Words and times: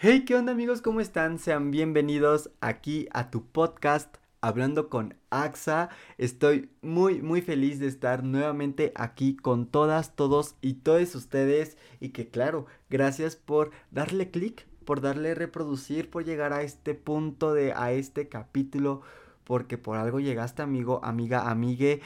Hey, 0.00 0.24
¿qué 0.24 0.36
onda 0.36 0.52
amigos? 0.52 0.80
¿Cómo 0.80 1.00
están? 1.00 1.40
Sean 1.40 1.72
bienvenidos 1.72 2.50
aquí 2.60 3.08
a 3.10 3.32
tu 3.32 3.44
podcast 3.44 4.18
Hablando 4.40 4.88
con 4.88 5.16
AXA. 5.30 5.88
Estoy 6.18 6.70
muy, 6.82 7.20
muy 7.20 7.42
feliz 7.42 7.80
de 7.80 7.88
estar 7.88 8.22
nuevamente 8.22 8.92
aquí 8.94 9.34
con 9.34 9.66
todas, 9.66 10.14
todos 10.14 10.54
y 10.60 10.74
todos 10.74 11.16
ustedes. 11.16 11.76
Y 11.98 12.10
que 12.10 12.28
claro, 12.28 12.66
gracias 12.88 13.34
por 13.34 13.72
darle 13.90 14.30
clic, 14.30 14.68
por 14.84 15.00
darle 15.00 15.34
reproducir, 15.34 16.10
por 16.10 16.24
llegar 16.24 16.52
a 16.52 16.62
este 16.62 16.94
punto 16.94 17.52
de, 17.52 17.72
a 17.72 17.90
este 17.90 18.28
capítulo. 18.28 19.02
Porque 19.42 19.78
por 19.78 19.96
algo 19.96 20.20
llegaste, 20.20 20.62
amigo, 20.62 21.00
amiga, 21.02 21.50
amigue. 21.50 22.02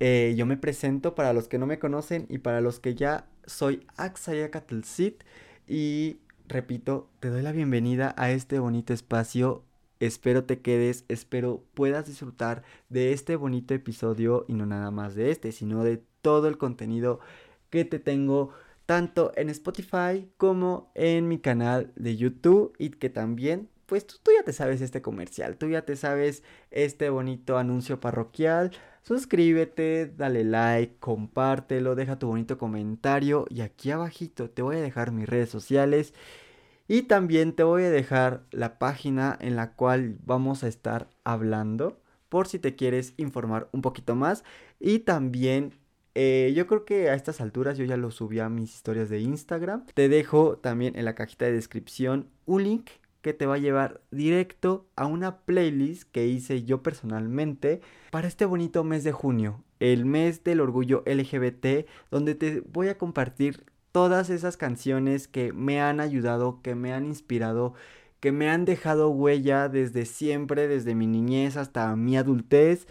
Eh, 0.00 0.34
yo 0.36 0.46
me 0.46 0.56
presento 0.56 1.14
para 1.14 1.32
los 1.32 1.46
que 1.46 1.58
no 1.58 1.68
me 1.68 1.78
conocen 1.78 2.26
y 2.28 2.38
para 2.38 2.60
los 2.60 2.80
que 2.80 2.96
ya 2.96 3.28
soy 3.46 3.86
AXA 3.96 4.34
Yacatelcit. 4.34 5.22
Y 5.68 6.18
repito, 6.48 7.08
te 7.20 7.28
doy 7.28 7.42
la 7.42 7.52
bienvenida 7.52 8.14
a 8.16 8.30
este 8.30 8.58
bonito 8.58 8.92
espacio. 8.92 9.64
Espero 10.00 10.44
te 10.44 10.60
quedes, 10.60 11.04
espero 11.08 11.64
puedas 11.74 12.06
disfrutar 12.06 12.62
de 12.88 13.12
este 13.12 13.36
bonito 13.36 13.74
episodio 13.74 14.44
y 14.46 14.54
no 14.54 14.66
nada 14.66 14.90
más 14.90 15.14
de 15.14 15.30
este, 15.30 15.52
sino 15.52 15.84
de 15.84 16.02
todo 16.20 16.48
el 16.48 16.58
contenido 16.58 17.20
que 17.70 17.84
te 17.84 17.98
tengo 17.98 18.50
tanto 18.84 19.32
en 19.36 19.48
Spotify 19.48 20.28
como 20.36 20.90
en 20.94 21.28
mi 21.28 21.38
canal 21.38 21.92
de 21.96 22.16
YouTube 22.16 22.74
y 22.78 22.90
que 22.90 23.10
también 23.10 23.68
pues 23.86 24.06
tú, 24.06 24.16
ya 24.36 24.42
te 24.42 24.52
sabes 24.52 24.80
este 24.80 25.00
comercial, 25.00 25.56
tú 25.56 25.68
ya 25.68 25.82
te 25.82 25.96
sabes 25.96 26.42
este 26.70 27.08
bonito 27.08 27.56
anuncio 27.56 28.00
parroquial. 28.00 28.72
Suscríbete, 29.02 30.12
dale 30.16 30.42
like, 30.42 30.96
compártelo, 30.98 31.94
deja 31.94 32.18
tu 32.18 32.26
bonito 32.26 32.58
comentario 32.58 33.46
y 33.48 33.60
aquí 33.60 33.92
abajito 33.92 34.50
te 34.50 34.62
voy 34.62 34.76
a 34.76 34.80
dejar 34.80 35.12
mis 35.12 35.28
redes 35.28 35.48
sociales 35.48 36.12
y 36.88 37.02
también 37.02 37.52
te 37.52 37.62
voy 37.62 37.84
a 37.84 37.90
dejar 37.90 38.44
la 38.50 38.78
página 38.78 39.36
en 39.40 39.56
la 39.56 39.72
cual 39.72 40.18
vamos 40.24 40.64
a 40.64 40.68
estar 40.68 41.08
hablando 41.24 42.00
por 42.28 42.48
si 42.48 42.58
te 42.58 42.74
quieres 42.74 43.14
informar 43.16 43.68
un 43.72 43.82
poquito 43.82 44.14
más 44.14 44.44
y 44.80 45.00
también 45.00 45.72
eh, 46.14 46.52
yo 46.56 46.66
creo 46.66 46.84
que 46.84 47.10
a 47.10 47.14
estas 47.14 47.40
alturas 47.40 47.76
yo 47.76 47.84
ya 47.84 47.96
lo 47.96 48.10
subí 48.10 48.40
a 48.40 48.48
mis 48.48 48.74
historias 48.74 49.10
de 49.10 49.20
Instagram. 49.20 49.84
Te 49.92 50.08
dejo 50.08 50.56
también 50.56 50.96
en 50.96 51.04
la 51.04 51.14
cajita 51.14 51.44
de 51.44 51.52
descripción 51.52 52.30
un 52.46 52.64
link 52.64 52.88
que 53.20 53.34
te 53.34 53.44
va 53.44 53.56
a 53.56 53.58
llevar 53.58 54.00
directo 54.10 54.88
a 54.96 55.04
una 55.06 55.40
playlist 55.40 56.10
que 56.10 56.26
hice 56.26 56.62
yo 56.62 56.82
personalmente 56.82 57.80
para 58.10 58.28
este 58.28 58.44
bonito 58.44 58.82
mes 58.84 59.04
de 59.04 59.12
junio, 59.12 59.62
el 59.78 60.06
mes 60.06 60.42
del 60.42 60.60
orgullo 60.60 61.02
LGBT, 61.04 61.86
donde 62.10 62.34
te 62.34 62.60
voy 62.60 62.88
a 62.88 62.96
compartir 62.96 63.64
todas 63.96 64.28
esas 64.28 64.58
canciones 64.58 65.26
que 65.26 65.54
me 65.54 65.80
han 65.80 66.00
ayudado, 66.00 66.60
que 66.60 66.74
me 66.74 66.92
han 66.92 67.06
inspirado, 67.06 67.72
que 68.20 68.30
me 68.30 68.50
han 68.50 68.66
dejado 68.66 69.08
huella 69.08 69.70
desde 69.70 70.04
siempre, 70.04 70.68
desde 70.68 70.94
mi 70.94 71.06
niñez 71.06 71.56
hasta 71.56 71.96
mi 71.96 72.18
adultez. 72.18 72.86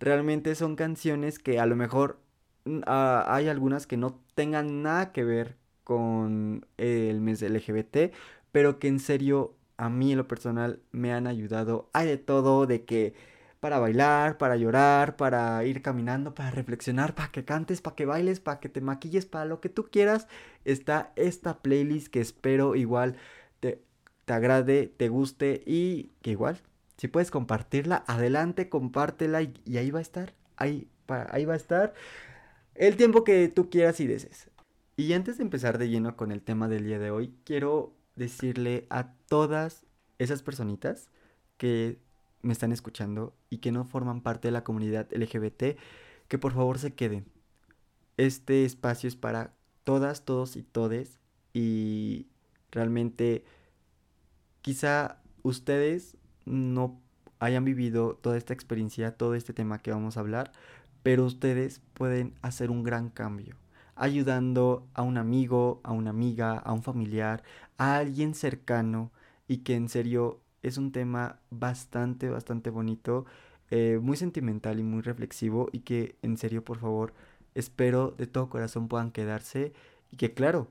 Realmente 0.00 0.56
son 0.56 0.74
canciones 0.74 1.38
que 1.38 1.60
a 1.60 1.66
lo 1.66 1.76
mejor 1.76 2.18
mm, 2.64 2.80
ah, 2.86 3.24
hay 3.28 3.46
algunas 3.46 3.86
que 3.86 3.96
no 3.96 4.18
tengan 4.34 4.82
nada 4.82 5.12
que 5.12 5.22
ver 5.22 5.56
con 5.84 6.66
el 6.76 7.20
mes 7.20 7.40
LGBT, 7.40 8.12
pero 8.50 8.80
que 8.80 8.88
en 8.88 8.98
serio 8.98 9.54
a 9.76 9.88
mí 9.88 10.10
en 10.10 10.18
lo 10.18 10.26
personal 10.26 10.80
me 10.90 11.12
han 11.12 11.28
ayudado. 11.28 11.88
Hay 11.92 12.08
de 12.08 12.18
todo, 12.18 12.66
de 12.66 12.84
que 12.84 13.14
para 13.60 13.78
bailar, 13.78 14.38
para 14.38 14.56
llorar, 14.56 15.16
para 15.16 15.64
ir 15.64 15.82
caminando, 15.82 16.34
para 16.34 16.50
reflexionar, 16.50 17.14
para 17.14 17.30
que 17.30 17.44
cantes, 17.44 17.80
para 17.80 17.96
que 17.96 18.06
bailes, 18.06 18.40
para 18.40 18.60
que 18.60 18.68
te 18.68 18.80
maquilles, 18.80 19.26
para 19.26 19.44
lo 19.44 19.60
que 19.60 19.68
tú 19.68 19.88
quieras. 19.90 20.28
Está 20.64 21.12
esta 21.16 21.58
playlist 21.58 22.08
que 22.08 22.20
espero 22.20 22.76
igual 22.76 23.16
te, 23.60 23.82
te 24.24 24.32
agrade, 24.32 24.86
te 24.96 25.08
guste 25.08 25.62
y 25.66 26.12
que 26.22 26.30
igual, 26.30 26.60
si 26.98 27.08
puedes 27.08 27.30
compartirla, 27.30 28.04
adelante, 28.06 28.68
compártela 28.68 29.42
y, 29.42 29.54
ahí 29.76 29.90
va 29.90 30.00
a 30.00 30.02
estar. 30.02 30.34
Ahí, 30.56 30.88
ahí 31.06 31.44
va 31.44 31.54
a 31.54 31.56
estar 31.56 31.94
el 32.74 32.96
tiempo 32.96 33.24
que 33.24 33.48
tú 33.48 33.70
quieras 33.70 34.00
y 34.00 34.06
desees. 34.06 34.50
Y 34.96 35.12
antes 35.12 35.38
de 35.38 35.44
empezar 35.44 35.78
de 35.78 35.88
lleno 35.88 36.16
con 36.16 36.32
el 36.32 36.42
tema 36.42 36.68
del 36.68 36.84
día 36.84 36.98
de 36.98 37.12
hoy, 37.12 37.32
quiero 37.44 37.94
decirle 38.16 38.86
a 38.90 39.12
todas 39.28 39.86
esas 40.18 40.42
personitas 40.42 41.08
que 41.56 42.00
me 42.42 42.52
están 42.52 42.72
escuchando 42.72 43.34
y 43.50 43.58
que 43.58 43.72
no 43.72 43.84
forman 43.84 44.20
parte 44.20 44.48
de 44.48 44.52
la 44.52 44.64
comunidad 44.64 45.08
LGBT 45.12 45.78
que 46.28 46.38
por 46.38 46.52
favor 46.52 46.78
se 46.78 46.94
queden. 46.94 47.26
Este 48.16 48.64
espacio 48.64 49.08
es 49.08 49.16
para 49.16 49.54
todas, 49.84 50.24
todos 50.24 50.56
y 50.56 50.62
todes 50.62 51.18
y 51.52 52.26
realmente 52.70 53.44
quizá 54.60 55.20
ustedes 55.42 56.16
no 56.44 57.00
hayan 57.38 57.64
vivido 57.64 58.14
toda 58.14 58.36
esta 58.36 58.52
experiencia, 58.52 59.16
todo 59.16 59.34
este 59.34 59.52
tema 59.52 59.78
que 59.78 59.92
vamos 59.92 60.16
a 60.16 60.20
hablar, 60.20 60.52
pero 61.02 61.24
ustedes 61.24 61.80
pueden 61.94 62.34
hacer 62.42 62.70
un 62.70 62.82
gran 62.82 63.08
cambio 63.10 63.56
ayudando 63.98 64.88
a 64.94 65.02
un 65.02 65.18
amigo, 65.18 65.80
a 65.82 65.92
una 65.92 66.10
amiga, 66.10 66.56
a 66.56 66.72
un 66.72 66.82
familiar, 66.82 67.42
a 67.76 67.96
alguien 67.96 68.34
cercano 68.34 69.10
y 69.48 69.58
que 69.58 69.74
en 69.74 69.88
serio 69.88 70.40
es 70.62 70.78
un 70.78 70.92
tema 70.92 71.40
bastante, 71.50 72.28
bastante 72.28 72.70
bonito, 72.70 73.26
eh, 73.70 73.98
muy 74.02 74.16
sentimental 74.16 74.80
y 74.80 74.82
muy 74.82 75.02
reflexivo 75.02 75.68
y 75.72 75.80
que 75.80 76.16
en 76.22 76.36
serio 76.38 76.64
por 76.64 76.78
favor 76.78 77.12
espero 77.54 78.12
de 78.12 78.26
todo 78.26 78.48
corazón 78.48 78.88
puedan 78.88 79.10
quedarse 79.10 79.72
y 80.10 80.16
que 80.16 80.32
claro, 80.34 80.68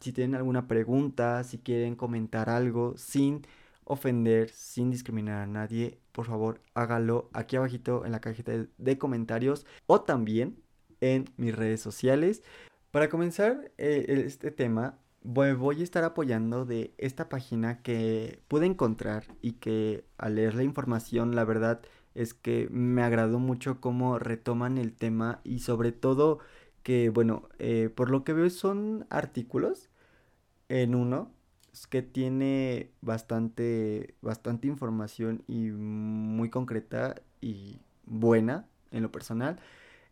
si 0.00 0.12
tienen 0.12 0.34
alguna 0.36 0.68
pregunta, 0.68 1.44
si 1.44 1.58
quieren 1.58 1.96
comentar 1.96 2.48
algo 2.50 2.96
sin 2.96 3.42
ofender, 3.84 4.50
sin 4.50 4.90
discriminar 4.90 5.42
a 5.42 5.46
nadie, 5.46 5.98
por 6.12 6.26
favor 6.26 6.60
hágalo 6.74 7.30
aquí 7.32 7.56
abajito 7.56 8.04
en 8.04 8.12
la 8.12 8.20
cajita 8.20 8.52
de 8.76 8.98
comentarios 8.98 9.66
o 9.86 10.00
también 10.02 10.58
en 11.00 11.26
mis 11.36 11.54
redes 11.54 11.80
sociales. 11.80 12.42
Para 12.90 13.08
comenzar 13.08 13.72
eh, 13.78 14.04
este 14.26 14.50
tema, 14.50 14.98
voy, 15.26 15.80
a 15.80 15.82
estar 15.82 16.04
apoyando 16.04 16.64
de 16.64 16.94
esta 16.98 17.28
página 17.28 17.82
que 17.82 18.40
pude 18.48 18.66
encontrar 18.66 19.24
y 19.42 19.52
que 19.54 20.04
al 20.18 20.36
leer 20.36 20.54
la 20.54 20.62
información, 20.62 21.34
la 21.34 21.44
verdad 21.44 21.82
es 22.14 22.32
que 22.32 22.68
me 22.70 23.02
agradó 23.02 23.38
mucho 23.38 23.80
cómo 23.80 24.18
retoman 24.18 24.78
el 24.78 24.94
tema 24.94 25.40
y 25.44 25.58
sobre 25.60 25.92
todo 25.92 26.38
que, 26.82 27.10
bueno, 27.10 27.48
eh, 27.58 27.90
por 27.94 28.10
lo 28.10 28.24
que 28.24 28.32
veo 28.32 28.48
son 28.50 29.06
artículos 29.10 29.90
en 30.68 30.94
uno 30.94 31.32
que 31.90 32.00
tiene 32.02 32.90
bastante, 33.02 34.14
bastante 34.22 34.68
información 34.68 35.42
y 35.46 35.70
muy 35.70 36.48
concreta 36.48 37.16
y 37.40 37.80
buena 38.06 38.66
en 38.92 39.02
lo 39.02 39.12
personal. 39.12 39.58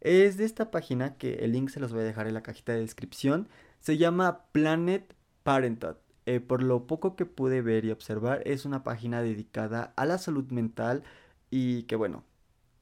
Es 0.00 0.36
de 0.36 0.44
esta 0.44 0.70
página 0.70 1.16
que 1.16 1.36
el 1.36 1.52
link 1.52 1.70
se 1.70 1.80
los 1.80 1.92
voy 1.92 2.02
a 2.02 2.04
dejar 2.04 2.26
en 2.26 2.34
la 2.34 2.42
cajita 2.42 2.72
de 2.74 2.80
descripción. 2.80 3.48
Se 3.84 3.98
llama 3.98 4.46
Planet 4.52 5.14
Parenthood. 5.42 5.96
Eh, 6.24 6.40
por 6.40 6.62
lo 6.62 6.86
poco 6.86 7.16
que 7.16 7.26
pude 7.26 7.60
ver 7.60 7.84
y 7.84 7.90
observar, 7.90 8.40
es 8.46 8.64
una 8.64 8.82
página 8.82 9.20
dedicada 9.20 9.92
a 9.96 10.06
la 10.06 10.16
salud 10.16 10.50
mental 10.50 11.02
y 11.50 11.82
que 11.82 11.94
bueno, 11.94 12.24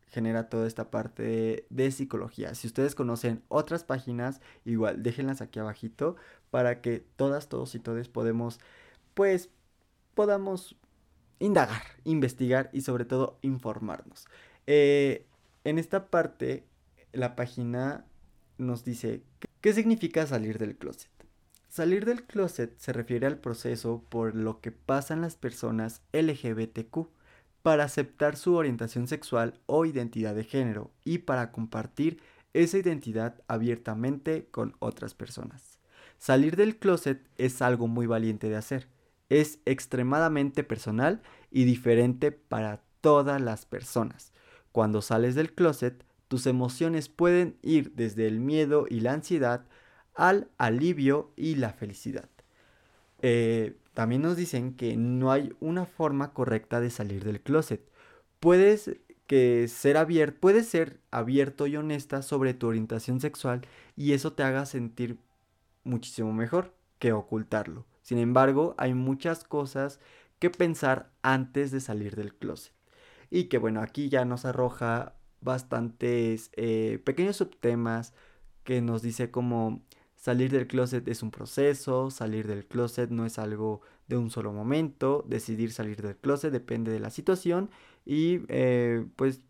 genera 0.07 0.49
toda 0.49 0.69
esta 0.69 0.93
parte 0.93 1.67
de, 1.69 1.91
psicología. 1.91 2.55
Si 2.55 2.69
ustedes 2.69 2.95
conocen 2.95 3.43
otras 3.49 3.83
páginas, 3.83 4.41
igual 4.65 5.03
déjenlas 5.03 5.41
aquí 5.41 5.59
abajito 5.59 6.15
para 6.53 6.81
que 6.81 7.05
todas, 7.17 7.49
todos 7.49 7.75
y 7.75 7.81
todos 7.81 8.09
podemos, 8.09 8.61
pues, 9.15 9.51
podamos 10.15 10.77
indagar, 11.41 11.83
investigar 12.05 12.71
y 12.73 12.83
sobre 12.83 13.07
todo 13.07 13.41
informarnos. 13.43 14.29
Eh, 14.69 15.27
en 15.65 15.81
esta 15.81 16.11
parte 16.11 16.65
la 17.13 17.35
página 17.35 18.07
nos 18.59 18.85
dice, 18.85 19.23
¿qué 19.61 19.73
significa 19.73 20.27
salir 20.27 20.59
del 20.59 20.77
closet? 20.77 21.11
Salir 21.69 22.05
del 22.05 22.25
closet 22.25 22.79
se 22.79 22.93
refiere 22.93 23.27
al 23.27 23.39
proceso 23.39 24.05
por 24.09 24.35
lo 24.35 24.61
que 24.61 24.73
pasan 24.73 25.23
las 25.23 25.37
personas 25.37 26.03
LGBTQ 26.13 27.09
para 27.63 27.85
aceptar 27.85 28.37
su 28.37 28.55
orientación 28.57 29.09
sexual 29.09 29.61
o 29.67 29.87
identidad 29.87 30.35
de 30.35 30.45
género 30.45 30.91
y 31.05 31.19
para 31.19 31.51
compartir 31.53 32.21
esa 32.53 32.79
identidad 32.79 33.41
abiertamente 33.49 34.49
con 34.51 34.77
otras 34.81 35.15
personas. 35.15 35.79
Salir 36.19 36.57
del 36.57 36.77
closet 36.77 37.27
es 37.39 37.63
algo 37.63 37.89
muy 37.89 38.07
valiente 38.07 38.49
de 38.49 38.57
hacer. 38.57 38.89
Es 39.29 39.59
extremadamente 39.65 40.65
personal 40.65 41.23
y 41.51 41.65
diferente 41.65 42.33
para 42.33 42.83
todas 43.01 43.41
las 43.41 43.65
personas. 43.65 44.33
Cuando 44.73 45.03
sales 45.03 45.35
del 45.35 45.55
closet, 45.55 46.05
tus 46.33 46.47
emociones 46.47 47.11
pueden 47.11 47.59
ir 47.61 47.93
desde 47.93 48.27
el 48.27 48.41
miedo 48.41 48.87
y 48.89 49.01
la 49.01 49.13
ansiedad 49.13 49.67
al 50.15 50.49
alivio 50.57 51.31
y 51.37 51.57
la 51.57 51.75
felicidad. 51.75 52.31
Eh, 53.21 53.77
también 53.93 54.23
nos 54.23 54.39
dicen 54.39 54.75
que 54.75 54.97
no 54.97 55.31
hay 55.31 55.53
una 55.61 55.85
forma 55.85 56.33
correcta 56.33 56.81
de 56.81 56.89
salir 56.89 57.23
del 57.23 57.43
closet. 57.43 57.87
Puedes 58.41 58.97
que 59.27 59.69
ser 59.69 59.99
abierto, 59.99 60.41
puedes 60.41 60.67
ser 60.67 61.01
abierto 61.11 61.67
y 61.67 61.77
honesta 61.77 62.23
sobre 62.23 62.55
tu 62.55 62.67
orientación 62.67 63.21
sexual 63.21 63.61
y 63.95 64.15
eso 64.15 64.33
te 64.33 64.43
haga 64.43 64.65
sentir 64.65 65.19
muchísimo 65.85 66.33
mejor 66.33 66.73
que 66.99 67.13
ocultarlo. 67.13 67.85
Sin 68.01 68.17
embargo, 68.17 68.75
hay 68.79 68.95
muchas 68.95 69.45
cosas 69.45 70.01
que 70.39 70.49
pensar 70.49 71.11
antes 71.21 71.73
de 71.73 71.81
salir 71.83 72.17
del 72.17 72.35
closet. 72.35 72.73
Y 73.29 73.51
que 73.51 73.59
bueno, 73.59 73.83
aquí 73.83 74.09
ya 74.09 74.25
nos 74.25 74.47
arroja 74.47 75.17
bastantes 75.43 76.51
eh, 76.55 77.01
pequeños 77.05 77.37
subtemas 77.37 78.15
que 78.65 78.81
nos 78.81 79.03
dice 79.03 79.31
como 79.31 79.83
salir 80.17 80.53
del 80.53 80.69
closet 80.69 81.07
es 81.09 81.23
un 81.23 81.31
proceso, 81.31 82.11
salir 82.11 82.47
del 82.47 82.67
closet 82.67 83.11
no 83.11 83.27
es 83.27 83.39
algo 83.39 83.81
de 84.07 84.17
un 84.17 84.31
solo 84.31 84.53
momento, 84.53 85.25
decidir 85.27 85.73
salir 85.73 86.01
del 86.01 86.17
closet 86.17 86.53
depende 86.53 86.93
de 86.93 87.01
la 87.01 87.11
situación 87.11 87.71
y 88.05 88.41
eh, 88.49 89.05
pues 89.17 89.41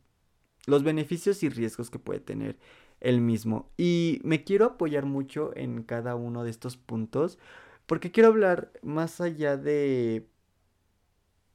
los 0.67 0.83
beneficios 0.83 1.43
y 1.43 1.49
riesgos 1.49 1.91
que 1.91 1.99
puede 1.99 2.21
tener 2.21 2.59
el 3.01 3.21
mismo. 3.21 3.71
Y 3.77 4.21
me 4.25 4.45
quiero 4.45 4.65
apoyar 4.65 5.05
mucho 5.05 5.51
en 5.57 5.83
cada 5.83 6.15
uno 6.15 6.45
de 6.45 6.51
estos 6.51 6.77
puntos 6.77 7.39
porque 7.87 8.13
quiero 8.13 8.29
hablar 8.31 8.73
más 8.83 9.21
allá 9.21 9.57
de 9.57 10.29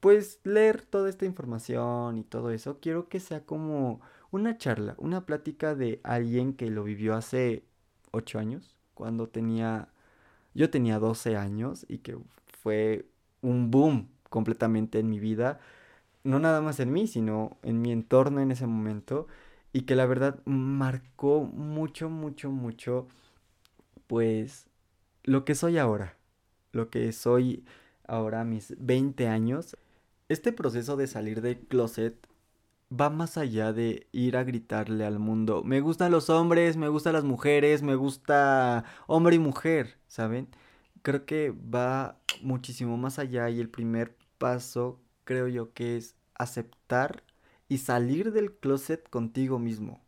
pues 0.00 0.40
leer 0.44 0.82
toda 0.82 1.08
esta 1.08 1.24
información 1.26 2.18
y 2.18 2.22
todo 2.22 2.50
eso, 2.50 2.78
quiero 2.80 3.08
que 3.08 3.20
sea 3.20 3.44
como 3.44 4.00
una 4.30 4.58
charla, 4.58 4.94
una 4.98 5.26
plática 5.26 5.74
de 5.74 6.00
alguien 6.02 6.54
que 6.54 6.70
lo 6.70 6.84
vivió 6.84 7.14
hace 7.14 7.64
8 8.10 8.38
años, 8.38 8.76
cuando 8.94 9.28
tenía, 9.28 9.88
yo 10.54 10.70
tenía 10.70 10.98
12 10.98 11.36
años 11.36 11.86
y 11.88 11.98
que 11.98 12.18
fue 12.46 13.06
un 13.42 13.70
boom 13.70 14.08
completamente 14.28 14.98
en 14.98 15.08
mi 15.08 15.20
vida, 15.20 15.60
no 16.24 16.38
nada 16.38 16.60
más 16.60 16.80
en 16.80 16.92
mí, 16.92 17.06
sino 17.06 17.56
en 17.62 17.80
mi 17.80 17.92
entorno 17.92 18.40
en 18.40 18.50
ese 18.50 18.66
momento, 18.66 19.26
y 19.72 19.82
que 19.82 19.94
la 19.96 20.06
verdad 20.06 20.40
marcó 20.44 21.44
mucho, 21.44 22.10
mucho, 22.10 22.50
mucho, 22.50 23.06
pues, 24.06 24.66
lo 25.24 25.44
que 25.44 25.54
soy 25.54 25.78
ahora, 25.78 26.16
lo 26.72 26.90
que 26.90 27.12
soy 27.12 27.64
ahora 28.06 28.44
mis 28.44 28.74
20 28.78 29.28
años. 29.28 29.76
Este 30.28 30.52
proceso 30.52 30.96
de 30.96 31.06
salir 31.06 31.40
del 31.40 31.58
closet 31.58 32.27
va 32.90 33.10
más 33.10 33.36
allá 33.36 33.72
de 33.72 34.08
ir 34.12 34.36
a 34.36 34.44
gritarle 34.44 35.04
al 35.04 35.18
mundo, 35.18 35.62
me 35.64 35.80
gustan 35.80 36.10
los 36.12 36.30
hombres, 36.30 36.76
me 36.76 36.88
gustan 36.88 37.12
las 37.12 37.24
mujeres, 37.24 37.82
me 37.82 37.94
gusta 37.96 38.84
hombre 39.06 39.36
y 39.36 39.38
mujer, 39.38 39.98
¿saben? 40.08 40.48
Creo 41.02 41.26
que 41.26 41.50
va 41.52 42.18
muchísimo 42.42 42.96
más 42.96 43.18
allá 43.18 43.50
y 43.50 43.60
el 43.60 43.68
primer 43.70 44.16
paso 44.38 45.00
creo 45.24 45.48
yo 45.48 45.72
que 45.74 45.96
es 45.96 46.16
aceptar 46.34 47.22
y 47.68 47.78
salir 47.78 48.32
del 48.32 48.52
closet 48.54 49.08
contigo 49.10 49.58
mismo. 49.58 50.00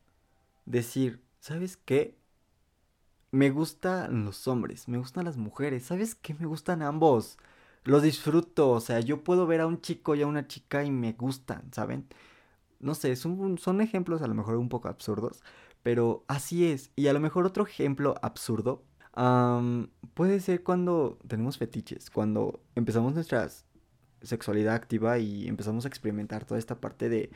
Decir, 0.67 1.23
¿sabes 1.41 1.77
qué? 1.77 2.17
Me 3.33 3.51
gustan 3.51 4.25
los 4.25 4.49
hombres, 4.49 4.89
me 4.89 4.99
gustan 4.99 5.25
las 5.25 5.37
mujeres, 5.37 5.85
¿sabes 5.85 6.15
qué? 6.15 6.35
Me 6.35 6.47
gustan 6.47 6.83
ambos. 6.83 7.39
Los 7.85 8.03
disfruto, 8.03 8.71
o 8.71 8.81
sea, 8.81 9.01
yo 9.01 9.25
puedo 9.25 9.47
ver 9.47 9.61
a 9.61 9.67
un 9.67 9.81
chico 9.81 10.15
y 10.15 10.23
a 10.23 10.27
una 10.27 10.47
chica 10.49 10.85
y 10.85 10.91
me 10.91 11.13
gustan, 11.13 11.73
¿saben? 11.73 12.07
No 12.81 12.95
sé, 12.95 13.17
son, 13.17 13.59
son 13.59 13.81
ejemplos 13.81 14.23
a 14.23 14.27
lo 14.27 14.35
mejor 14.35 14.57
un 14.57 14.69
poco 14.69 14.89
absurdos, 14.89 15.43
pero 15.83 16.25
así 16.29 16.67
es. 16.67 16.91
Y 16.97 17.07
a 17.09 17.13
lo 17.13 17.21
mejor 17.21 17.47
otro 17.47 17.65
ejemplo 17.65 18.15
absurdo 18.23 18.85
puede 20.15 20.41
ser 20.41 20.63
cuando 20.63 21.19
tenemos 21.27 21.59
fetiches, 21.59 22.11
cuando 22.11 22.61
empezamos 22.75 23.15
nuestra 23.15 23.49
sexualidad 24.23 24.75
activa 24.75 25.19
y 25.19 25.49
empezamos 25.49 25.85
a 25.85 25.89
experimentar 25.89 26.45
toda 26.45 26.59
esta 26.59 26.81
parte 26.81 27.09
de 27.09 27.31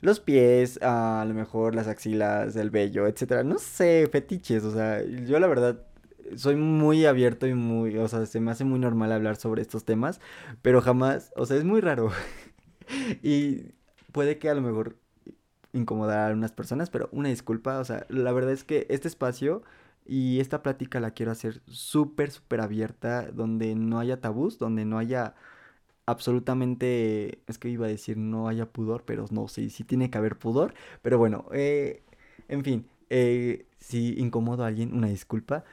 los 0.00 0.20
pies, 0.20 0.78
a 0.82 1.24
lo 1.26 1.34
mejor 1.34 1.74
las 1.74 1.88
axilas, 1.88 2.56
el 2.56 2.70
vello, 2.70 3.06
etcétera. 3.06 3.42
No 3.42 3.58
sé, 3.58 4.08
fetiches, 4.10 4.64
o 4.64 4.72
sea, 4.72 5.02
yo 5.04 5.38
la 5.38 5.46
verdad 5.46 5.86
soy 6.36 6.56
muy 6.56 7.06
abierto 7.06 7.46
y 7.46 7.54
muy, 7.54 7.96
o 7.98 8.08
sea, 8.08 8.26
se 8.26 8.40
me 8.40 8.50
hace 8.50 8.64
muy 8.64 8.78
normal 8.78 9.12
hablar 9.12 9.36
sobre 9.36 9.62
estos 9.62 9.84
temas, 9.84 10.20
pero 10.62 10.80
jamás, 10.80 11.32
o 11.36 11.46
sea, 11.46 11.56
es 11.56 11.64
muy 11.64 11.80
raro. 11.80 12.10
y 13.22 13.72
puede 14.14 14.38
que 14.38 14.48
a 14.48 14.54
lo 14.54 14.62
mejor 14.62 14.96
incomodar 15.74 16.18
a 16.20 16.26
algunas 16.28 16.52
personas, 16.52 16.88
pero 16.88 17.08
una 17.12 17.28
disculpa, 17.28 17.80
o 17.80 17.84
sea, 17.84 18.06
la 18.08 18.32
verdad 18.32 18.52
es 18.52 18.64
que 18.64 18.86
este 18.88 19.08
espacio 19.08 19.62
y 20.06 20.40
esta 20.40 20.62
plática 20.62 21.00
la 21.00 21.10
quiero 21.10 21.32
hacer 21.32 21.62
súper, 21.66 22.30
súper 22.30 22.60
abierta, 22.60 23.30
donde 23.32 23.74
no 23.74 23.98
haya 23.98 24.20
tabús, 24.20 24.58
donde 24.58 24.84
no 24.84 24.98
haya 24.98 25.34
absolutamente, 26.06 27.40
es 27.48 27.58
que 27.58 27.68
iba 27.70 27.86
a 27.86 27.88
decir 27.88 28.16
no 28.16 28.48
haya 28.48 28.66
pudor, 28.66 29.04
pero 29.04 29.26
no, 29.30 29.48
sí, 29.48 29.70
sí 29.70 29.84
tiene 29.84 30.10
que 30.10 30.18
haber 30.18 30.38
pudor, 30.38 30.74
pero 31.02 31.18
bueno, 31.18 31.46
eh, 31.52 32.02
en 32.48 32.62
fin, 32.64 32.86
eh, 33.10 33.66
si 33.78 34.14
incomodo 34.20 34.64
a 34.64 34.68
alguien, 34.68 34.94
una 34.94 35.08
disculpa, 35.08 35.64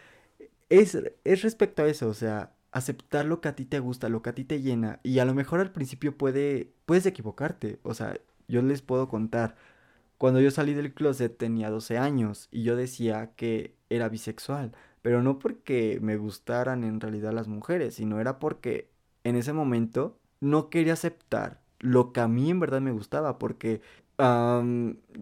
es, 0.69 0.97
es 1.25 1.41
respecto 1.43 1.83
a 1.83 1.87
eso, 1.87 2.07
o 2.09 2.13
sea, 2.15 2.53
aceptar 2.71 3.25
lo 3.25 3.41
que 3.41 3.49
a 3.49 3.55
ti 3.55 3.65
te 3.65 3.79
gusta, 3.79 4.09
lo 4.09 4.21
que 4.21 4.29
a 4.31 4.35
ti 4.35 4.45
te 4.45 4.61
llena, 4.61 4.99
y 5.03 5.19
a 5.19 5.25
lo 5.25 5.33
mejor 5.35 5.59
al 5.59 5.71
principio 5.71 6.17
puede, 6.17 6.73
puedes 6.85 7.05
equivocarte, 7.05 7.79
o 7.83 7.93
sea, 7.93 8.17
yo 8.51 8.61
les 8.61 8.81
puedo 8.83 9.07
contar. 9.07 9.55
Cuando 10.19 10.39
yo 10.41 10.51
salí 10.51 10.75
del 10.75 10.93
closet 10.93 11.35
tenía 11.37 11.71
12 11.71 11.97
años 11.97 12.47
y 12.51 12.63
yo 12.63 12.75
decía 12.75 13.31
que 13.35 13.75
era 13.89 14.07
bisexual, 14.09 14.73
pero 15.01 15.23
no 15.23 15.39
porque 15.39 15.99
me 16.01 16.17
gustaran 16.17 16.83
en 16.83 16.99
realidad 16.99 17.33
las 17.33 17.47
mujeres, 17.47 17.95
sino 17.95 18.19
era 18.19 18.37
porque 18.37 18.91
en 19.23 19.35
ese 19.35 19.53
momento 19.53 20.19
no 20.39 20.69
quería 20.69 20.93
aceptar 20.93 21.61
lo 21.79 22.13
que 22.13 22.19
a 22.21 22.27
mí 22.27 22.51
en 22.51 22.59
verdad 22.59 22.81
me 22.81 22.91
gustaba, 22.91 23.39
porque 23.39 23.81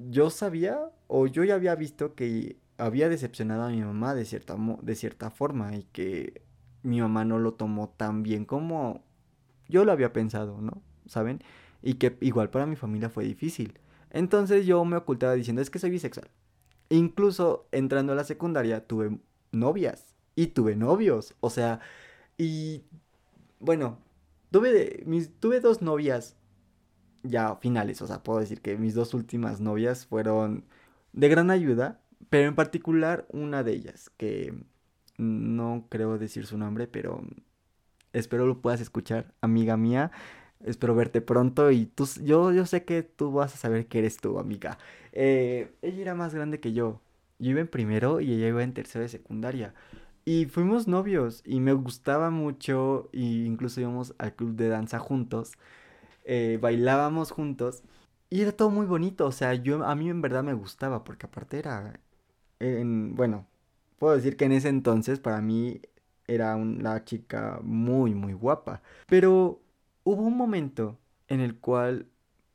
yo 0.09 0.29
sabía 0.29 0.91
o 1.07 1.27
yo 1.27 1.45
ya 1.45 1.55
había 1.55 1.75
visto 1.75 2.15
que 2.15 2.57
había 2.77 3.07
decepcionado 3.07 3.63
a 3.63 3.69
mi 3.69 3.81
mamá 3.81 4.13
de 4.13 4.25
cierta, 4.25 4.57
de 4.81 4.95
cierta 4.95 5.29
forma 5.31 5.75
y 5.77 5.83
que 5.83 6.41
mi 6.83 6.99
mamá 6.99 7.23
no 7.23 7.39
lo 7.39 7.53
tomó 7.53 7.89
tan 7.89 8.23
bien 8.23 8.43
como 8.43 9.03
yo 9.69 9.85
lo 9.85 9.93
había 9.93 10.11
pensado, 10.11 10.59
¿no? 10.61 10.81
¿Saben? 11.05 11.41
Y 11.81 11.95
que 11.95 12.17
igual 12.21 12.49
para 12.49 12.65
mi 12.65 12.75
familia 12.75 13.09
fue 13.09 13.23
difícil. 13.23 13.79
Entonces 14.11 14.65
yo 14.65 14.83
me 14.85 14.97
ocultaba 14.97 15.33
diciendo 15.33 15.61
es 15.61 15.69
que 15.69 15.79
soy 15.79 15.89
bisexual. 15.91 16.29
Incluso 16.89 17.67
entrando 17.71 18.13
a 18.13 18.15
la 18.15 18.23
secundaria 18.23 18.85
tuve 18.87 19.19
novias 19.51 20.15
y 20.35 20.47
tuve 20.47 20.75
novios, 20.75 21.35
o 21.39 21.49
sea, 21.49 21.79
y 22.37 22.83
bueno, 23.59 23.99
tuve, 24.51 25.03
mis, 25.05 25.31
tuve 25.39 25.59
dos 25.59 25.81
novias 25.81 26.35
ya 27.23 27.55
finales, 27.57 28.01
o 28.01 28.07
sea, 28.07 28.23
puedo 28.23 28.39
decir 28.39 28.61
que 28.61 28.77
mis 28.77 28.93
dos 28.93 29.13
últimas 29.13 29.59
novias 29.59 30.05
fueron 30.05 30.65
de 31.13 31.29
gran 31.29 31.51
ayuda, 31.51 32.01
pero 32.29 32.47
en 32.47 32.55
particular 32.55 33.27
una 33.31 33.63
de 33.63 33.73
ellas, 33.73 34.09
que 34.17 34.53
no 35.17 35.85
creo 35.89 36.17
decir 36.17 36.45
su 36.45 36.57
nombre, 36.57 36.87
pero 36.87 37.21
espero 38.13 38.45
lo 38.47 38.61
puedas 38.61 38.81
escuchar, 38.81 39.33
amiga 39.41 39.77
mía. 39.77 40.11
Espero 40.65 40.93
verte 40.95 41.21
pronto 41.21 41.71
y 41.71 41.85
tú, 41.85 42.07
yo, 42.23 42.51
yo 42.51 42.65
sé 42.65 42.83
que 42.83 43.03
tú 43.03 43.31
vas 43.31 43.53
a 43.55 43.57
saber 43.57 43.87
que 43.87 43.99
eres 43.99 44.17
tu 44.17 44.39
amiga. 44.39 44.77
Eh, 45.13 45.73
ella 45.81 46.01
era 46.01 46.15
más 46.15 46.33
grande 46.35 46.59
que 46.59 46.73
yo. 46.73 47.01
Yo 47.39 47.51
iba 47.51 47.61
en 47.61 47.67
primero 47.69 48.19
y 48.19 48.33
ella 48.33 48.47
iba 48.49 48.63
en 48.63 48.73
tercero 48.73 49.03
de 49.03 49.09
secundaria. 49.09 49.73
Y 50.25 50.45
fuimos 50.47 50.87
novios 50.87 51.41
y 51.45 51.59
me 51.61 51.73
gustaba 51.73 52.29
mucho 52.29 53.09
e 53.13 53.19
incluso 53.21 53.81
íbamos 53.81 54.13
al 54.17 54.35
club 54.35 54.55
de 54.55 54.69
danza 54.69 54.99
juntos. 54.99 55.53
Eh, 56.25 56.59
bailábamos 56.61 57.31
juntos 57.31 57.83
y 58.29 58.41
era 58.41 58.51
todo 58.51 58.69
muy 58.69 58.85
bonito. 58.85 59.25
O 59.25 59.31
sea, 59.31 59.53
yo 59.55 59.83
a 59.85 59.95
mí 59.95 60.09
en 60.09 60.21
verdad 60.21 60.43
me 60.43 60.53
gustaba 60.53 61.03
porque 61.03 61.25
aparte 61.27 61.59
era, 61.59 61.99
en, 62.59 63.15
bueno, 63.15 63.47
puedo 63.99 64.15
decir 64.15 64.37
que 64.37 64.45
en 64.45 64.53
ese 64.53 64.69
entonces 64.69 65.19
para 65.19 65.41
mí 65.41 65.81
era 66.27 66.55
una 66.55 67.03
chica 67.05 67.59
muy, 67.63 68.13
muy 68.15 68.33
guapa. 68.33 68.81
Pero 69.07 69.61
Hubo 70.11 70.23
un 70.23 70.35
momento 70.37 70.97
en 71.27 71.39
el 71.39 71.59
cual 71.59 72.07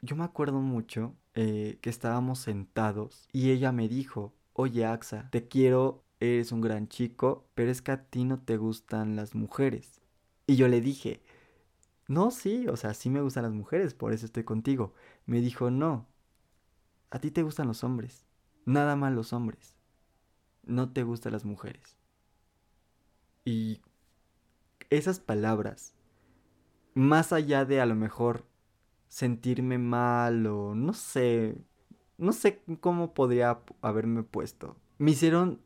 yo 0.02 0.16
me 0.16 0.24
acuerdo 0.24 0.60
mucho 0.60 1.14
eh, 1.34 1.78
que 1.82 1.88
estábamos 1.88 2.40
sentados 2.40 3.28
y 3.32 3.52
ella 3.52 3.70
me 3.70 3.88
dijo, 3.88 4.34
oye 4.54 4.84
Axa, 4.84 5.28
te 5.30 5.46
quiero, 5.46 6.02
eres 6.18 6.50
un 6.50 6.60
gran 6.60 6.88
chico, 6.88 7.46
pero 7.54 7.70
es 7.70 7.80
que 7.80 7.92
a 7.92 8.06
ti 8.06 8.24
no 8.24 8.40
te 8.40 8.56
gustan 8.56 9.14
las 9.14 9.36
mujeres. 9.36 10.00
Y 10.48 10.56
yo 10.56 10.66
le 10.66 10.80
dije, 10.80 11.22
no, 12.08 12.32
sí, 12.32 12.66
o 12.66 12.76
sea, 12.76 12.92
sí 12.92 13.08
me 13.08 13.22
gustan 13.22 13.44
las 13.44 13.52
mujeres, 13.52 13.94
por 13.94 14.12
eso 14.12 14.26
estoy 14.26 14.42
contigo. 14.42 14.92
Me 15.24 15.40
dijo, 15.40 15.70
no, 15.70 16.08
a 17.10 17.20
ti 17.20 17.30
te 17.30 17.44
gustan 17.44 17.68
los 17.68 17.84
hombres, 17.84 18.24
nada 18.64 18.96
más 18.96 19.12
los 19.12 19.32
hombres, 19.32 19.76
no 20.64 20.92
te 20.92 21.04
gustan 21.04 21.30
las 21.30 21.44
mujeres. 21.44 21.96
Y 23.44 23.80
esas 24.90 25.20
palabras 25.20 25.93
más 26.94 27.32
allá 27.32 27.64
de 27.64 27.80
a 27.80 27.86
lo 27.86 27.94
mejor 27.94 28.46
sentirme 29.08 29.78
mal 29.78 30.46
o 30.46 30.74
no 30.74 30.92
sé, 30.92 31.56
no 32.18 32.32
sé 32.32 32.62
cómo 32.80 33.14
podría 33.14 33.60
haberme 33.82 34.22
puesto. 34.22 34.76
Me 34.98 35.12
hicieron 35.12 35.60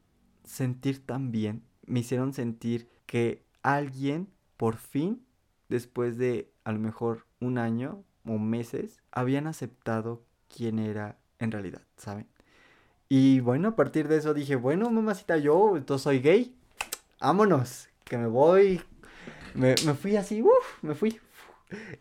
sentir 0.44 1.04
tan 1.04 1.30
bien, 1.30 1.62
me 1.86 2.00
hicieron 2.00 2.32
sentir 2.32 2.88
que 3.06 3.44
alguien 3.62 4.28
por 4.56 4.76
fin, 4.76 5.24
después 5.68 6.18
de 6.18 6.50
a 6.64 6.72
lo 6.72 6.78
mejor 6.78 7.26
un 7.40 7.58
año 7.58 8.02
o 8.24 8.38
meses, 8.38 9.00
habían 9.12 9.46
aceptado 9.46 10.24
quién 10.54 10.78
era 10.78 11.18
en 11.38 11.52
realidad, 11.52 11.82
¿saben? 11.96 12.26
Y 13.08 13.40
bueno, 13.40 13.68
a 13.68 13.76
partir 13.76 14.08
de 14.08 14.18
eso 14.18 14.34
dije, 14.34 14.56
bueno, 14.56 14.90
mamacita, 14.90 15.38
yo 15.38 15.76
entonces 15.76 16.02
soy 16.02 16.20
gay. 16.20 16.54
Vámonos, 17.20 17.88
que 18.04 18.18
me 18.18 18.26
voy 18.26 18.82
me, 19.54 19.76
fui 19.76 20.16
así, 20.16 20.42
uff, 20.42 20.82
me 20.82 20.94
fui. 20.94 21.20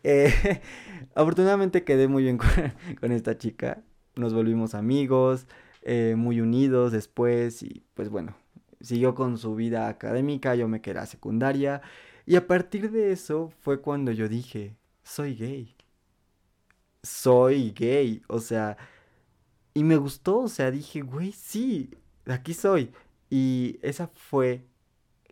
Eh, 0.02 0.32
afortunadamente 1.14 1.84
quedé 1.84 2.08
muy 2.08 2.22
bien 2.22 2.38
con, 3.00 3.12
esta 3.12 3.38
chica. 3.38 3.82
Nos 4.16 4.34
volvimos 4.34 4.74
amigos, 4.74 5.46
eh, 5.82 6.14
muy 6.16 6.40
unidos 6.40 6.92
después 6.92 7.62
y 7.62 7.84
pues 7.94 8.08
bueno, 8.08 8.36
siguió 8.80 9.14
con 9.14 9.38
su 9.38 9.54
vida 9.54 9.88
académica, 9.88 10.54
yo 10.54 10.68
me 10.68 10.80
quedé 10.80 10.98
a 10.98 11.06
secundaria 11.06 11.82
y 12.26 12.36
a 12.36 12.46
partir 12.46 12.90
de 12.90 13.12
eso 13.12 13.50
fue 13.60 13.80
cuando 13.80 14.12
yo 14.12 14.28
dije, 14.28 14.76
soy 15.02 15.34
gay. 15.34 15.74
Soy 17.02 17.70
gay, 17.70 18.22
o 18.28 18.40
sea, 18.40 18.76
y 19.72 19.84
me 19.84 19.96
gustó, 19.96 20.40
o 20.40 20.48
sea, 20.48 20.70
dije, 20.70 21.00
güey, 21.00 21.32
sí, 21.32 21.90
aquí 22.26 22.52
soy. 22.52 22.92
Y 23.30 23.78
esa 23.80 24.08
fue 24.08 24.66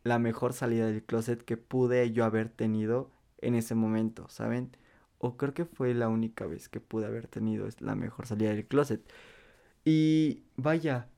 la 0.06 0.18
mejor 0.18 0.52
salida 0.52 0.86
del 0.86 1.02
closet 1.04 1.42
que 1.42 1.56
pude 1.56 2.12
yo 2.12 2.24
haber 2.24 2.48
tenido 2.48 3.10
en 3.38 3.54
ese 3.56 3.74
momento, 3.74 4.28
¿saben? 4.28 4.70
O 5.18 5.36
creo 5.36 5.54
que 5.54 5.64
fue 5.64 5.94
la 5.94 6.08
única 6.08 6.46
vez 6.46 6.68
que 6.68 6.80
pude 6.80 7.06
haber 7.06 7.26
tenido 7.26 7.68
la 7.80 7.94
mejor 7.96 8.26
salida 8.26 8.50
del 8.50 8.66
closet. 8.66 9.02
Y 9.84 10.44
vaya, 10.56 11.08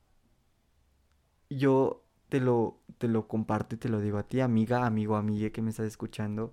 yo 1.51 2.03
te 2.29 2.41
lo, 2.41 2.81
te 2.99 3.09
lo 3.09 3.29
comparto 3.29 3.75
y 3.75 3.79
te 3.79 3.89
lo 3.89 4.01
digo 4.01 4.19
a 4.19 4.23
ti, 4.25 4.41
amiga, 4.41 4.87
amigo, 4.87 5.17
amigue 5.17 5.53
que 5.53 5.63
me 5.63 5.71
estás 5.71 5.87
escuchando. 5.87 6.53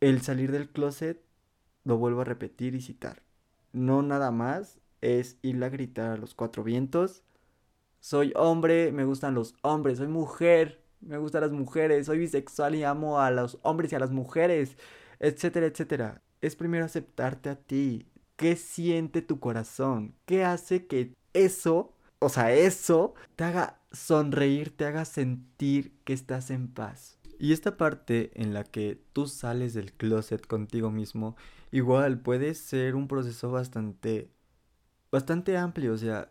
El 0.00 0.20
salir 0.22 0.52
del 0.52 0.70
closet, 0.70 1.22
lo 1.84 1.96
vuelvo 1.98 2.22
a 2.22 2.24
repetir 2.24 2.74
y 2.74 2.80
citar. 2.82 3.22
No 3.72 4.02
nada 4.02 4.30
más 4.30 4.78
es 5.00 5.38
ir 5.42 5.62
a 5.64 5.68
gritar 5.70 6.10
a 6.10 6.16
los 6.16 6.34
cuatro 6.34 6.64
vientos. 6.64 7.22
Soy 8.00 8.32
hombre, 8.36 8.92
me 8.92 9.04
gustan 9.04 9.34
los 9.34 9.54
hombres, 9.62 9.98
soy 9.98 10.08
mujer, 10.08 10.82
me 11.00 11.18
gustan 11.18 11.42
las 11.42 11.52
mujeres, 11.52 12.06
soy 12.06 12.18
bisexual 12.18 12.74
y 12.74 12.84
amo 12.84 13.20
a 13.20 13.30
los 13.30 13.58
hombres 13.62 13.92
y 13.92 13.96
a 13.96 14.00
las 14.00 14.10
mujeres, 14.10 14.76
etcétera, 15.18 15.66
etcétera. 15.66 16.22
Es 16.40 16.56
primero 16.56 16.84
aceptarte 16.84 17.50
a 17.50 17.56
ti. 17.56 18.06
¿Qué 18.36 18.56
siente 18.56 19.22
tu 19.22 19.38
corazón? 19.38 20.14
¿Qué 20.24 20.44
hace 20.44 20.86
que 20.86 21.14
eso 21.34 21.94
o 22.22 22.28
sea, 22.28 22.52
eso 22.52 23.14
te 23.34 23.44
haga 23.44 23.80
sonreír, 23.92 24.76
te 24.76 24.84
haga 24.84 25.06
sentir 25.06 25.98
que 26.04 26.12
estás 26.12 26.50
en 26.50 26.68
paz. 26.68 27.18
Y 27.38 27.54
esta 27.54 27.78
parte 27.78 28.30
en 28.34 28.52
la 28.52 28.62
que 28.64 29.02
tú 29.14 29.26
sales 29.26 29.72
del 29.72 29.94
closet 29.94 30.46
contigo 30.46 30.90
mismo, 30.90 31.34
igual 31.72 32.20
puede 32.20 32.54
ser 32.54 32.94
un 32.94 33.08
proceso 33.08 33.50
bastante, 33.50 34.30
bastante 35.10 35.56
amplio. 35.56 35.94
O 35.94 35.96
sea, 35.96 36.30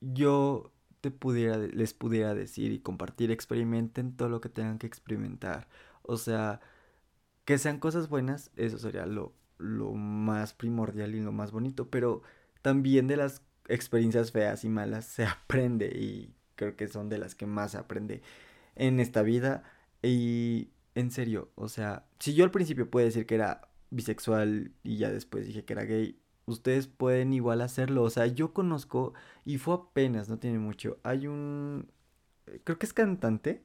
yo 0.00 0.72
te 1.00 1.10
pudiera, 1.10 1.56
les 1.58 1.94
pudiera 1.94 2.34
decir 2.34 2.72
y 2.72 2.80
compartir, 2.80 3.30
experimenten 3.30 4.16
todo 4.16 4.28
lo 4.28 4.40
que 4.40 4.48
tengan 4.48 4.78
que 4.78 4.86
experimentar. 4.86 5.68
O 6.02 6.16
sea, 6.16 6.60
que 7.44 7.58
sean 7.58 7.78
cosas 7.78 8.08
buenas, 8.08 8.50
eso 8.56 8.78
sería 8.78 9.06
lo, 9.06 9.34
lo 9.58 9.92
más 9.92 10.54
primordial 10.54 11.14
y 11.14 11.20
lo 11.20 11.32
más 11.32 11.52
bonito. 11.52 11.90
Pero 11.90 12.22
también 12.62 13.06
de 13.06 13.16
las 13.16 13.42
experiencias 13.68 14.32
feas 14.32 14.64
y 14.64 14.68
malas 14.68 15.06
se 15.06 15.24
aprende 15.26 15.86
y 15.86 16.34
creo 16.56 16.76
que 16.76 16.88
son 16.88 17.08
de 17.08 17.18
las 17.18 17.34
que 17.34 17.46
más 17.46 17.72
se 17.72 17.78
aprende 17.78 18.22
en 18.76 19.00
esta 19.00 19.22
vida. 19.22 19.64
Y 20.02 20.70
en 20.94 21.10
serio, 21.10 21.50
o 21.54 21.68
sea, 21.68 22.06
si 22.18 22.34
yo 22.34 22.44
al 22.44 22.50
principio 22.50 22.90
puedo 22.90 23.06
decir 23.06 23.26
que 23.26 23.34
era 23.36 23.68
bisexual 23.90 24.72
y 24.82 24.98
ya 24.98 25.10
después 25.10 25.46
dije 25.46 25.64
que 25.64 25.72
era 25.72 25.84
gay, 25.84 26.20
ustedes 26.52 26.86
pueden 26.86 27.32
igual 27.32 27.60
hacerlo. 27.60 28.02
O 28.02 28.10
sea, 28.10 28.26
yo 28.26 28.52
conozco, 28.52 29.14
y 29.44 29.58
fue 29.58 29.74
apenas, 29.74 30.28
no 30.28 30.38
tiene 30.38 30.58
mucho, 30.58 30.98
hay 31.02 31.26
un, 31.26 31.90
creo 32.64 32.78
que 32.78 32.86
es 32.86 32.92
cantante, 32.92 33.62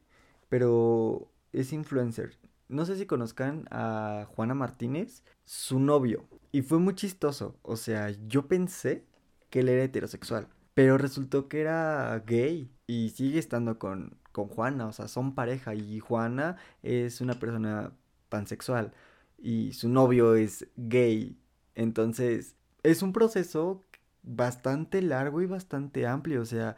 pero 0.50 1.32
es 1.54 1.74
influencer. 1.74 2.38
No 2.68 2.86
sé 2.86 2.98
si 2.98 3.06
conozcan 3.06 3.68
a 3.72 4.28
Juana 4.36 4.56
Martínez, 4.56 5.24
su 5.46 5.80
novio. 5.80 6.26
Y 6.52 6.62
fue 6.64 6.80
muy 6.80 6.96
chistoso. 6.96 7.56
O 7.62 7.76
sea, 7.76 8.10
yo 8.28 8.48
pensé 8.48 9.06
que 9.50 9.60
él 9.60 9.70
era 9.70 9.84
heterosexual. 9.84 10.48
Pero 10.74 10.98
resultó 10.98 11.48
que 11.48 11.62
era 11.62 12.18
gay 12.26 12.70
y 12.88 13.12
sigue 13.12 13.40
estando 13.40 13.80
con, 13.80 14.18
con 14.32 14.48
Juana, 14.48 14.88
o 14.88 14.92
sea, 14.92 15.08
son 15.08 15.36
pareja 15.36 15.76
y 15.76 16.00
Juana 16.00 16.58
es 16.84 17.22
una 17.22 17.40
persona 17.40 17.94
pansexual 18.30 18.94
y 19.38 19.74
su 19.74 19.90
novio 19.90 20.36
es 20.36 20.68
gay. 20.76 21.38
Entonces, 21.76 22.56
es 22.86 23.02
un 23.02 23.14
proceso 23.14 23.84
bastante 24.24 25.02
largo 25.02 25.42
y 25.42 25.46
bastante 25.46 26.08
amplio, 26.08 26.42
o 26.42 26.46
sea, 26.46 26.76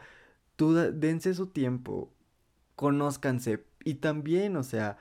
tú 0.55 0.73
dense 0.73 1.33
su 1.33 1.47
tiempo, 1.47 2.11
conózcanse 2.75 3.65
y 3.83 3.95
también, 3.95 4.57
o 4.57 4.63
sea, 4.63 4.97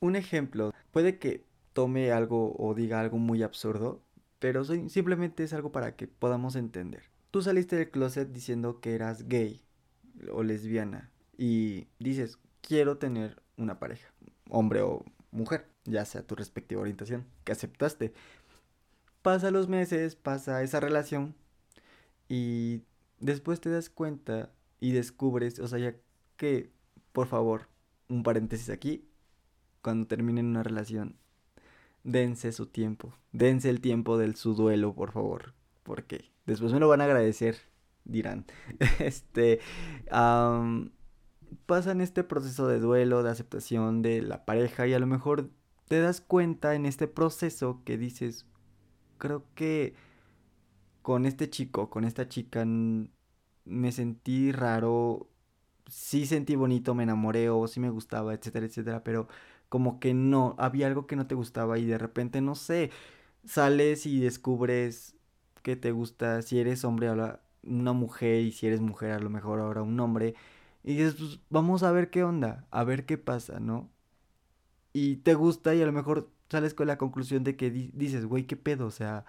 un 0.00 0.16
ejemplo, 0.16 0.72
puede 0.90 1.18
que 1.18 1.44
tome 1.72 2.12
algo 2.12 2.54
o 2.58 2.74
diga 2.74 3.00
algo 3.00 3.18
muy 3.18 3.42
absurdo, 3.42 4.02
pero 4.38 4.64
simplemente 4.64 5.44
es 5.44 5.52
algo 5.52 5.72
para 5.72 5.96
que 5.96 6.06
podamos 6.08 6.56
entender. 6.56 7.04
Tú 7.30 7.42
saliste 7.42 7.76
del 7.76 7.90
closet 7.90 8.28
diciendo 8.32 8.80
que 8.80 8.94
eras 8.94 9.28
gay 9.28 9.62
o 10.32 10.42
lesbiana 10.42 11.10
y 11.36 11.88
dices, 11.98 12.38
quiero 12.60 12.98
tener 12.98 13.42
una 13.56 13.78
pareja, 13.78 14.12
hombre 14.48 14.82
o 14.82 15.04
mujer, 15.30 15.68
ya 15.84 16.04
sea 16.04 16.22
tu 16.22 16.34
respectiva 16.34 16.80
orientación, 16.80 17.26
que 17.44 17.52
aceptaste. 17.52 18.12
Pasa 19.22 19.50
los 19.50 19.68
meses, 19.68 20.16
pasa 20.16 20.62
esa 20.62 20.80
relación 20.80 21.34
y 22.28 22.82
después 23.20 23.60
te 23.60 23.70
das 23.70 23.90
cuenta 23.90 24.52
y 24.80 24.92
descubres, 24.92 25.58
o 25.58 25.68
sea, 25.68 25.78
ya 25.78 25.94
que, 26.36 26.70
por 27.12 27.26
favor, 27.26 27.68
un 28.08 28.22
paréntesis 28.22 28.70
aquí, 28.70 29.08
cuando 29.82 30.06
terminen 30.06 30.46
una 30.46 30.62
relación, 30.62 31.16
dense 32.04 32.52
su 32.52 32.66
tiempo. 32.66 33.14
Dense 33.32 33.70
el 33.70 33.80
tiempo 33.80 34.18
del 34.18 34.36
su 34.36 34.54
duelo, 34.54 34.94
por 34.94 35.12
favor. 35.12 35.54
Porque 35.82 36.30
después 36.46 36.72
me 36.72 36.80
lo 36.80 36.88
van 36.88 37.00
a 37.00 37.04
agradecer, 37.04 37.56
dirán. 38.04 38.46
este. 38.98 39.60
pasan 41.66 42.00
este 42.00 42.24
proceso 42.24 42.66
de 42.68 42.80
duelo, 42.80 43.22
de 43.22 43.30
aceptación 43.30 44.02
de 44.02 44.22
la 44.22 44.44
pareja 44.44 44.86
y 44.86 44.94
a 44.94 44.98
lo 44.98 45.06
mejor 45.06 45.50
te 45.88 46.00
das 46.00 46.20
cuenta 46.20 46.74
en 46.74 46.86
este 46.86 47.08
proceso 47.08 47.82
que 47.84 47.96
dices, 47.96 48.46
creo 49.18 49.44
que 49.54 49.94
con 51.02 51.26
este 51.26 51.50
chico, 51.50 51.90
con 51.90 52.04
esta 52.04 52.28
chica, 52.28 52.64
me 53.64 53.92
sentí 53.92 54.52
raro, 54.52 55.28
sí 55.88 56.26
sentí 56.26 56.56
bonito, 56.56 56.94
me 56.94 57.04
enamoré 57.04 57.50
o 57.50 57.66
sí 57.68 57.80
me 57.80 57.90
gustaba, 57.90 58.34
etcétera, 58.34 58.66
etcétera, 58.66 59.04
pero 59.04 59.28
como 59.68 60.00
que 60.00 60.14
no, 60.14 60.54
había 60.58 60.86
algo 60.86 61.06
que 61.06 61.16
no 61.16 61.26
te 61.26 61.34
gustaba 61.34 61.78
y 61.78 61.86
de 61.86 61.98
repente, 61.98 62.40
no 62.40 62.54
sé, 62.54 62.90
sales 63.44 64.06
y 64.06 64.20
descubres 64.20 65.16
que 65.62 65.76
te 65.76 65.92
gusta, 65.92 66.42
si 66.42 66.60
eres 66.60 66.84
hombre, 66.84 67.08
ahora 67.08 67.42
una 67.64 67.92
mujer 67.92 68.40
y 68.42 68.52
si 68.52 68.66
eres 68.66 68.80
mujer, 68.80 69.12
a 69.12 69.18
lo 69.20 69.30
mejor 69.30 69.60
ahora 69.60 69.82
un 69.82 69.98
hombre. 70.00 70.34
Y 70.84 70.94
dices, 70.96 71.14
pues 71.14 71.40
vamos 71.50 71.82
a 71.82 71.92
ver 71.92 72.10
qué 72.10 72.24
onda, 72.24 72.66
a 72.70 72.84
ver 72.84 73.06
qué 73.06 73.18
pasa, 73.18 73.60
¿no? 73.60 73.90
Y 74.92 75.16
te 75.16 75.34
gusta 75.34 75.74
y 75.74 75.82
a 75.82 75.86
lo 75.86 75.92
mejor 75.92 76.30
sales 76.50 76.74
con 76.74 76.86
la 76.86 76.98
conclusión 76.98 77.44
de 77.44 77.56
que 77.56 77.70
dices, 77.70 78.26
güey, 78.26 78.46
qué 78.46 78.56
pedo, 78.56 78.86
o 78.86 78.90
sea, 78.90 79.24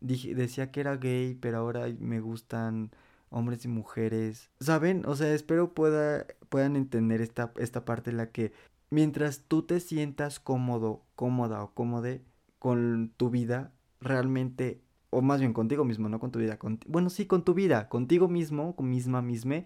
dije, 0.00 0.34
decía 0.34 0.70
que 0.70 0.80
era 0.80 0.96
gay, 0.96 1.34
pero 1.34 1.58
ahora 1.58 1.86
me 1.98 2.20
gustan 2.20 2.90
hombres 3.30 3.64
y 3.64 3.68
mujeres. 3.68 4.50
¿Saben? 4.60 5.04
O 5.06 5.16
sea, 5.16 5.32
espero 5.34 5.74
pueda, 5.74 6.26
puedan 6.48 6.76
entender 6.76 7.20
esta, 7.20 7.52
esta 7.58 7.84
parte 7.84 8.10
en 8.10 8.16
la 8.16 8.30
que 8.30 8.52
mientras 8.90 9.42
tú 9.46 9.62
te 9.62 9.80
sientas 9.80 10.40
cómodo, 10.40 11.04
cómoda 11.14 11.62
o 11.62 11.74
cómode 11.74 12.22
con 12.58 13.12
tu 13.16 13.30
vida, 13.30 13.72
realmente, 14.00 14.80
o 15.10 15.22
más 15.22 15.40
bien 15.40 15.52
contigo 15.52 15.84
mismo, 15.84 16.08
no 16.08 16.20
con 16.20 16.30
tu 16.30 16.38
vida, 16.38 16.58
con, 16.58 16.80
bueno, 16.86 17.10
sí, 17.10 17.26
con 17.26 17.44
tu 17.44 17.54
vida, 17.54 17.88
contigo 17.88 18.28
mismo, 18.28 18.74
con 18.76 18.88
misma, 18.88 19.22
misma, 19.22 19.64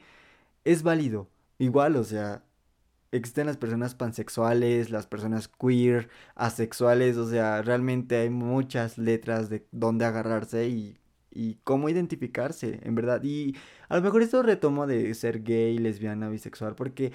es 0.64 0.82
válido. 0.82 1.28
Igual, 1.58 1.96
o 1.96 2.04
sea, 2.04 2.44
existen 3.12 3.47
las 3.47 3.59
personas 3.59 3.95
pansexuales, 3.95 4.90
las 4.90 5.07
personas 5.07 5.49
queer, 5.49 6.09
asexuales, 6.35 7.16
o 7.19 7.28
sea, 7.28 7.62
realmente 7.62 8.16
hay 8.16 8.31
muchas 8.31 8.99
letras 8.99 9.50
de 9.50 9.66
dónde 9.71 10.04
agarrarse 10.07 10.69
y, 10.69 10.99
y 11.31 11.57
cómo 11.64 11.88
identificarse, 11.88 12.81
en 12.83 12.95
verdad. 12.95 13.23
Y 13.23 13.57
a 13.88 13.97
lo 13.97 14.02
mejor 14.02 14.23
esto 14.23 14.42
retomo 14.42 14.87
de 14.87 15.12
ser 15.14 15.42
gay, 15.42 15.78
lesbiana, 15.78 16.28
bisexual, 16.28 16.75
porque 16.75 17.12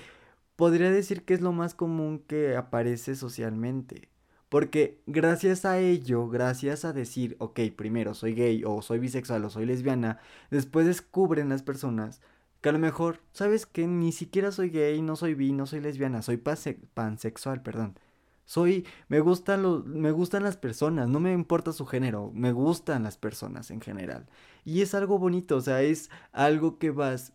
podría 0.56 0.92
decir 0.92 1.26
que 1.26 1.34
es 1.34 1.42
lo 1.42 1.52
más 1.54 1.74
común 1.74 2.20
que 2.28 2.56
aparece 2.56 3.16
socialmente. 3.16 4.10
Porque 4.50 5.02
gracias 5.08 5.66
a 5.66 5.80
ello, 5.80 6.30
gracias 6.30 6.86
a 6.86 6.94
decir, 6.94 7.36
ok, 7.40 7.60
primero 7.76 8.14
soy 8.14 8.34
gay 8.34 8.64
o 8.66 8.82
soy 8.82 9.00
bisexual 9.00 9.44
o 9.46 9.50
soy 9.50 9.66
lesbiana, 9.66 10.20
después 10.52 10.86
descubren 10.86 11.50
las 11.50 11.64
personas 11.64 12.22
que 12.68 12.70
a 12.70 12.74
lo 12.74 12.80
mejor, 12.80 13.22
¿sabes 13.32 13.66
que 13.66 13.88
Ni 13.88 14.12
siquiera 14.12 14.52
soy 14.52 14.70
gay, 14.70 15.02
no 15.02 15.16
soy 15.16 15.36
bi, 15.36 15.54
no 15.54 15.66
soy 15.66 15.80
lesbiana, 15.80 16.22
soy 16.22 16.36
pansexual, 16.38 17.62
perdón. 17.64 17.98
Soy, 18.44 18.86
me 19.08 19.22
gustan 19.22 19.62
los, 19.64 19.86
me 19.86 20.12
gustan 20.12 20.44
las 20.44 20.58
personas, 20.58 21.08
no 21.08 21.22
me 21.22 21.32
importa 21.32 21.72
su 21.72 21.86
género, 21.86 22.30
me 22.34 22.52
gustan 22.52 23.04
las 23.04 23.18
personas 23.18 23.72
en 23.72 23.80
general. 23.80 24.28
Y 24.66 24.82
es 24.82 24.94
algo 24.96 25.18
bonito, 25.18 25.56
o 25.56 25.62
sea, 25.62 25.82
es 25.82 26.10
algo 26.34 26.78
que 26.78 26.92
vas 26.92 27.32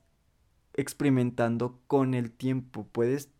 experimentando 0.75 1.81
con 1.87 2.12
el 2.12 2.31
tiempo. 2.31 2.87
Puedes 2.93 3.31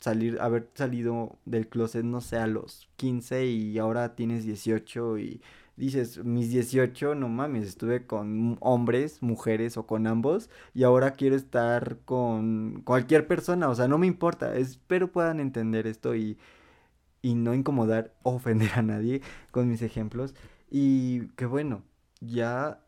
salir, 0.00 0.38
haber 0.40 0.70
salido 0.74 1.38
del 1.46 1.68
closet, 1.68 2.04
no 2.04 2.20
sé, 2.20 2.36
a 2.36 2.46
los 2.46 2.90
15 2.96 3.46
y 3.46 3.78
ahora 3.78 4.16
tienes 4.16 4.44
18 4.44 5.18
y 5.18 5.40
dices, 5.80 6.22
mis 6.24 6.50
18, 6.50 7.14
no 7.14 7.28
mames, 7.28 7.66
estuve 7.66 8.06
con 8.06 8.58
hombres, 8.60 9.22
mujeres 9.22 9.76
o 9.78 9.86
con 9.86 10.06
ambos 10.06 10.50
y 10.74 10.84
ahora 10.84 11.12
quiero 11.12 11.36
estar 11.36 11.98
con 12.04 12.82
cualquier 12.84 13.26
persona, 13.26 13.68
o 13.70 13.74
sea, 13.74 13.88
no 13.88 13.98
me 13.98 14.06
importa, 14.06 14.56
espero 14.56 15.10
puedan 15.10 15.40
entender 15.40 15.86
esto 15.86 16.14
y, 16.14 16.38
y 17.22 17.34
no 17.34 17.54
incomodar 17.54 18.14
o 18.22 18.34
ofender 18.36 18.72
a 18.74 18.82
nadie 18.82 19.22
con 19.52 19.68
mis 19.68 19.82
ejemplos 19.82 20.34
y 20.70 21.28
que 21.36 21.46
bueno, 21.46 21.82
ya 22.20 22.84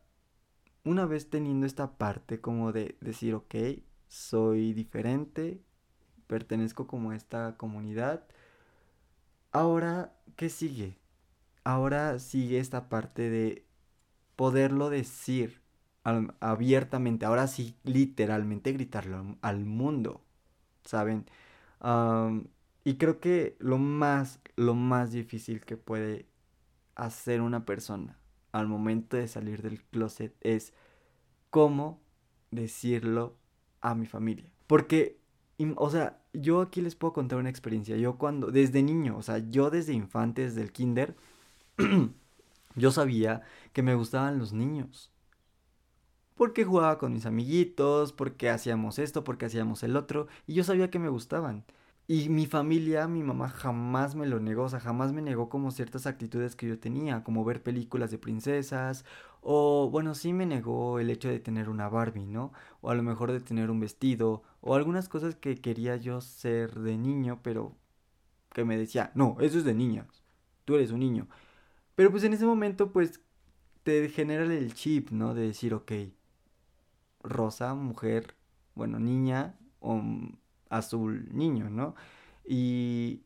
una 0.84 1.06
vez 1.06 1.30
teniendo 1.30 1.66
esta 1.66 1.99
parte 1.99 2.40
como 2.40 2.72
de 2.72 2.96
decir, 3.00 3.34
ok, 3.34 3.54
soy 4.08 4.75
diferente, 4.75 5.62
pertenezco 6.26 6.87
como 6.87 7.12
a 7.12 7.16
esta 7.16 7.56
comunidad, 7.56 8.25
ahora, 9.52 10.14
¿qué 10.37 10.49
sigue? 10.50 11.01
Ahora 11.64 12.19
sigue 12.19 12.59
esta 12.59 12.88
parte 12.88 13.31
de 13.31 13.64
poderlo 14.37 14.90
decir 14.90 15.61
abiertamente, 16.40 17.26
ahora 17.26 17.47
sí, 17.47 17.76
literalmente 17.85 18.73
gritarlo 18.73 19.37
al 19.40 19.64
mundo, 19.64 20.23
¿saben? 20.85 21.26
y 22.85 22.95
creo 22.95 23.21
que 23.21 23.57
lo 23.59 23.78
más, 23.78 24.40
lo 24.57 24.75
más 24.75 25.12
difícil 25.12 25.61
que 25.64 25.76
puede 25.76 26.26
hacer 26.95 27.40
una 27.40 27.64
persona 27.64 28.19
al 28.52 28.69
momento 28.69 29.16
de 29.16 29.28
salir 29.28 29.62
del 29.62 29.83
closet 29.85 30.35
es 30.40 30.73
cómo 31.50 32.00
decirlo 32.50 33.37
a 33.81 33.95
mi 33.95 34.07
familia. 34.07 34.50
Porque, 34.66 35.19
o 35.76 35.90
sea, 35.90 36.21
yo 36.33 36.61
aquí 36.61 36.81
les 36.81 36.95
puedo 36.95 37.12
contar 37.12 37.38
una 37.38 37.50
experiencia. 37.50 37.97
Yo 37.97 38.19
cuando, 38.19 38.50
desde 38.50 38.83
niño, 38.83 39.16
o 39.16 39.23
sea, 39.23 39.38
yo 39.38 39.71
desde 39.71 39.92
infante, 39.92 40.42
desde 40.42 40.62
el 40.62 40.73
kinder, 40.73 41.16
yo 42.76 42.90
sabía 42.92 43.42
que 43.72 43.82
me 43.82 43.94
gustaban 43.94 44.38
los 44.38 44.52
niños. 44.52 45.10
Porque 46.34 46.64
jugaba 46.64 46.98
con 46.98 47.12
mis 47.12 47.26
amiguitos, 47.26 48.12
porque 48.12 48.50
hacíamos 48.50 48.98
esto, 48.98 49.24
porque 49.24 49.46
hacíamos 49.46 49.82
el 49.82 49.96
otro, 49.96 50.28
y 50.46 50.54
yo 50.54 50.64
sabía 50.64 50.90
que 50.90 50.98
me 50.98 51.08
gustaban. 51.08 51.64
Y 52.08 52.28
mi 52.30 52.46
familia, 52.46 53.06
mi 53.06 53.22
mamá 53.22 53.48
jamás 53.48 54.14
me 54.16 54.26
lo 54.26 54.40
negó, 54.40 54.64
o 54.64 54.68
sea, 54.68 54.80
jamás 54.80 55.12
me 55.12 55.22
negó 55.22 55.48
como 55.48 55.70
ciertas 55.70 56.06
actitudes 56.06 56.56
que 56.56 56.66
yo 56.68 56.78
tenía, 56.78 57.22
como 57.22 57.44
ver 57.44 57.62
películas 57.62 58.10
de 58.10 58.18
princesas, 58.18 59.04
o 59.40 59.88
bueno, 59.90 60.14
sí 60.14 60.32
me 60.32 60.46
negó 60.46 60.98
el 60.98 61.10
hecho 61.10 61.28
de 61.28 61.38
tener 61.40 61.68
una 61.68 61.88
Barbie, 61.88 62.26
¿no? 62.26 62.52
O 62.80 62.90
a 62.90 62.94
lo 62.94 63.02
mejor 63.02 63.30
de 63.32 63.40
tener 63.40 63.70
un 63.70 63.80
vestido, 63.80 64.42
o 64.60 64.74
algunas 64.74 65.08
cosas 65.08 65.36
que 65.36 65.60
quería 65.60 65.96
yo 65.96 66.20
ser 66.20 66.74
de 66.80 66.98
niño, 66.98 67.40
pero 67.42 67.76
que 68.52 68.64
me 68.64 68.76
decía, 68.76 69.12
no, 69.14 69.36
eso 69.40 69.58
es 69.58 69.64
de 69.64 69.74
niñas, 69.74 70.24
tú 70.64 70.74
eres 70.76 70.90
un 70.92 71.00
niño. 71.00 71.28
Pero 71.94 72.11
pues 72.11 72.25
en 72.25 72.32
ese 72.32 72.46
momento 72.46 72.92
pues 72.92 73.20
te 73.82 74.08
genera 74.08 74.44
el 74.44 74.75
chip, 74.75 75.11
¿no? 75.11 75.34
De 75.34 75.42
decir, 75.42 75.75
ok, 75.75 75.92
rosa, 77.22 77.75
mujer, 77.75 78.34
bueno, 78.75 78.99
niña, 78.99 79.58
o 79.80 80.00
azul, 80.70 81.28
niño, 81.32 81.70
¿no? 81.70 81.94
Y, 82.46 83.22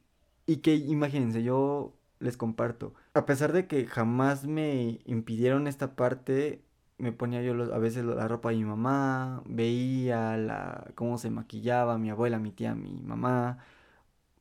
y 0.47 0.59
que 0.59 0.75
imagínense, 0.75 1.43
yo 1.43 1.95
les 2.19 2.37
comparto, 2.37 2.95
a 3.15 3.27
pesar 3.27 3.53
de 3.53 3.67
que 3.67 3.87
jamás 3.87 4.47
me 4.47 5.01
impidieron 5.05 5.67
esta 5.67 5.97
parte, 5.97 6.63
me 6.99 7.13
ponía 7.13 7.43
yo 7.43 7.53
a 7.75 7.79
veces 7.79 8.05
la 8.05 8.29
ropa 8.29 8.51
de 8.51 8.57
mi 8.57 8.65
mamá, 8.65 9.43
veía 9.47 10.37
la, 10.37 10.93
cómo 10.95 11.19
se 11.19 11.31
maquillaba 11.31 11.99
mi 11.99 12.11
abuela, 12.11 12.39
mi 12.39 12.53
tía, 12.53 12.75
mi 12.75 13.03
mamá. 13.03 13.59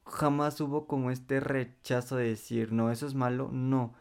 Jamás 0.05 0.61
hubo 0.61 0.87
como 0.87 1.11
este 1.11 1.39
rechazo 1.39 2.17
de 2.17 2.29
decir, 2.29 2.71
no, 2.71 2.91
eso 2.91 3.07
es 3.07 3.15
malo, 3.15 3.49
no 3.51 3.93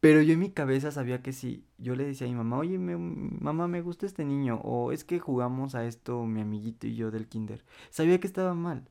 pero 0.00 0.22
yo 0.22 0.34
en 0.34 0.40
mi 0.40 0.50
cabeza 0.52 0.90
sabía 0.92 1.22
que 1.22 1.32
si 1.32 1.66
yo 1.78 1.96
le 1.96 2.04
decía 2.04 2.26
a 2.26 2.30
mi 2.30 2.36
mamá, 2.36 2.58
oye, 2.58 2.78
mamá, 2.78 3.68
me 3.68 3.82
gusta 3.82 4.06
este 4.06 4.24
niño, 4.24 4.60
o 4.62 4.92
es 4.92 5.04
que 5.04 5.18
jugamos 5.18 5.74
a 5.74 5.84
esto 5.86 6.24
mi 6.24 6.40
amiguito 6.42 6.86
y 6.86 6.94
yo 6.96 7.10
del 7.10 7.28
kinder, 7.28 7.64
sabía 7.90 8.20
que 8.20 8.26
estaba 8.26 8.54
mal, 8.54 8.88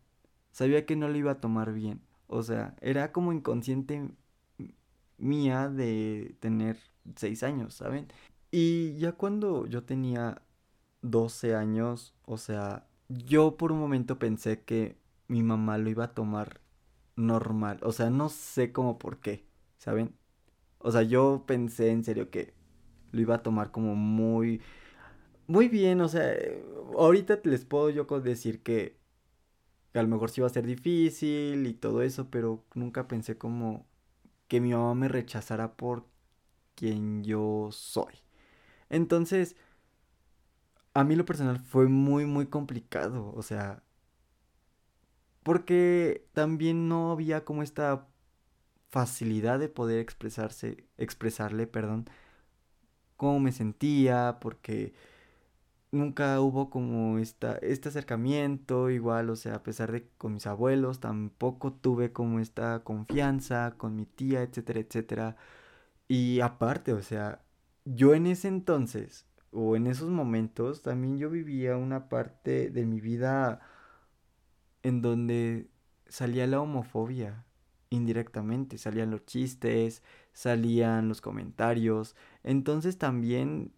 sabía 0.51 0.85
que 0.85 0.95
no 0.95 1.07
lo 1.09 1.17
iba 1.17 1.31
a 1.31 1.41
tomar 1.41 1.73
bien, 1.73 2.01
o 2.27 2.43
sea, 2.43 2.75
era 2.81 3.11
como 3.11 3.33
inconsciente 3.33 4.09
mía 5.17 5.69
de 5.69 6.35
tener 6.39 6.77
seis 7.15 7.43
años, 7.43 7.73
¿saben? 7.75 8.07
Y 8.51 8.97
ya 8.97 9.13
cuando 9.13 9.65
yo 9.67 9.83
tenía 9.83 10.41
12 11.01 11.55
años, 11.55 12.15
o 12.25 12.37
sea, 12.37 12.87
yo 13.09 13.57
por 13.57 13.71
un 13.71 13.79
momento 13.79 14.19
pensé 14.19 14.63
que 14.63 14.97
mi 15.27 15.43
mamá 15.43 15.77
lo 15.77 15.89
iba 15.89 16.05
a 16.05 16.13
tomar 16.13 16.61
normal, 17.15 17.79
o 17.83 17.91
sea, 17.91 18.09
no 18.09 18.29
sé 18.29 18.71
cómo 18.71 18.99
por 18.99 19.19
qué, 19.19 19.45
¿saben? 19.77 20.15
O 20.79 20.91
sea, 20.91 21.03
yo 21.03 21.43
pensé 21.47 21.91
en 21.91 22.03
serio 22.03 22.29
que 22.29 22.53
lo 23.11 23.21
iba 23.21 23.35
a 23.35 23.43
tomar 23.43 23.71
como 23.71 23.95
muy... 23.95 24.61
Muy 25.47 25.69
bien, 25.69 26.01
o 26.01 26.09
sea, 26.09 26.33
ahorita 26.97 27.39
les 27.43 27.65
puedo 27.65 27.89
yo 27.89 28.05
decir 28.21 28.63
que, 28.63 28.97
a 29.93 30.01
lo 30.01 30.07
mejor 30.09 30.29
sí 30.29 30.41
iba 30.41 30.47
a 30.47 30.51
ser 30.51 30.65
difícil 30.65 31.67
y 31.67 31.73
todo 31.73 32.01
eso, 32.01 32.29
pero 32.29 32.63
nunca 32.75 33.07
pensé 33.07 33.37
como 33.37 33.87
que 34.47 34.61
mi 34.61 34.71
mamá 34.73 34.95
me 34.95 35.07
rechazara 35.09 35.75
por 35.77 36.05
quien 36.75 37.23
yo 37.23 37.69
soy. 37.71 38.13
Entonces, 38.89 39.55
a 40.93 41.03
mí 41.03 41.15
lo 41.15 41.25
personal 41.25 41.59
fue 41.59 41.87
muy, 41.87 42.25
muy 42.25 42.47
complicado, 42.47 43.31
o 43.35 43.41
sea, 43.43 43.83
porque 45.43 46.27
también 46.33 46.87
no 46.89 47.11
había 47.11 47.45
como 47.45 47.63
esta 47.63 48.07
facilidad 48.89 49.59
de 49.59 49.69
poder 49.69 49.99
expresarse, 49.99 50.87
expresarle, 50.97 51.67
perdón, 51.67 52.09
cómo 53.17 53.39
me 53.39 53.51
sentía, 53.51 54.37
porque 54.41 54.93
nunca 55.91 56.39
hubo 56.41 56.69
como 56.69 57.19
esta, 57.19 57.57
este 57.57 57.89
acercamiento 57.89 58.89
igual, 58.89 59.29
o 59.29 59.35
sea, 59.35 59.55
a 59.55 59.63
pesar 59.63 59.91
de 59.91 60.09
con 60.17 60.33
mis 60.33 60.47
abuelos, 60.47 60.99
tampoco 60.99 61.73
tuve 61.73 62.11
como 62.13 62.39
esta 62.39 62.83
confianza 62.83 63.75
con 63.77 63.95
mi 63.95 64.05
tía, 64.05 64.43
etcétera, 64.43 64.79
etcétera. 64.81 65.37
Y 66.07 66.41
aparte, 66.41 66.93
o 66.93 67.01
sea, 67.03 67.43
yo 67.85 68.13
en 68.15 68.27
ese 68.27 68.47
entonces, 68.49 69.27
o 69.51 69.75
en 69.75 69.87
esos 69.87 70.09
momentos, 70.09 70.81
también 70.83 71.17
yo 71.17 71.29
vivía 71.29 71.77
una 71.77 72.09
parte 72.09 72.69
de 72.69 72.85
mi 72.85 73.01
vida 73.01 73.61
en 74.83 75.01
donde 75.01 75.69
salía 76.07 76.47
la 76.47 76.61
homofobia 76.61 77.46
indirectamente, 77.89 78.77
salían 78.77 79.11
los 79.11 79.25
chistes, 79.25 80.03
salían 80.33 81.07
los 81.09 81.21
comentarios, 81.21 82.15
entonces 82.43 82.97
también 82.97 83.73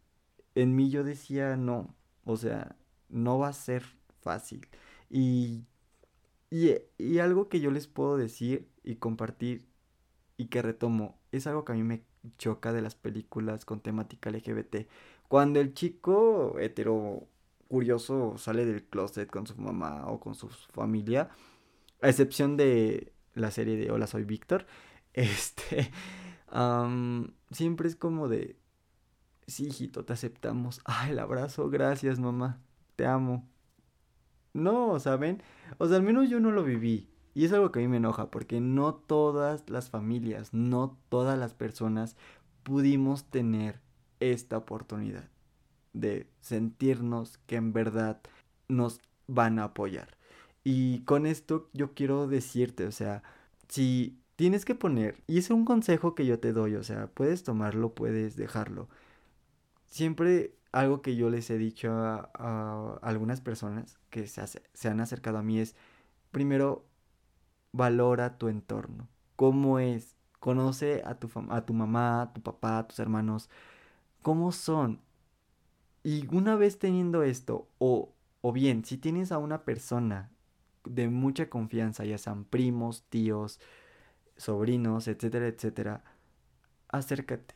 en 0.55 0.75
mí 0.75 0.89
yo 0.89 1.03
decía 1.03 1.57
no, 1.57 1.95
o 2.25 2.37
sea, 2.37 2.75
no 3.09 3.39
va 3.39 3.49
a 3.49 3.53
ser 3.53 3.83
fácil. 4.21 4.67
Y, 5.09 5.65
y, 6.49 6.75
y 6.97 7.19
algo 7.19 7.49
que 7.49 7.59
yo 7.59 7.71
les 7.71 7.87
puedo 7.87 8.17
decir 8.17 8.69
y 8.83 8.95
compartir 8.97 9.67
y 10.37 10.47
que 10.47 10.61
retomo, 10.61 11.19
es 11.31 11.47
algo 11.47 11.65
que 11.65 11.73
a 11.73 11.75
mí 11.75 11.83
me 11.83 12.03
choca 12.37 12.73
de 12.73 12.81
las 12.81 12.95
películas 12.95 13.65
con 13.65 13.81
temática 13.81 14.29
LGBT. 14.29 14.87
Cuando 15.27 15.59
el 15.59 15.73
chico 15.73 16.57
hetero 16.59 17.27
curioso 17.67 18.37
sale 18.37 18.65
del 18.65 18.83
closet 18.85 19.29
con 19.29 19.47
su 19.47 19.55
mamá 19.57 20.07
o 20.07 20.19
con 20.19 20.35
su 20.35 20.49
familia, 20.49 21.29
a 22.01 22.09
excepción 22.09 22.57
de 22.57 23.13
la 23.33 23.51
serie 23.51 23.77
de 23.77 23.91
Hola, 23.91 24.07
soy 24.07 24.23
Víctor, 24.23 24.65
este, 25.13 25.91
siempre 27.51 27.87
es 27.87 27.95
como 27.95 28.27
de, 28.27 28.57
sí, 29.47 29.67
hijito, 29.67 30.05
te 30.05 30.13
aceptamos. 30.13 30.81
Ah, 30.85 31.09
el 31.09 31.19
abrazo, 31.19 31.69
gracias, 31.69 32.19
mamá, 32.19 32.61
te 32.95 33.05
amo. 33.05 33.47
No, 34.53 34.99
¿saben? 34.99 35.43
O 35.77 35.87
sea, 35.87 35.97
al 35.97 36.03
menos 36.03 36.29
yo 36.29 36.39
no 36.39 36.51
lo 36.51 36.63
viví. 36.63 37.09
Y 37.33 37.45
es 37.45 37.53
algo 37.53 37.71
que 37.71 37.79
a 37.79 37.81
mí 37.81 37.87
me 37.87 37.97
enoja, 37.97 38.31
porque 38.31 38.59
no 38.59 38.95
todas 38.95 39.69
las 39.69 39.89
familias, 39.89 40.53
no 40.53 40.97
todas 41.09 41.37
las 41.37 41.53
personas 41.53 42.15
pudimos 42.63 43.25
tener 43.25 43.79
esta 44.19 44.57
oportunidad 44.57 45.29
de 45.93 46.27
sentirnos 46.41 47.37
que 47.45 47.55
en 47.55 47.73
verdad 47.73 48.21
nos 48.67 48.99
van 49.27 49.59
a 49.59 49.65
apoyar. 49.65 50.17
Y 50.63 51.01
con 51.01 51.25
esto 51.25 51.69
yo 51.73 51.93
quiero 51.93 52.27
decirte, 52.27 52.85
o 52.85 52.91
sea, 52.91 53.23
si 53.69 54.19
tienes 54.35 54.65
que 54.65 54.75
poner, 54.75 55.21
y 55.27 55.37
es 55.39 55.49
un 55.49 55.65
consejo 55.65 56.15
que 56.15 56.25
yo 56.25 56.39
te 56.39 56.53
doy, 56.53 56.75
o 56.75 56.83
sea, 56.83 57.07
puedes 57.07 57.43
tomarlo, 57.43 57.93
puedes 57.93 58.35
dejarlo. 58.35 58.89
Siempre 59.87 60.55
algo 60.71 61.01
que 61.01 61.15
yo 61.15 61.29
les 61.29 61.49
he 61.49 61.57
dicho 61.57 61.91
a, 61.93 62.99
algunas 63.01 63.41
personas 63.41 63.99
que 64.09 64.27
se, 64.27 64.45
se, 64.73 64.87
han 64.87 65.01
acercado 65.01 65.37
a 65.39 65.43
mí 65.43 65.59
es, 65.59 65.75
primero, 66.31 66.85
valora 67.71 68.37
tu 68.37 68.47
entorno. 68.49 69.07
¿Cómo 69.35 69.79
es? 69.79 70.15
Conoce 70.39 71.01
a 71.05 71.15
tu, 71.15 71.29
a 71.49 71.65
tu 71.65 71.73
mamá, 71.73 72.21
a 72.23 72.33
tu 72.33 72.41
papá, 72.41 72.79
a 72.79 72.87
tus 72.87 72.99
hermanos. 72.99 73.49
¿Cómo 74.21 74.51
son? 74.51 75.01
Y 76.03 76.27
una 76.35 76.55
vez 76.55 76.79
teniendo 76.79 77.23
esto, 77.23 77.67
o, 77.77 78.13
o 78.41 78.51
bien, 78.53 78.85
si 78.85 78.97
tienes 78.97 79.31
a 79.31 79.37
una 79.37 79.63
persona 79.65 80.31
de 80.85 81.09
mucha 81.09 81.49
confianza, 81.49 82.05
ya 82.05 82.17
sean 82.17 82.45
primos, 82.45 83.03
tíos, 83.09 83.59
sobrinos, 84.37 85.07
etcétera, 85.07 85.47
etcétera, 85.47 86.03
acércate. 86.87 87.55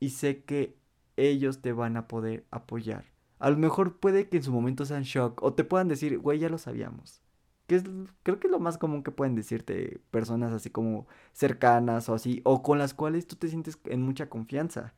Y 0.00 0.10
sé 0.10 0.44
que 0.44 0.76
ellos 1.16 1.62
te 1.62 1.72
van 1.72 1.96
a 1.96 2.08
poder 2.08 2.46
apoyar. 2.50 3.06
A 3.38 3.50
lo 3.50 3.56
mejor 3.58 3.98
puede 3.98 4.28
que 4.28 4.38
en 4.38 4.42
su 4.42 4.52
momento 4.52 4.84
sean 4.84 5.02
shock 5.02 5.42
o 5.42 5.54
te 5.54 5.64
puedan 5.64 5.88
decir, 5.88 6.18
güey, 6.18 6.38
ya 6.38 6.48
lo 6.48 6.58
sabíamos. 6.58 7.20
Que 7.66 7.76
es, 7.76 7.84
creo 8.22 8.38
que 8.38 8.46
es 8.46 8.50
lo 8.50 8.60
más 8.60 8.78
común 8.78 9.02
que 9.02 9.10
pueden 9.10 9.34
decirte 9.34 10.00
personas 10.10 10.52
así 10.52 10.70
como 10.70 11.06
cercanas 11.32 12.08
o 12.08 12.14
así, 12.14 12.40
o 12.44 12.62
con 12.62 12.78
las 12.78 12.94
cuales 12.94 13.26
tú 13.26 13.36
te 13.36 13.48
sientes 13.48 13.78
en 13.86 14.02
mucha 14.02 14.28
confianza. 14.28 14.94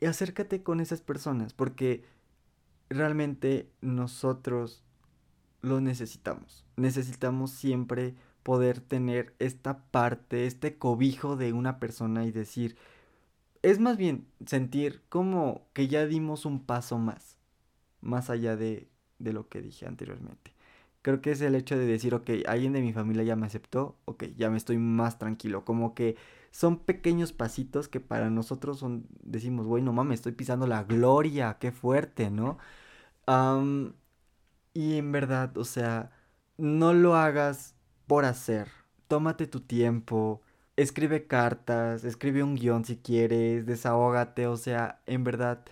y 0.00 0.06
acércate 0.06 0.62
con 0.62 0.80
esas 0.80 1.02
personas, 1.02 1.52
porque 1.52 2.04
realmente 2.88 3.70
nosotros 3.80 4.83
lo 5.64 5.80
necesitamos. 5.80 6.64
Necesitamos 6.76 7.50
siempre 7.50 8.14
poder 8.42 8.80
tener 8.80 9.34
esta 9.38 9.78
parte, 9.90 10.46
este 10.46 10.76
cobijo 10.78 11.36
de 11.36 11.52
una 11.52 11.80
persona 11.80 12.24
y 12.26 12.30
decir, 12.30 12.76
es 13.62 13.80
más 13.80 13.96
bien 13.96 14.26
sentir 14.46 15.02
como 15.08 15.66
que 15.72 15.88
ya 15.88 16.06
dimos 16.06 16.44
un 16.44 16.60
paso 16.64 16.98
más, 16.98 17.38
más 18.02 18.30
allá 18.30 18.56
de, 18.56 18.88
de 19.18 19.32
lo 19.32 19.48
que 19.48 19.62
dije 19.62 19.86
anteriormente. 19.86 20.52
Creo 21.02 21.20
que 21.20 21.32
es 21.32 21.40
el 21.40 21.54
hecho 21.54 21.76
de 21.76 21.86
decir, 21.86 22.14
ok, 22.14 22.30
alguien 22.46 22.72
de 22.72 22.80
mi 22.80 22.92
familia 22.92 23.24
ya 23.24 23.36
me 23.36 23.46
aceptó, 23.46 23.96
ok, 24.06 24.24
ya 24.36 24.50
me 24.50 24.56
estoy 24.56 24.78
más 24.78 25.18
tranquilo. 25.18 25.64
Como 25.64 25.94
que 25.94 26.16
son 26.50 26.78
pequeños 26.78 27.32
pasitos 27.32 27.88
que 27.88 28.00
para 28.00 28.30
nosotros 28.30 28.78
son, 28.78 29.06
decimos, 29.22 29.66
güey, 29.66 29.82
no 29.82 29.92
mames, 29.92 30.20
estoy 30.20 30.32
pisando 30.32 30.66
la 30.66 30.84
gloria, 30.84 31.58
qué 31.60 31.72
fuerte, 31.72 32.30
¿no? 32.30 32.58
Y 34.74 34.98
en 34.98 35.12
verdad, 35.12 35.56
o 35.56 35.64
sea, 35.64 36.10
no 36.58 36.92
lo 36.92 37.14
hagas 37.14 37.74
por 38.06 38.24
hacer. 38.24 38.68
Tómate 39.08 39.46
tu 39.46 39.60
tiempo, 39.60 40.42
escribe 40.76 41.26
cartas, 41.26 42.04
escribe 42.04 42.42
un 42.42 42.56
guion 42.56 42.84
si 42.84 42.96
quieres, 42.96 43.66
desahógate, 43.66 44.46
o 44.48 44.56
sea, 44.56 45.00
en 45.06 45.24
verdad, 45.24 45.64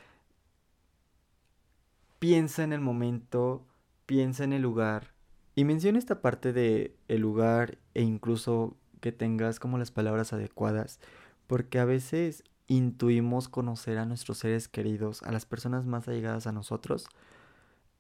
piensa 2.19 2.63
en 2.63 2.73
el 2.73 2.81
momento, 2.81 3.67
piensa 4.07 4.45
en 4.45 4.53
el 4.53 4.63
lugar. 4.63 5.13
Y 5.55 5.65
menciona 5.65 5.99
esta 5.99 6.23
parte 6.23 6.53
de 6.53 6.97
el 7.09 7.21
lugar 7.21 7.79
e 7.95 8.03
incluso 8.03 8.77
que 9.01 9.13
tengas 9.13 9.59
como 9.59 9.77
las 9.77 9.91
palabras 9.91 10.33
adecuadas, 10.33 11.01
porque 11.47 11.79
a 11.81 11.85
veces 11.85 12.45
intuimos 12.69 13.49
conocer 13.49 13.99
a 13.99 14.07
nuestros 14.07 14.39
seres 14.39 14.69
queridos, 14.69 15.23
a 15.25 15.33
las 15.33 15.45
personas 15.45 15.85
más 15.85 16.09
allegadas 16.09 16.47
a 16.47 16.53
nosotros, 16.53 17.09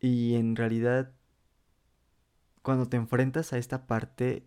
y 0.02 0.34
en 0.34 0.56
realidad, 0.56 1.12
cuando 2.62 2.88
te 2.88 2.96
enfrentas 2.96 3.52
a 3.52 3.58
esta 3.58 3.86
parte 3.86 4.44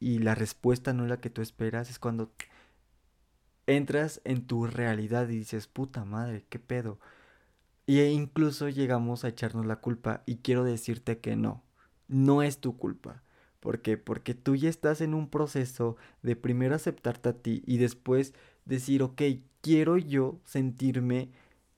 y 0.00 0.18
la 0.18 0.34
respuesta 0.34 0.94
no 0.94 1.04
es 1.04 1.10
la 1.10 1.20
que 1.20 1.30
tú 1.30 1.42
esperas, 1.42 1.90
es 1.90 1.98
cuando 1.98 2.32
entras 3.66 4.22
en 4.24 4.46
tu 4.46 4.66
realidad 4.66 5.28
y 5.28 5.36
dices, 5.36 5.68
puta 5.68 6.06
madre, 6.06 6.46
qué 6.48 6.58
pedo. 6.58 6.98
Y 7.86 8.00
e 8.00 8.10
incluso 8.12 8.70
llegamos 8.70 9.24
a 9.24 9.28
echarnos 9.28 9.66
la 9.66 9.76
culpa 9.76 10.22
y 10.24 10.36
quiero 10.36 10.64
decirte 10.64 11.18
que 11.18 11.36
no, 11.36 11.62
no 12.08 12.42
es 12.42 12.58
tu 12.58 12.78
culpa. 12.78 13.22
¿Por 13.60 13.82
qué? 13.82 13.98
Porque 13.98 14.34
tú 14.34 14.56
ya 14.56 14.70
estás 14.70 15.02
en 15.02 15.12
un 15.12 15.28
proceso 15.28 15.96
de 16.22 16.34
primero 16.34 16.74
aceptarte 16.74 17.28
a 17.28 17.34
ti 17.34 17.62
y 17.66 17.76
después 17.76 18.32
decir, 18.64 19.02
ok, 19.02 19.20
quiero 19.60 19.98
yo 19.98 20.40
sentirme 20.44 21.30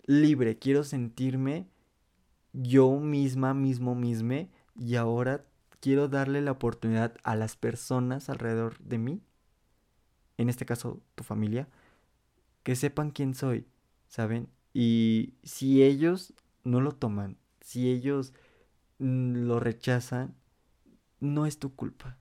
libre, 0.05 0.59
quiero 0.59 0.85
sentirme 0.85 1.67
yo 2.57 2.99
misma, 2.99 3.53
mismo, 3.53 3.95
misme, 3.95 4.51
y 4.75 4.97
ahora 4.97 5.45
quiero 5.81 6.09
darle 6.09 6.41
la 6.41 6.53
oportunidad 6.53 7.15
a 7.23 7.37
las 7.37 7.57
personas 7.57 8.29
alrededor 8.31 8.79
de 8.79 8.99
mí, 8.99 9.23
en 10.39 10.49
este 10.49 10.65
caso 10.65 11.03
tu 11.15 11.23
familia, 11.23 11.69
que 12.63 12.75
sepan 12.75 13.11
quién 13.11 13.35
soy, 13.35 13.67
¿saben? 14.09 14.49
Y 14.73 15.35
si 15.43 15.83
ellos 15.83 16.35
no 16.65 16.81
lo 16.81 16.93
toman, 16.93 17.37
si 17.61 17.91
ellos 17.91 18.33
lo 18.99 19.61
rechazan, 19.61 20.35
no 21.21 21.47
es 21.47 21.59
tu 21.59 21.75
culpa. 21.75 22.19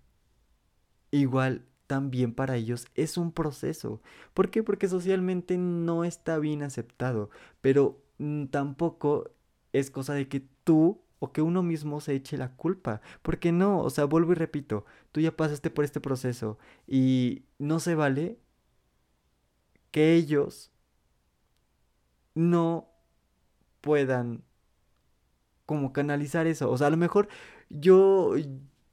Igual 1.11 1.65
también 1.87 2.33
para 2.33 2.57
ellos 2.57 2.87
es 2.95 3.17
un 3.17 3.31
proceso. 3.31 4.01
¿Por 4.33 4.49
qué? 4.49 4.63
Porque 4.63 4.87
socialmente 4.89 5.57
no 5.57 6.03
está 6.03 6.39
bien 6.39 6.63
aceptado, 6.63 7.29
pero 7.61 8.01
mm, 8.17 8.45
tampoco 8.47 9.31
es 9.79 9.91
cosa 9.91 10.13
de 10.13 10.27
que 10.27 10.41
tú 10.63 11.01
o 11.19 11.31
que 11.31 11.41
uno 11.41 11.63
mismo 11.63 12.01
se 12.01 12.13
eche 12.15 12.37
la 12.37 12.55
culpa. 12.55 13.01
Porque 13.21 13.51
no, 13.51 13.79
o 13.79 13.89
sea, 13.89 14.05
vuelvo 14.05 14.31
y 14.33 14.35
repito, 14.35 14.85
tú 15.11 15.21
ya 15.21 15.35
pasaste 15.35 15.69
por 15.69 15.85
este 15.85 16.01
proceso 16.01 16.57
y 16.87 17.45
no 17.59 17.79
se 17.79 17.95
vale 17.95 18.39
que 19.91 20.13
ellos 20.15 20.71
no 22.35 22.89
puedan 23.81 24.43
como 25.65 25.93
canalizar 25.93 26.47
eso. 26.47 26.69
O 26.71 26.77
sea, 26.77 26.87
a 26.87 26.89
lo 26.89 26.97
mejor 26.97 27.27
yo, 27.69 28.35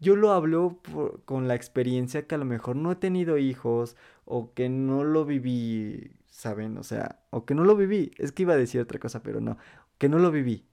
yo 0.01 0.17
lo 0.17 0.33
hablo 0.33 0.81
con 1.25 1.49
la 1.49 1.55
experiencia 1.55 2.27
que 2.27 2.35
a 2.35 2.39
lo 2.39 2.45
mejor 2.45 2.77
no 2.77 2.93
he 2.93 2.97
tenido 2.97 3.39
hijos 3.39 3.97
o 4.25 4.55
que 4.55 4.69
no 4.69 5.05
lo 5.05 5.25
viví, 5.25 6.13
¿saben? 6.31 6.77
O 6.79 6.83
sea, 6.85 7.21
o 7.31 7.45
que 7.45 7.55
no 7.55 7.65
lo 7.65 7.77
viví. 7.77 8.13
Es 8.19 8.33
que 8.33 8.43
iba 8.43 8.55
a 8.55 8.57
decir 8.57 8.81
otra 8.81 8.99
cosa, 9.01 9.23
pero 9.23 9.41
no, 9.41 9.59
que 9.99 10.09
no 10.09 10.19
lo 10.19 10.31
viví. 10.31 10.67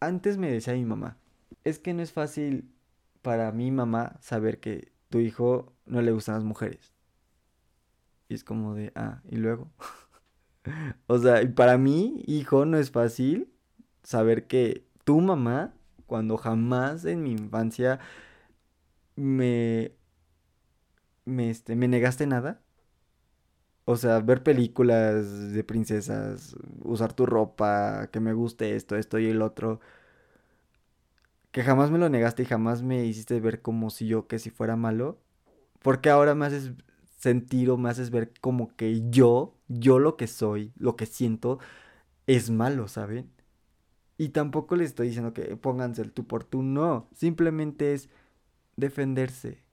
Antes 0.00 0.38
me 0.38 0.50
decía 0.50 0.74
mi 0.74 0.84
mamá, 0.84 1.18
es 1.64 1.78
que 1.78 1.94
no 1.94 2.02
es 2.02 2.12
fácil 2.12 2.70
para 3.22 3.52
mi 3.52 3.70
mamá 3.70 4.16
saber 4.20 4.60
que 4.60 4.92
tu 5.08 5.18
hijo 5.18 5.72
no 5.86 6.02
le 6.02 6.12
gustan 6.12 6.36
las 6.36 6.44
mujeres. 6.44 6.94
Y 8.28 8.34
es 8.34 8.44
como 8.44 8.74
de, 8.74 8.92
ah, 8.94 9.22
y 9.28 9.36
luego. 9.36 9.70
o 11.06 11.18
sea, 11.18 11.40
para 11.54 11.78
mí, 11.78 12.22
hijo, 12.26 12.64
no 12.64 12.78
es 12.78 12.90
fácil 12.90 13.52
saber 14.02 14.46
que 14.46 14.86
tu 15.04 15.20
mamá, 15.20 15.74
cuando 16.06 16.36
jamás 16.36 17.04
en 17.04 17.22
mi 17.22 17.32
infancia 17.32 17.98
me, 19.16 19.92
me, 21.24 21.50
este, 21.50 21.76
me 21.76 21.88
negaste 21.88 22.26
nada. 22.26 22.62
O 23.90 23.96
sea, 23.96 24.20
ver 24.20 24.42
películas 24.42 25.50
de 25.54 25.64
princesas, 25.64 26.54
usar 26.84 27.14
tu 27.14 27.24
ropa, 27.24 28.08
que 28.12 28.20
me 28.20 28.34
guste 28.34 28.76
esto, 28.76 28.96
esto 28.96 29.18
y 29.18 29.28
el 29.28 29.40
otro. 29.40 29.80
Que 31.50 31.62
jamás 31.62 31.90
me 31.90 31.98
lo 31.98 32.08
negaste 32.10 32.42
y 32.42 32.46
jamás 32.46 32.82
me 32.82 33.04
hiciste 33.06 33.40
ver 33.40 33.62
como 33.62 33.88
si 33.90 34.06
yo, 34.06 34.26
que 34.26 34.38
si 34.38 34.50
fuera 34.50 34.76
malo. 34.76 35.18
Porque 35.82 36.10
ahora 36.10 36.34
me 36.34 36.46
haces 36.46 36.72
sentir 37.18 37.70
o 37.70 37.78
me 37.78 37.90
haces 37.90 38.10
ver 38.10 38.32
como 38.40 38.76
que 38.76 39.08
yo, 39.10 39.56
yo 39.68 39.98
lo 39.98 40.16
que 40.16 40.26
soy, 40.26 40.72
lo 40.76 40.96
que 40.96 41.06
siento, 41.06 41.58
es 42.26 42.50
malo, 42.50 42.88
¿saben? 42.88 43.30
Y 44.18 44.30
tampoco 44.30 44.76
le 44.76 44.84
estoy 44.84 45.08
diciendo 45.08 45.34
que 45.34 45.56
pónganse 45.56 46.02
el 46.02 46.12
tú 46.12 46.26
por 46.26 46.44
tú, 46.44 46.62
no. 46.62 47.08
Simplemente 47.14 47.94
es 47.94 48.10
defenderse. 48.76 49.64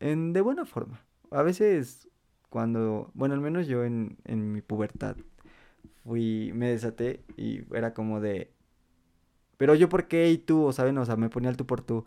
En, 0.00 0.32
de 0.32 0.40
buena 0.40 0.66
forma. 0.66 1.04
A 1.30 1.42
veces 1.42 2.08
cuando, 2.54 3.10
bueno, 3.14 3.34
al 3.34 3.40
menos 3.40 3.66
yo 3.66 3.82
en, 3.82 4.16
en 4.24 4.52
mi 4.52 4.62
pubertad 4.62 5.16
fui, 6.04 6.52
me 6.54 6.68
desaté 6.68 7.24
y 7.36 7.62
era 7.74 7.94
como 7.94 8.20
de, 8.20 8.52
pero 9.56 9.74
yo 9.74 9.88
por 9.88 10.06
qué 10.06 10.30
y 10.30 10.38
tú, 10.38 10.62
o 10.62 10.72
saben, 10.72 10.96
o 10.98 11.04
sea, 11.04 11.16
me 11.16 11.28
ponía 11.28 11.50
el 11.50 11.56
tú 11.56 11.66
por 11.66 11.80
tú. 11.80 12.04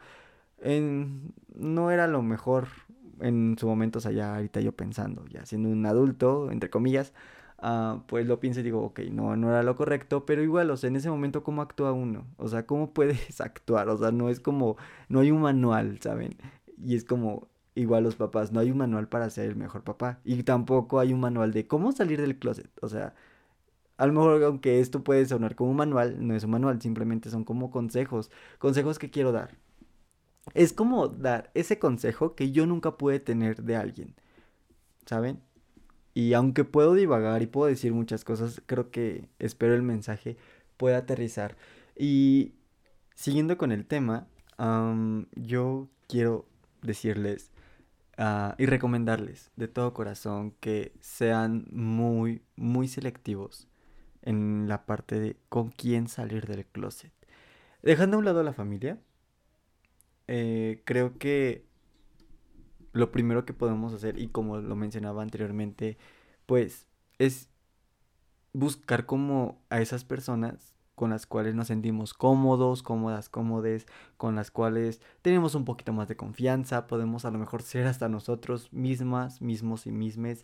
En, 0.62 1.34
no 1.54 1.92
era 1.92 2.08
lo 2.08 2.22
mejor 2.22 2.70
en 3.20 3.58
su 3.60 3.68
momento, 3.68 4.00
o 4.00 4.02
sea, 4.02 4.14
ya 4.14 4.38
ahorita 4.38 4.62
yo 4.62 4.72
pensando, 4.72 5.26
ya 5.28 5.46
siendo 5.46 5.68
un 5.68 5.86
adulto, 5.86 6.50
entre 6.50 6.70
comillas, 6.70 7.12
uh, 7.62 8.00
pues 8.08 8.26
lo 8.26 8.40
pienso 8.40 8.62
y 8.62 8.64
digo, 8.64 8.82
ok, 8.84 9.02
no, 9.12 9.36
no 9.36 9.50
era 9.50 9.64
lo 9.64 9.76
correcto, 9.76 10.26
pero 10.26 10.44
igual, 10.44 10.72
o 10.72 10.78
sea, 10.78 10.88
en 10.88 10.96
ese 10.96 11.10
momento, 11.10 11.44
¿cómo 11.44 11.62
actúa 11.62 11.92
uno? 11.92 12.26
O 12.38 12.48
sea, 12.48 12.66
¿cómo 12.66 12.94
puedes 12.94 13.42
actuar? 13.42 13.90
O 13.90 13.98
sea, 13.98 14.12
no 14.14 14.30
es 14.30 14.40
como, 14.40 14.78
no 15.10 15.20
hay 15.20 15.32
un 15.32 15.42
manual, 15.42 16.00
¿saben? 16.02 16.38
Y 16.78 16.96
es 16.96 17.04
como, 17.04 17.50
igual 17.78 18.04
los 18.04 18.16
papás, 18.16 18.52
no 18.52 18.60
hay 18.60 18.72
un 18.72 18.78
manual 18.78 19.08
para 19.08 19.30
ser 19.30 19.46
el 19.46 19.56
mejor 19.56 19.84
papá. 19.84 20.20
Y 20.24 20.44
tampoco 20.44 21.00
hay 21.00 21.14
un 21.14 21.20
manual 21.20 21.52
de 21.54 21.68
cómo 21.68 21.92
salir 21.92 22.20
del 22.20 22.38
closet. 22.40 22.70
O 22.82 22.90
sea, 22.90 23.14
a 23.98 24.08
lo 24.08 24.14
mejor 24.14 24.44
aunque 24.44 24.80
esto 24.80 25.04
puede 25.04 25.26
sonar 25.26 25.56
como 25.56 25.72
un 25.72 25.78
manual, 25.78 26.26
no 26.26 26.36
es 26.36 26.44
un 26.44 26.52
manual, 26.52 26.82
simplemente 26.82 27.30
son 27.30 27.44
como 27.44 27.72
consejos. 27.72 28.32
Consejos 28.60 29.00
que 29.00 29.10
quiero 29.10 29.32
dar. 29.32 29.58
Es 30.54 30.74
como 30.74 31.08
dar 31.08 31.52
ese 31.54 31.80
consejo 31.80 32.36
que 32.36 32.52
yo 32.52 32.66
nunca 32.66 32.98
pude 32.98 33.20
tener 33.20 33.64
de 33.64 33.76
alguien. 33.76 34.16
¿Saben? 35.06 35.42
Y 36.14 36.34
aunque 36.34 36.64
puedo 36.64 36.96
divagar 36.96 37.42
y 37.44 37.48
puedo 37.48 37.68
decir 37.68 37.94
muchas 37.94 38.24
cosas, 38.24 38.62
creo 38.66 38.90
que 38.92 39.30
espero 39.40 39.76
el 39.76 39.84
mensaje 39.84 40.38
pueda 40.78 40.98
aterrizar. 40.98 41.58
Y 41.96 42.56
siguiendo 43.14 43.58
con 43.58 43.72
el 43.72 43.86
tema, 43.86 44.28
yo 45.36 45.90
quiero 46.08 46.48
decirles 46.82 47.52
Ah, 48.20 48.56
y 48.58 48.66
recomendarles 48.66 49.52
de 49.58 49.68
todo 49.68 49.94
corazón 49.94 50.52
que 50.60 50.92
sean 51.02 51.68
muy, 51.72 52.42
muy 52.56 52.88
selectivos 52.88 53.68
en 54.24 54.68
la 54.68 54.88
parte 54.88 55.20
de 55.20 55.38
con 55.50 55.70
quién 55.70 56.08
salir 56.08 56.48
del 56.48 56.66
closet. 56.66 57.12
Dejando 57.84 58.18
a 58.18 58.20
un 58.20 58.26
lado 58.26 58.40
a 58.40 58.44
la 58.44 58.54
familia, 58.54 59.00
eh, 60.28 60.82
creo 60.84 61.20
que 61.20 61.68
lo 62.92 63.12
primero 63.12 63.46
que 63.46 63.54
podemos 63.54 63.94
hacer, 63.94 64.20
y 64.20 64.30
como 64.30 64.58
lo 64.58 64.76
mencionaba 64.76 65.22
anteriormente, 65.22 65.98
pues 66.48 66.88
es 67.20 67.50
buscar 68.54 69.06
como 69.06 69.62
a 69.70 69.80
esas 69.80 70.04
personas 70.04 70.74
con 70.98 71.12
las 71.12 71.28
cuales 71.28 71.54
nos 71.54 71.68
sentimos 71.68 72.16
cómodos, 72.16 72.82
cómodas, 72.82 73.30
cómodes, 73.30 73.86
con 74.18 74.36
las 74.36 74.50
cuales 74.50 75.00
tenemos 75.22 75.54
un 75.54 75.64
poquito 75.64 75.94
más 75.94 76.08
de 76.08 76.16
confianza, 76.16 76.88
podemos 76.88 77.24
a 77.24 77.30
lo 77.30 77.38
mejor 77.38 77.62
ser 77.62 77.86
hasta 77.86 78.10
nosotros 78.10 78.74
mismas, 78.74 79.40
mismos 79.40 79.86
y 79.86 79.92
mismes, 79.92 80.44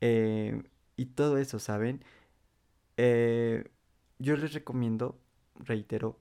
eh, 0.00 0.62
y 0.96 1.06
todo 1.06 1.36
eso, 1.36 1.58
¿saben? 1.58 2.04
Eh, 2.96 3.68
yo 4.20 4.36
les 4.36 4.52
recomiendo, 4.52 5.18
reitero, 5.56 6.20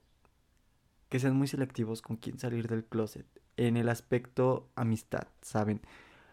que 1.10 1.20
sean 1.20 1.36
muy 1.36 1.48
selectivos 1.48 2.02
con 2.02 2.18
quién 2.18 2.40
salir 2.40 2.68
del 2.68 2.84
closet 2.84 3.28
en 3.58 3.78
el 3.78 3.90
aspecto 3.90 4.72
amistad, 4.74 5.28
¿saben? 5.44 5.82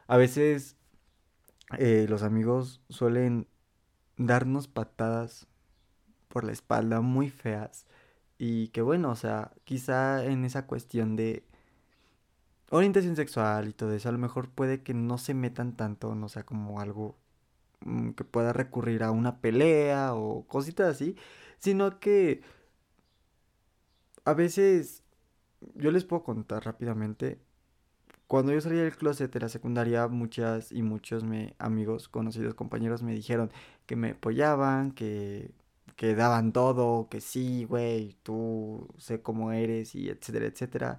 A 0.07 0.17
veces 0.17 0.79
eh, 1.77 2.07
los 2.09 2.23
amigos 2.23 2.81
suelen 2.89 3.49
darnos 4.17 4.67
patadas 4.67 5.47
por 6.35 6.45
la 6.45 6.53
espalda 6.53 7.01
muy 7.01 7.31
feas 7.31 7.87
y 8.39 8.69
que 8.69 8.83
bueno, 8.83 9.11
o 9.11 9.17
sea, 9.17 9.53
quizá 9.65 10.25
en 10.25 10.45
esa 10.45 10.67
cuestión 10.67 11.17
de 11.17 11.45
orientación 12.71 13.17
sexual 13.17 13.69
y 13.69 13.73
todo 13.73 13.93
eso, 13.95 14.09
a 14.09 14.13
lo 14.13 14.19
mejor 14.19 14.51
puede 14.51 14.83
que 14.83 14.95
no 14.95 15.19
se 15.19 15.35
metan 15.35 15.77
tanto, 15.77 16.15
no 16.17 16.29
sea 16.29 16.45
como 16.45 16.81
algo 16.81 17.17
mm, 17.81 18.11
que 18.13 18.25
pueda 18.25 18.53
recurrir 18.53 19.05
a 19.05 19.13
una 19.13 19.41
pelea 19.41 20.15
o 20.15 20.47
cositas 20.49 20.89
así, 20.97 21.17
sino 21.59 22.01
que 22.01 22.43
a 24.25 24.35
veces 24.35 25.05
yo 25.75 25.91
les 25.93 26.05
puedo 26.05 26.25
contar 26.25 26.65
rápidamente. 26.65 27.41
Cuando 28.27 28.53
yo 28.53 28.61
salí 28.61 28.77
del 28.77 28.97
closet 28.97 29.33
de 29.33 29.41
la 29.41 29.49
secundaria, 29.49 30.09
muchas 30.09 30.73
y 30.73 30.83
muchos 30.83 31.25
me, 31.25 31.55
amigos, 31.59 32.09
conocidos, 32.09 32.55
compañeros 32.55 33.03
me 33.03 33.15
dijeron 33.15 33.53
que 33.87 33.97
me 33.97 34.13
apoyaban, 34.13 34.93
que, 34.93 35.53
que 35.97 36.15
daban 36.15 36.53
todo, 36.53 37.09
que 37.09 37.21
sí, 37.21 37.65
güey, 37.65 38.17
tú 38.23 38.89
sé 38.99 39.23
cómo 39.23 39.53
eres 39.53 39.95
y 39.95 40.09
etcétera, 40.09 40.47
etcétera. 40.47 40.99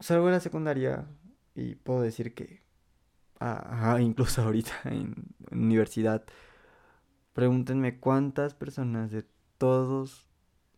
Salgo 0.00 0.26
de 0.26 0.32
la 0.32 0.40
secundaria 0.40 1.06
y 1.54 1.76
puedo 1.76 2.02
decir 2.02 2.34
que, 2.34 2.62
ah, 3.40 3.98
incluso 4.00 4.42
ahorita 4.42 4.72
en 4.84 5.14
universidad, 5.50 6.24
pregúntenme 7.32 7.98
cuántas 8.00 8.54
personas 8.54 9.10
de 9.10 9.24
todos, 9.58 10.28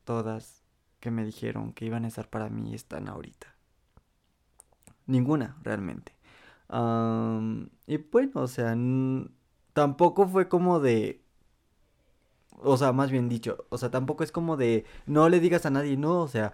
todas 0.04 0.62
que 1.00 1.10
me 1.10 1.24
dijeron 1.24 1.72
que 1.72 1.84
iban 1.86 2.04
a 2.04 2.08
estar 2.08 2.28
para 2.30 2.48
mí 2.48 2.74
están 2.74 3.08
ahorita. 3.08 3.54
Ninguna, 5.06 5.56
realmente. 5.62 6.12
y 7.86 7.96
bueno, 8.10 8.40
o 8.42 8.48
sea, 8.48 8.76
tampoco 9.72 10.26
fue 10.28 10.48
como 10.48 10.80
de... 10.80 11.25
O 12.62 12.76
sea, 12.76 12.92
más 12.92 13.10
bien 13.10 13.28
dicho, 13.28 13.66
o 13.68 13.78
sea, 13.78 13.90
tampoco 13.90 14.24
es 14.24 14.32
como 14.32 14.56
de 14.56 14.84
no 15.06 15.28
le 15.28 15.40
digas 15.40 15.66
a 15.66 15.70
nadie, 15.70 15.96
no, 15.96 16.20
o 16.22 16.28
sea, 16.28 16.52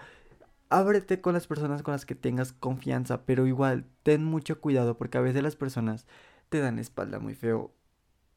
ábrete 0.68 1.20
con 1.20 1.34
las 1.34 1.46
personas 1.46 1.82
con 1.82 1.92
las 1.92 2.06
que 2.06 2.14
tengas 2.14 2.52
confianza, 2.52 3.24
pero 3.24 3.46
igual, 3.46 3.84
ten 4.02 4.24
mucho 4.24 4.60
cuidado 4.60 4.96
porque 4.98 5.18
a 5.18 5.20
veces 5.20 5.42
las 5.42 5.56
personas 5.56 6.06
te 6.48 6.60
dan 6.60 6.78
espalda 6.78 7.18
muy 7.18 7.34
feo 7.34 7.72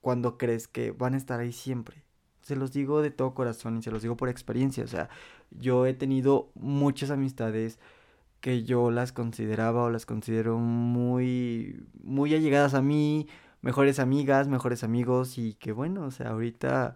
cuando 0.02 0.38
crees 0.38 0.68
que 0.68 0.92
van 0.92 1.16
a 1.16 1.18
estar 1.18 1.40
ahí 1.40 1.52
siempre. 1.52 2.04
Se 2.42 2.56
los 2.56 2.72
digo 2.72 3.02
de 3.02 3.12
todo 3.12 3.34
corazón 3.34 3.78
y 3.78 3.82
se 3.82 3.92
los 3.92 4.04
digo 4.04 4.18
por 4.18 4.30
experiencia. 4.30 4.84
O 4.84 4.88
sea, 4.88 5.10
yo 5.52 5.88
he 5.88 5.94
tenido 5.94 6.52
muchas 6.54 7.10
amistades 7.10 7.80
que 8.40 8.64
yo 8.64 8.92
las 8.92 9.12
consideraba 9.12 9.84
o 9.84 9.90
las 9.90 10.06
considero 10.06 10.60
muy, 10.60 11.84
muy 12.04 12.36
allegadas 12.36 12.76
a 12.76 12.82
mí, 12.84 13.28
mejores 13.62 13.98
amigas, 14.00 14.48
mejores 14.48 14.84
amigos 14.84 15.40
y 15.40 15.56
que 15.56 15.72
bueno, 15.72 16.06
o 16.06 16.12
sea, 16.12 16.30
ahorita 16.30 16.96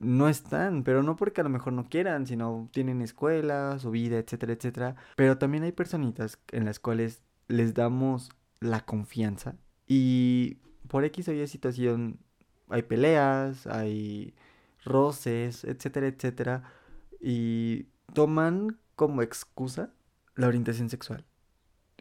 no 0.00 0.28
están, 0.28 0.84
pero 0.84 1.02
no 1.02 1.16
porque 1.16 1.40
a 1.40 1.44
lo 1.44 1.50
mejor 1.50 1.72
no 1.72 1.88
quieran, 1.88 2.26
sino 2.26 2.68
tienen 2.72 3.02
escuela, 3.02 3.78
su 3.78 3.90
vida, 3.90 4.18
etcétera, 4.18 4.52
etcétera. 4.52 4.96
Pero 5.16 5.38
también 5.38 5.64
hay 5.64 5.72
personitas 5.72 6.38
en 6.52 6.64
las 6.64 6.78
cuales 6.78 7.22
les 7.48 7.74
damos 7.74 8.30
la 8.60 8.84
confianza 8.84 9.56
y 9.86 10.58
por 10.88 11.04
X 11.04 11.28
o 11.28 11.32
Y 11.32 11.46
situación 11.46 12.18
hay 12.68 12.82
peleas, 12.82 13.66
hay 13.66 14.34
roces, 14.84 15.64
etcétera, 15.64 16.06
etcétera, 16.06 16.64
y 17.20 17.88
toman 18.12 18.78
como 18.94 19.22
excusa 19.22 19.90
la 20.34 20.46
orientación 20.48 20.90
sexual. 20.90 21.24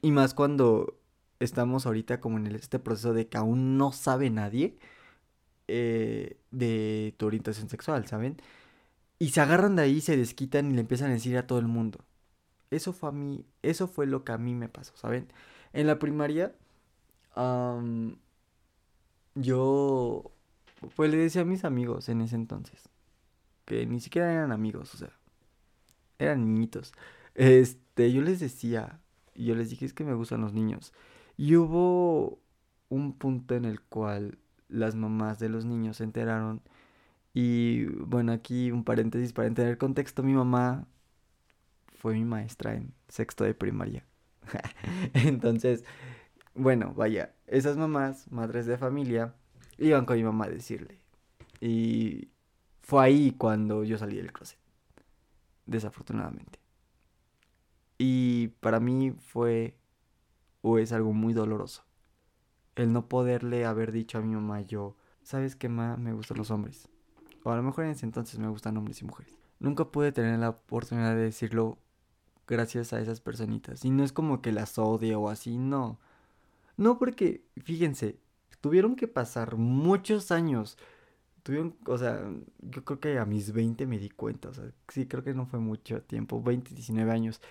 Y 0.01 0.11
más 0.11 0.33
cuando 0.33 0.99
estamos 1.39 1.85
ahorita 1.85 2.19
como 2.19 2.37
en 2.37 2.47
este 2.47 2.79
proceso 2.79 3.13
de 3.13 3.27
que 3.27 3.37
aún 3.37 3.77
no 3.77 3.91
sabe 3.91 4.29
nadie 4.29 4.77
eh, 5.67 6.39
de 6.57 7.13
tu 7.17 7.27
orientación 7.27 7.69
sexual, 7.69 8.07
¿saben? 8.07 8.37
Y 9.19 9.29
se 9.29 9.41
agarran 9.41 9.75
de 9.75 9.83
ahí, 9.83 10.01
se 10.01 10.17
desquitan 10.17 10.71
y 10.71 10.75
le 10.75 10.81
empiezan 10.81 11.09
a 11.11 11.13
decir 11.13 11.37
a 11.37 11.47
todo 11.47 11.59
el 11.59 11.67
mundo. 11.67 11.99
Eso 12.71 12.93
fue 12.93 13.09
a 13.09 13.11
mí, 13.11 13.45
eso 13.63 13.87
fue 13.87 14.05
lo 14.07 14.23
que 14.23 14.31
a 14.33 14.37
mí 14.37 14.55
me 14.55 14.69
pasó, 14.69 14.95
¿saben? 14.97 15.27
En 15.73 15.87
la 15.87 15.99
primaria, 15.99 16.53
yo 19.35 20.31
pues 20.95 21.11
le 21.11 21.17
decía 21.17 21.41
a 21.41 21.45
mis 21.45 21.65
amigos 21.65 22.09
en 22.09 22.21
ese 22.21 22.35
entonces, 22.35 22.89
que 23.65 23.85
ni 23.85 23.99
siquiera 23.99 24.31
eran 24.31 24.51
amigos, 24.51 24.93
o 24.93 24.97
sea, 24.97 25.11
eran 26.19 26.45
niñitos. 26.45 26.93
Este, 27.35 28.11
yo 28.11 28.21
les 28.21 28.39
decía, 28.39 28.99
yo 29.35 29.55
les 29.55 29.69
dije, 29.69 29.85
es 29.85 29.93
que 29.93 30.03
me 30.03 30.13
gustan 30.13 30.41
los 30.41 30.53
niños. 30.53 30.93
Y 31.37 31.55
hubo 31.55 32.39
un 32.89 33.13
punto 33.13 33.55
en 33.55 33.65
el 33.65 33.81
cual 33.81 34.37
las 34.69 34.95
mamás 34.95 35.39
de 35.39 35.49
los 35.49 35.65
niños 35.65 35.97
se 35.97 36.03
enteraron. 36.03 36.61
Y 37.33 37.85
bueno, 37.85 38.31
aquí 38.31 38.71
un 38.71 38.83
paréntesis 38.83 39.33
para 39.33 39.47
entender 39.47 39.77
contexto, 39.77 40.23
mi 40.23 40.33
mamá 40.33 40.87
fue 41.95 42.13
mi 42.13 42.25
maestra 42.25 42.75
en 42.75 42.93
sexto 43.07 43.43
de 43.43 43.53
primaria. 43.53 44.05
Entonces, 45.13 45.83
bueno, 46.55 46.93
vaya, 46.95 47.33
esas 47.47 47.77
mamás, 47.77 48.31
madres 48.31 48.65
de 48.65 48.77
familia, 48.77 49.35
iban 49.77 50.05
con 50.05 50.17
mi 50.17 50.23
mamá 50.23 50.45
a 50.45 50.49
decirle. 50.49 50.99
Y 51.59 52.29
fue 52.81 53.03
ahí 53.03 53.31
cuando 53.31 53.83
yo 53.83 53.97
salí 53.97 54.17
del 54.17 54.31
closet. 54.31 54.59
Desafortunadamente. 55.65 56.59
Y 57.97 58.49
para 58.59 58.79
mí 58.79 59.11
fue 59.11 59.77
o 60.61 60.77
es 60.77 60.91
algo 60.91 61.13
muy 61.13 61.33
doloroso. 61.33 61.86
El 62.77 62.93
no 62.93 63.09
poderle 63.09 63.65
haber 63.65 63.91
dicho 63.91 64.19
a 64.19 64.21
mi 64.21 64.33
mamá 64.33 64.61
yo, 64.61 64.95
¿sabes 65.23 65.55
qué 65.55 65.67
más 65.67 65.97
me 65.97 66.13
gustan 66.13 66.37
los 66.37 66.51
hombres? 66.51 66.87
O 67.43 67.51
a 67.51 67.55
lo 67.55 67.63
mejor 67.63 67.85
en 67.85 67.91
ese 67.91 68.05
entonces 68.05 68.39
me 68.39 68.47
gustan 68.47 68.77
hombres 68.77 69.01
y 69.01 69.05
mujeres. 69.05 69.35
Nunca 69.59 69.85
pude 69.85 70.11
tener 70.11 70.37
la 70.37 70.49
oportunidad 70.49 71.15
de 71.15 71.23
decirlo 71.23 71.79
gracias 72.47 72.93
a 72.93 73.01
esas 73.01 73.19
personitas. 73.19 73.83
Y 73.83 73.89
no 73.89 74.03
es 74.03 74.13
como 74.13 74.41
que 74.41 74.51
las 74.51 74.77
odie 74.77 75.15
o 75.15 75.29
así, 75.29 75.57
no. 75.57 75.99
No 76.77 76.99
porque, 76.99 77.43
fíjense, 77.63 78.19
tuvieron 78.61 78.95
que 78.95 79.07
pasar 79.07 79.57
muchos 79.57 80.31
años. 80.31 80.77
Tuvieron, 81.41 81.75
o 81.85 81.97
sea, 81.97 82.21
yo 82.61 82.85
creo 82.85 82.99
que 82.99 83.17
a 83.17 83.25
mis 83.25 83.53
20 83.53 83.87
me 83.87 83.97
di 83.97 84.09
cuenta, 84.09 84.49
o 84.49 84.53
sea, 84.53 84.65
sí, 84.89 85.07
creo 85.07 85.23
que 85.23 85.33
no 85.33 85.47
fue 85.47 85.59
mucho 85.59 86.01
tiempo, 86.03 86.43
20, 86.43 86.75
19 86.75 87.11
años, 87.11 87.41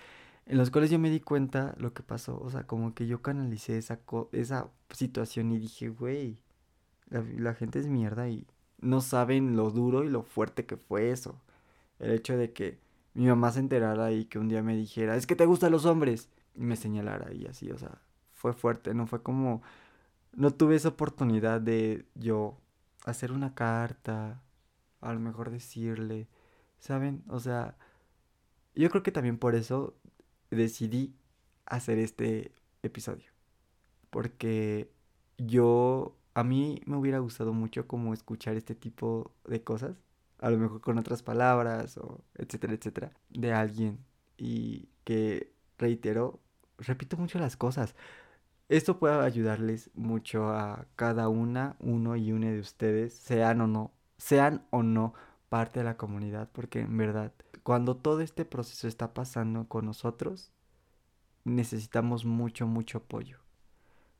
en 0.47 0.57
los 0.57 0.71
cuales 0.71 0.89
yo 0.89 0.99
me 0.99 1.09
di 1.09 1.19
cuenta 1.19 1.75
lo 1.77 1.93
que 1.93 2.03
pasó, 2.03 2.39
o 2.41 2.49
sea, 2.49 2.65
como 2.65 2.93
que 2.93 3.07
yo 3.07 3.21
canalicé 3.21 3.77
esa, 3.77 3.99
esa 4.31 4.69
situación 4.91 5.51
y 5.51 5.59
dije, 5.59 5.89
güey, 5.89 6.41
la, 7.09 7.23
la 7.37 7.53
gente 7.53 7.79
es 7.79 7.87
mierda 7.87 8.29
y 8.29 8.47
no 8.79 9.01
saben 9.01 9.55
lo 9.55 9.71
duro 9.71 10.03
y 10.03 10.09
lo 10.09 10.23
fuerte 10.23 10.65
que 10.65 10.77
fue 10.77 11.11
eso. 11.11 11.41
El 11.99 12.11
hecho 12.11 12.37
de 12.37 12.53
que 12.53 12.79
mi 13.13 13.27
mamá 13.27 13.51
se 13.51 13.59
enterara 13.59 14.11
y 14.11 14.25
que 14.25 14.39
un 14.39 14.47
día 14.49 14.63
me 14.63 14.75
dijera, 14.75 15.15
es 15.15 15.27
que 15.27 15.35
te 15.35 15.45
gustan 15.45 15.71
los 15.71 15.85
hombres, 15.85 16.29
y 16.55 16.61
me 16.61 16.75
señalara 16.75 17.33
y 17.33 17.45
así, 17.47 17.71
o 17.71 17.77
sea, 17.77 18.01
fue 18.33 18.53
fuerte, 18.53 18.93
no 18.93 19.07
fue 19.07 19.21
como 19.23 19.61
no 20.33 20.51
tuve 20.51 20.75
esa 20.75 20.89
oportunidad 20.89 21.61
de 21.61 22.05
yo 22.15 22.57
hacer 23.05 23.31
una 23.31 23.55
carta, 23.55 24.41
a 25.01 25.13
lo 25.13 25.19
mejor 25.19 25.49
decirle, 25.49 26.27
¿saben? 26.79 27.23
O 27.29 27.39
sea, 27.39 27.75
yo 28.75 28.89
creo 28.89 29.03
que 29.03 29.11
también 29.11 29.39
por 29.39 29.55
eso 29.55 29.95
decidí 30.49 31.15
hacer 31.65 31.99
este 31.99 32.51
episodio. 32.83 33.31
Porque 34.09 34.91
yo, 35.37 36.17
a 36.33 36.43
mí 36.43 36.81
me 36.85 36.97
hubiera 36.97 37.19
gustado 37.19 37.53
mucho 37.53 37.87
como 37.87 38.13
escuchar 38.13 38.55
este 38.55 38.75
tipo 38.75 39.33
de 39.45 39.63
cosas, 39.63 39.97
a 40.39 40.49
lo 40.49 40.57
mejor 40.57 40.81
con 40.81 40.97
otras 40.97 41.23
palabras 41.23 41.97
o 41.97 42.23
etcétera, 42.35 42.73
etcétera, 42.73 43.11
de 43.29 43.53
alguien 43.53 43.99
y 44.37 44.89
que 45.03 45.51
reitero, 45.77 46.39
repito 46.77 47.17
mucho 47.17 47.39
las 47.39 47.57
cosas. 47.57 47.95
Esto 48.69 48.99
puede 48.99 49.15
ayudarles 49.23 49.89
mucho 49.95 50.49
a 50.49 50.87
cada 50.95 51.29
una, 51.29 51.77
uno 51.79 52.15
y 52.17 52.31
una 52.33 52.51
de 52.51 52.59
ustedes, 52.59 53.13
sean 53.13 53.61
o 53.61 53.67
no, 53.67 53.91
sean 54.17 54.65
o 54.71 54.83
no 54.83 55.13
parte 55.49 55.79
de 55.79 55.85
la 55.85 55.97
comunidad, 55.97 56.49
porque 56.51 56.81
en 56.81 56.97
verdad, 56.97 57.33
cuando 57.63 57.95
todo 57.97 58.21
este 58.21 58.45
proceso 58.45 58.87
está 58.87 59.13
pasando 59.13 59.67
con 59.67 59.85
nosotros, 59.85 60.51
necesitamos 61.43 62.25
mucho, 62.25 62.67
mucho 62.67 62.99
apoyo 62.99 63.39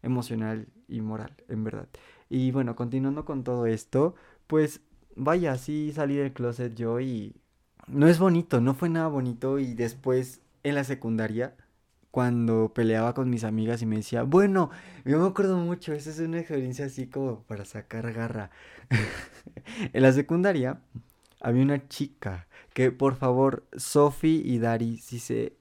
emocional 0.02 0.68
y 0.88 1.02
moral, 1.02 1.36
en 1.50 1.64
verdad. 1.64 1.88
Y 2.30 2.52
bueno, 2.52 2.76
continuando 2.76 3.26
con 3.26 3.44
todo 3.44 3.66
esto, 3.66 4.16
pues 4.48 4.82
vaya, 5.16 5.58
sí 5.58 5.92
salí 5.94 6.16
del 6.16 6.34
closet 6.34 6.76
yo 6.76 7.00
y 7.00 7.36
no 7.88 8.08
es 8.08 8.20
bonito, 8.20 8.62
no 8.62 8.74
fue 8.74 8.90
nada 8.90 9.08
bonito 9.08 9.60
y 9.60 9.74
después 9.74 10.42
en 10.64 10.76
la 10.76 10.84
secundaria 10.84 11.56
cuando 12.12 12.74
peleaba 12.74 13.14
con 13.14 13.30
mis 13.30 13.44
amigas 13.44 13.82
y 13.82 13.86
me 13.86 13.98
decía, 13.98 14.24
bueno, 14.24 14.72
yo 15.06 15.20
me 15.20 15.28
acuerdo 15.28 15.58
mucho, 15.58 15.94
esa 15.94 16.10
es 16.10 16.20
una 16.20 16.40
experiencia 16.40 16.86
así 16.86 17.08
como 17.08 17.44
para 17.44 17.66
sacar 17.66 18.12
garra. 18.12 18.50
en 19.94 20.02
la 20.02 20.12
secundaria 20.12 20.82
había 21.40 21.64
una 21.64 21.88
chica 21.88 22.48
que 22.74 22.92
por 22.92 23.16
favor, 23.16 23.66
Sofi 23.76 24.42
y 24.46 24.60
Dari, 24.60 24.98
si 24.98 25.20
se 25.20 25.58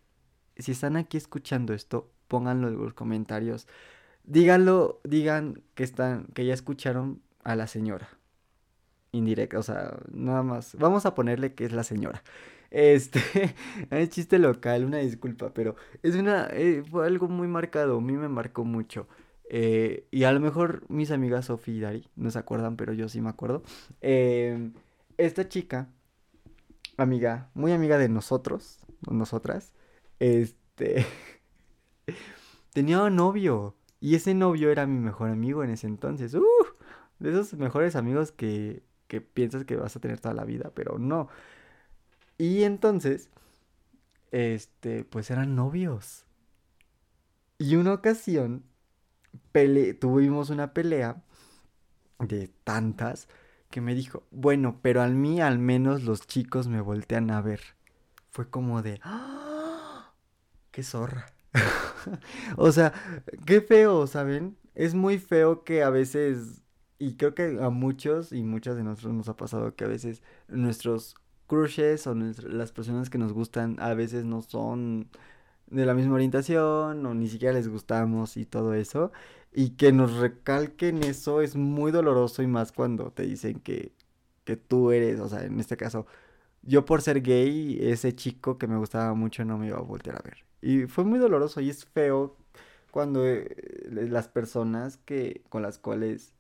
si 0.59 0.73
están 0.73 0.97
aquí 0.97 1.17
escuchando 1.17 1.75
esto, 1.75 2.11
pónganlo 2.29 2.69
en 2.69 2.79
los 2.79 2.95
comentarios. 2.95 3.67
Díganlo, 4.25 5.01
digan 5.05 5.63
que 5.75 5.85
están 5.85 6.27
que 6.35 6.47
ya 6.47 6.55
escucharon 6.55 7.23
a 7.45 7.57
la 7.57 7.67
señora. 7.67 8.09
Indirecta, 9.13 9.59
o 9.59 9.63
sea, 9.63 9.99
nada 10.11 10.43
más. 10.43 10.77
Vamos 10.77 11.07
a 11.07 11.15
ponerle 11.15 11.55
que 11.55 11.65
es 11.65 11.73
la 11.73 11.85
señora. 11.85 12.23
Este, 12.71 13.21
es 13.91 14.11
chiste 14.11 14.39
local, 14.39 14.85
una 14.85 14.99
disculpa, 14.99 15.55
pero 15.55 15.77
es 16.03 16.17
una, 16.17 16.49
eh, 16.53 16.83
fue 16.91 17.07
algo 17.07 17.29
muy 17.29 17.49
marcado, 17.49 17.99
a 17.99 18.01
mí 18.01 18.15
me 18.15 18.29
marcó 18.29 18.65
mucho. 18.65 19.09
Eh, 19.49 20.07
y 20.11 20.25
a 20.25 20.33
lo 20.33 20.41
mejor 20.41 20.83
mis 20.91 21.13
amigas 21.13 21.47
Sofi 21.47 21.73
y 21.73 21.81
Dari 21.81 22.09
no 22.17 22.31
se 22.31 22.39
acuerdan, 22.39 22.77
pero 22.77 22.93
yo 22.93 23.09
sí 23.09 23.21
me 23.21 23.31
acuerdo. 23.31 23.63
Em, 24.01 24.73
esta 25.19 25.49
chica, 25.49 25.89
amiga, 26.97 27.51
muy 27.55 27.73
amiga 27.73 27.99
de 27.99 28.09
nosotros, 28.09 28.79
nosotras, 29.11 29.73
este, 30.19 31.07
tenía 32.73 33.03
un 33.03 33.17
novio. 33.17 33.77
Y 34.01 34.15
ese 34.15 34.35
novio 34.35 34.71
era 34.71 34.87
mi 34.87 34.99
mejor 34.99 35.31
amigo 35.31 35.65
en 35.65 35.71
ese 35.71 35.87
entonces. 35.87 36.35
Uh, 36.35 36.43
de 37.19 37.31
esos 37.31 37.55
mejores 37.55 37.97
amigos 37.97 38.31
que, 38.31 38.83
que 39.09 39.21
piensas 39.21 39.65
que 39.65 39.77
vas 39.77 39.97
a 39.97 40.01
tener 40.01 40.21
toda 40.21 40.35
la 40.35 40.45
vida, 40.45 40.71
pero 40.75 40.99
no. 40.99 41.29
Y 42.39 42.65
entonces, 42.65 43.31
este, 44.31 45.05
pues 45.05 45.31
eran 45.31 45.57
novios. 45.57 46.27
Y 47.59 47.77
una 47.77 47.95
ocasión, 47.95 48.65
pele 49.53 49.95
tuvimos 49.95 50.51
una 50.51 50.75
pelea 50.75 51.23
de 52.19 52.49
tantas 52.65 53.29
que 53.71 53.81
me 53.81 53.95
dijo, 53.95 54.23
bueno, 54.31 54.79
pero 54.83 55.03
al 55.03 55.15
mí 55.15 55.41
al 55.41 55.59
menos 55.59 56.03
los 56.05 56.27
chicos 56.27 56.69
me 56.69 56.81
voltean 56.81 57.31
a 57.31 57.41
ver. 57.41 57.61
Fue 58.31 58.49
como 58.49 58.83
de, 58.83 59.01
¡Ah! 59.03 60.13
¡Qué 60.71 60.83
zorra! 60.83 61.27
o 62.57 62.71
sea, 62.73 62.93
qué 63.47 63.61
feo, 63.61 64.07
¿saben? 64.07 64.57
Es 64.75 64.95
muy 64.95 65.19
feo 65.19 65.65
que 65.65 65.83
a 65.83 65.91
veces, 65.91 66.63
y 66.99 67.15
creo 67.17 67.35
que 67.35 67.59
a 67.61 67.71
muchos 67.71 68.33
y 68.33 68.43
muchas 68.43 68.77
de 68.77 68.85
nosotros 68.85 69.15
nos 69.15 69.29
ha 69.29 69.37
pasado 69.37 69.75
que 69.75 69.85
a 69.85 69.89
veces 69.89 70.23
nuestros 70.49 71.17
crushes 71.47 72.07
o 72.07 72.15
las 72.15 72.73
personas 72.73 73.11
que 73.11 73.19
nos 73.19 73.33
gustan 73.33 73.77
a 73.81 73.95
veces 73.95 74.25
no 74.25 74.43
son 74.43 75.09
de 75.69 75.87
la 75.87 75.95
misma 75.95 76.15
orientación 76.15 77.05
o 77.07 77.15
ni 77.15 77.29
siquiera 77.29 77.55
les 77.55 77.69
gustamos 77.69 78.37
y 78.37 78.47
todo 78.47 78.75
eso. 78.75 79.13
Y 79.53 79.71
que 79.71 79.93
nos 79.93 80.17
recalquen 80.19 81.03
eso 81.05 81.41
es 81.41 81.57
muy 81.57 81.93
doloroso 81.93 82.43
y 82.43 82.47
más 82.47 82.73
cuando 82.73 83.11
te 83.11 83.23
dicen 83.25 83.61
que, 83.61 83.93
que 84.45 84.57
tú 84.57 84.93
eres, 84.93 85.21
o 85.21 85.29
sea, 85.29 85.45
en 85.45 85.59
este 85.61 85.77
caso, 85.77 86.07
yo 86.63 86.85
por 86.85 87.03
ser 87.03 87.23
gay, 87.23 87.79
ese 87.81 88.15
chico 88.15 88.59
que 88.59 88.67
me 88.67 88.77
gustaba 88.77 89.15
mucho 89.15 89.45
no 89.45 89.59
me 89.59 89.69
iba 89.69 89.79
a 89.79 89.83
voltear 89.83 90.17
a 90.17 90.23
ver. 90.23 90.45
Y 90.61 90.87
fue 90.87 91.05
muy 91.05 91.19
doloroso 91.19 91.61
y 91.61 91.71
es 91.71 91.85
feo 91.85 92.37
cuando 92.91 93.27
eh, 93.27 93.47
las 93.91 94.29
personas 94.29 94.97
que 94.99 95.43
con 95.49 95.63
las 95.63 95.79
cuales 95.79 96.33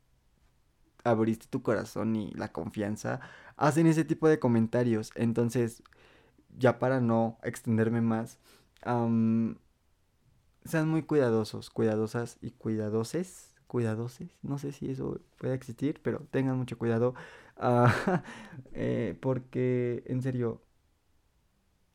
abriste 1.04 1.46
tu 1.48 1.62
corazón 1.62 2.16
y 2.16 2.32
la 2.32 2.48
confianza 2.52 3.20
hacen 3.56 3.86
ese 3.86 4.04
tipo 4.04 4.28
de 4.28 4.38
comentarios. 4.38 5.12
Entonces, 5.14 5.82
ya 6.58 6.78
para 6.78 7.00
no 7.00 7.38
extenderme 7.42 8.00
más, 8.00 8.38
sean 10.64 10.88
muy 10.88 11.02
cuidadosos, 11.02 11.70
cuidadosas 11.70 12.38
y 12.40 12.52
cuidadoses. 12.52 13.52
Cuidadoses, 13.66 14.30
no 14.42 14.58
sé 14.58 14.70
si 14.70 14.90
eso 14.90 15.20
puede 15.38 15.54
existir, 15.54 16.00
pero 16.02 16.20
tengan 16.30 16.56
mucho 16.56 16.78
cuidado. 16.78 17.14
Ah, 17.56 18.22
eh, 18.72 19.18
porque, 19.20 20.04
en 20.06 20.22
serio, 20.22 20.62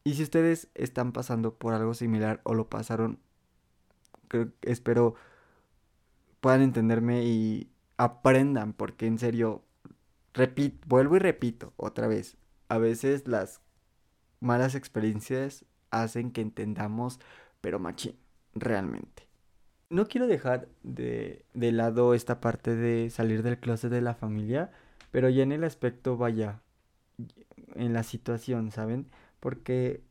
y 0.03 0.15
si 0.15 0.23
ustedes 0.23 0.69
están 0.73 1.13
pasando 1.13 1.55
por 1.55 1.73
algo 1.73 1.93
similar 1.93 2.41
o 2.43 2.55
lo 2.55 2.69
pasaron, 2.69 3.19
espero 4.61 5.15
puedan 6.39 6.61
entenderme 6.61 7.23
y 7.23 7.71
aprendan, 7.97 8.73
porque 8.73 9.05
en 9.05 9.19
serio, 9.19 9.63
repito, 10.33 10.79
vuelvo 10.87 11.15
y 11.17 11.19
repito 11.19 11.73
otra 11.77 12.07
vez, 12.07 12.37
a 12.67 12.77
veces 12.79 13.27
las 13.27 13.61
malas 14.39 14.75
experiencias 14.75 15.65
hacen 15.91 16.31
que 16.31 16.41
entendamos, 16.41 17.19
pero 17.61 17.79
machín, 17.79 18.17
realmente. 18.53 19.27
No 19.89 20.07
quiero 20.07 20.27
dejar 20.27 20.69
de, 20.83 21.45
de 21.53 21.71
lado 21.71 22.13
esta 22.13 22.39
parte 22.41 22.75
de 22.75 23.09
salir 23.09 23.43
del 23.43 23.59
closet 23.59 23.91
de 23.91 24.01
la 24.01 24.15
familia, 24.15 24.71
pero 25.11 25.29
ya 25.29 25.43
en 25.43 25.51
el 25.51 25.63
aspecto, 25.63 26.17
vaya, 26.17 26.61
en 27.75 27.93
la 27.93 28.03
situación, 28.03 28.71
¿saben? 28.71 29.07
Porque, 29.39 30.01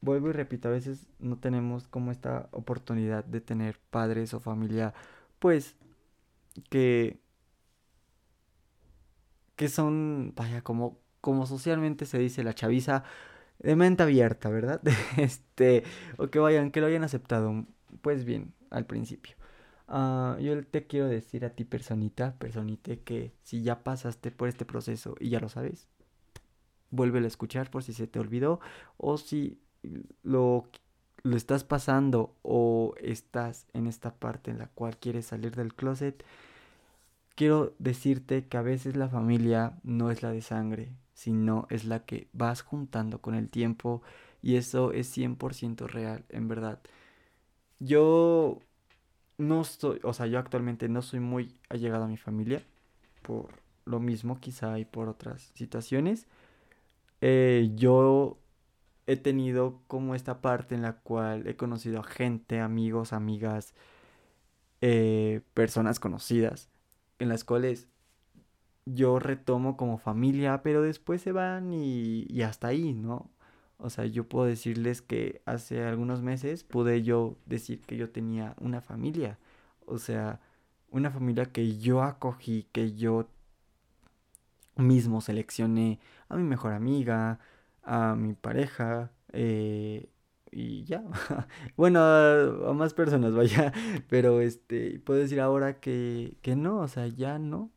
vuelvo 0.00 0.30
y 0.30 0.32
repito, 0.32 0.68
a 0.68 0.72
veces 0.72 1.08
no 1.18 1.38
tenemos 1.38 1.88
como 1.88 2.12
esta 2.12 2.48
oportunidad 2.52 3.24
de 3.24 3.40
tener 3.40 3.78
padres 3.90 4.34
o 4.34 4.40
familia, 4.40 4.94
pues, 5.40 5.76
que 6.70 7.20
que 9.56 9.68
son, 9.68 10.32
vaya, 10.36 10.62
como, 10.62 10.98
como 11.20 11.46
socialmente 11.46 12.06
se 12.06 12.18
dice 12.18 12.44
la 12.44 12.54
chaviza, 12.54 13.04
de 13.66 13.74
mente 13.74 14.04
abierta, 14.04 14.48
¿verdad? 14.48 14.80
este, 15.16 15.82
o 16.18 16.28
que 16.28 16.38
vayan, 16.38 16.70
que 16.70 16.80
lo 16.80 16.86
hayan 16.86 17.02
aceptado, 17.02 17.66
pues 18.00 18.24
bien, 18.24 18.54
al 18.70 18.86
principio. 18.86 19.34
Ah, 19.88 20.36
yo 20.40 20.64
te 20.64 20.86
quiero 20.86 21.08
decir 21.08 21.44
a 21.44 21.50
ti, 21.50 21.64
personita, 21.64 22.36
personite, 22.38 23.00
que 23.00 23.32
si 23.42 23.62
ya 23.62 23.82
pasaste 23.82 24.30
por 24.30 24.48
este 24.48 24.64
proceso 24.64 25.16
y 25.18 25.30
ya 25.30 25.40
lo 25.40 25.48
sabes, 25.48 25.88
vuélvelo 26.90 27.26
a 27.26 27.28
escuchar 27.28 27.68
por 27.70 27.82
si 27.82 27.92
se 27.92 28.06
te 28.06 28.20
olvidó, 28.20 28.60
o 28.98 29.18
si 29.18 29.60
lo, 30.22 30.70
lo 31.24 31.36
estás 31.36 31.64
pasando 31.64 32.36
o 32.42 32.94
estás 33.00 33.66
en 33.72 33.88
esta 33.88 34.14
parte 34.14 34.52
en 34.52 34.58
la 34.58 34.68
cual 34.68 34.96
quieres 34.98 35.26
salir 35.26 35.56
del 35.56 35.74
closet, 35.74 36.24
quiero 37.36 37.74
decirte 37.78 38.48
que 38.48 38.56
a 38.56 38.62
veces 38.62 38.96
la 38.96 39.08
familia 39.08 39.78
no 39.84 40.10
es 40.10 40.22
la 40.22 40.32
de 40.32 40.42
sangre, 40.42 40.96
sino 41.14 41.66
es 41.70 41.84
la 41.84 42.04
que 42.04 42.28
vas 42.32 42.62
juntando 42.62 43.20
con 43.20 43.34
el 43.36 43.48
tiempo 43.48 44.02
y 44.42 44.56
eso 44.56 44.92
es 44.92 45.16
100% 45.16 45.86
real, 45.86 46.24
en 46.30 46.48
verdad. 46.48 46.80
Yo 47.78 48.60
no 49.38 49.60
estoy, 49.60 50.00
o 50.02 50.12
sea, 50.12 50.26
yo 50.26 50.38
actualmente 50.38 50.88
no 50.88 51.02
soy 51.02 51.20
muy 51.20 51.54
allegado 51.68 52.04
a 52.04 52.08
mi 52.08 52.16
familia, 52.16 52.62
por 53.22 53.50
lo 53.84 54.00
mismo 54.00 54.40
quizá 54.40 54.78
y 54.78 54.84
por 54.84 55.08
otras 55.08 55.52
situaciones. 55.54 56.26
Eh, 57.20 57.72
yo 57.76 58.38
he 59.06 59.16
tenido 59.16 59.82
como 59.88 60.14
esta 60.14 60.40
parte 60.40 60.74
en 60.74 60.82
la 60.82 60.94
cual 60.94 61.46
he 61.46 61.56
conocido 61.56 62.00
a 62.00 62.04
gente, 62.04 62.60
amigos, 62.60 63.12
amigas, 63.12 63.74
eh, 64.80 65.42
personas 65.54 66.00
conocidas 66.00 66.70
en 67.18 67.28
las 67.28 67.44
cuales 67.44 67.88
yo 68.86 69.18
retomo 69.18 69.76
como 69.76 69.98
familia, 69.98 70.62
pero 70.62 70.82
después 70.82 71.22
se 71.22 71.32
van 71.32 71.72
y, 71.72 72.26
y 72.28 72.42
hasta 72.42 72.68
ahí, 72.68 72.92
¿no? 72.94 73.30
O 73.78 73.90
sea, 73.90 74.06
yo 74.06 74.28
puedo 74.28 74.46
decirles 74.46 75.02
que 75.02 75.42
hace 75.46 75.84
algunos 75.84 76.22
meses 76.22 76.64
pude 76.64 77.02
yo 77.02 77.36
decir 77.46 77.82
que 77.82 77.96
yo 77.96 78.10
tenía 78.10 78.54
una 78.60 78.80
familia. 78.80 79.38
O 79.86 79.98
sea, 79.98 80.40
una 80.90 81.10
familia 81.10 81.46
que 81.46 81.78
yo 81.78 82.02
acogí, 82.02 82.68
que 82.72 82.94
yo 82.94 83.28
mismo 84.76 85.20
seleccioné 85.20 86.00
a 86.28 86.36
mi 86.36 86.42
mejor 86.44 86.72
amiga, 86.72 87.38
a 87.82 88.14
mi 88.16 88.34
pareja, 88.34 89.10
eh, 89.32 90.08
y 90.56 90.84
ya. 90.84 91.04
bueno, 91.76 92.00
a, 92.00 92.72
más 92.74 92.94
personas, 92.94 93.34
vaya. 93.36 93.72
Pero 94.08 94.40
este, 94.40 94.98
puedo 95.00 95.20
decir 95.20 95.40
ahora 95.40 95.80
que, 95.80 96.38
que 96.42 96.56
no, 96.56 96.78
o 96.78 96.88
sea, 96.88 97.06
ya 97.08 97.38
no. 97.38 97.70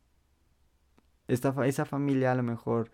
Esta, 1.27 1.53
esa 1.67 1.86
familia 1.86 2.32
a 2.32 2.36
lo 2.36 2.43
mejor 2.43 2.91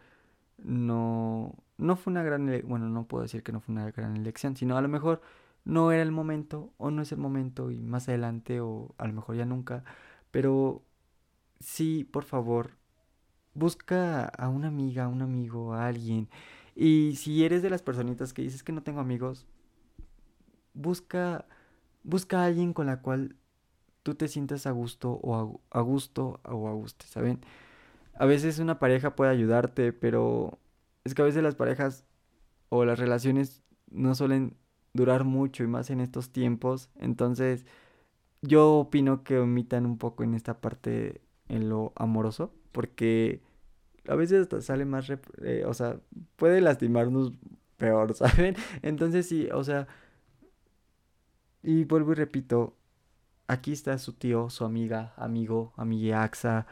no, 0.57 1.55
no 1.77 1.95
fue 1.95 2.11
una 2.11 2.23
gran, 2.23 2.47
bueno, 2.65 2.89
no 2.89 3.07
puedo 3.07 3.23
decir 3.23 3.43
que 3.43 3.51
no 3.51 3.61
fue 3.61 3.73
una 3.73 3.91
gran 3.91 4.17
elección, 4.17 4.55
sino 4.57 4.77
a 4.77 4.81
lo 4.81 4.89
mejor 4.89 5.21
no 5.65 5.91
era 5.91 6.03
el 6.03 6.11
momento 6.11 6.73
o 6.77 6.91
no 6.91 7.01
es 7.01 7.11
el 7.11 7.19
momento 7.19 7.71
y 7.71 7.81
más 7.81 8.09
adelante 8.09 8.61
o 8.61 8.95
a 8.97 9.07
lo 9.07 9.13
mejor 9.13 9.35
ya 9.37 9.45
nunca. 9.45 9.83
Pero 10.31 10.83
sí, 11.59 12.03
por 12.05 12.23
favor, 12.25 12.71
busca 13.53 14.25
a 14.25 14.49
una 14.49 14.67
amiga, 14.69 15.05
a 15.05 15.07
un 15.09 15.21
amigo, 15.21 15.73
a 15.73 15.87
alguien. 15.87 16.29
Y 16.75 17.15
si 17.17 17.45
eres 17.45 17.61
de 17.63 17.69
las 17.69 17.81
personitas 17.83 18.33
que 18.33 18.41
dices 18.41 18.63
que 18.63 18.73
no 18.73 18.83
tengo 18.83 18.99
amigos, 19.01 19.47
busca 20.75 21.45
busca 22.05 22.41
a 22.41 22.45
alguien 22.45 22.73
con 22.73 22.87
la 22.87 23.01
cual 23.01 23.35
tú 24.03 24.15
te 24.15 24.27
sientas 24.27 24.67
a 24.67 24.71
gusto 24.71 25.19
o 25.23 25.61
a, 25.71 25.81
gusto 25.81 26.39
o 26.43 26.67
a 26.69 26.73
gusto, 26.73 27.05
¿saben? 27.07 27.39
A 28.13 28.25
veces 28.25 28.59
una 28.59 28.79
pareja 28.79 29.15
puede 29.15 29.31
ayudarte, 29.31 29.91
pero 29.91 30.59
es 31.03 31.15
que 31.15 31.23
a 31.23 31.25
veces 31.25 31.43
las 31.43 31.55
parejas 31.55 32.05
o 32.69 32.85
las 32.85 32.99
relaciones 32.99 33.63
no 33.89 34.15
suelen 34.15 34.55
durar 34.93 35.23
mucho 35.23 35.63
y 35.63 35.67
más 35.67 35.89
en 35.89 35.99
estos 35.99 36.29
tiempos. 36.31 36.89
Entonces, 36.99 37.65
yo 38.41 38.73
opino 38.75 39.23
que 39.23 39.39
omitan 39.39 39.85
un 39.85 39.97
poco 39.97 40.23
en 40.23 40.35
esta 40.35 40.61
parte 40.61 41.21
en 41.49 41.69
lo 41.69 41.91
amoroso, 41.95 42.53
porque 42.71 43.41
a 44.07 44.15
veces 44.15 44.43
hasta 44.43 44.61
sale 44.61 44.85
más, 44.85 45.09
eh, 45.41 45.63
o 45.65 45.73
sea, 45.73 45.99
puede 46.35 46.61
lastimarnos 46.61 47.33
peor, 47.77 48.13
¿saben? 48.15 48.55
Entonces 48.83 49.27
sí, 49.27 49.49
o 49.51 49.63
sea, 49.63 49.87
y 51.65 51.83
vuelvo 51.85 52.11
y 52.13 52.15
repito, 52.15 52.77
aquí 53.47 53.73
está 53.73 53.97
su 53.97 54.13
tío, 54.13 54.49
su 54.49 54.65
amiga, 54.65 55.13
amigo, 55.17 55.73
amiga 55.77 56.23
AXA, 56.23 56.67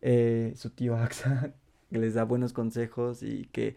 eh, 0.00 0.52
su 0.56 0.70
tío 0.70 0.96
AXA, 0.96 1.54
que 1.90 1.98
les 1.98 2.14
da 2.14 2.24
buenos 2.24 2.52
consejos 2.52 3.22
y 3.22 3.46
que 3.46 3.76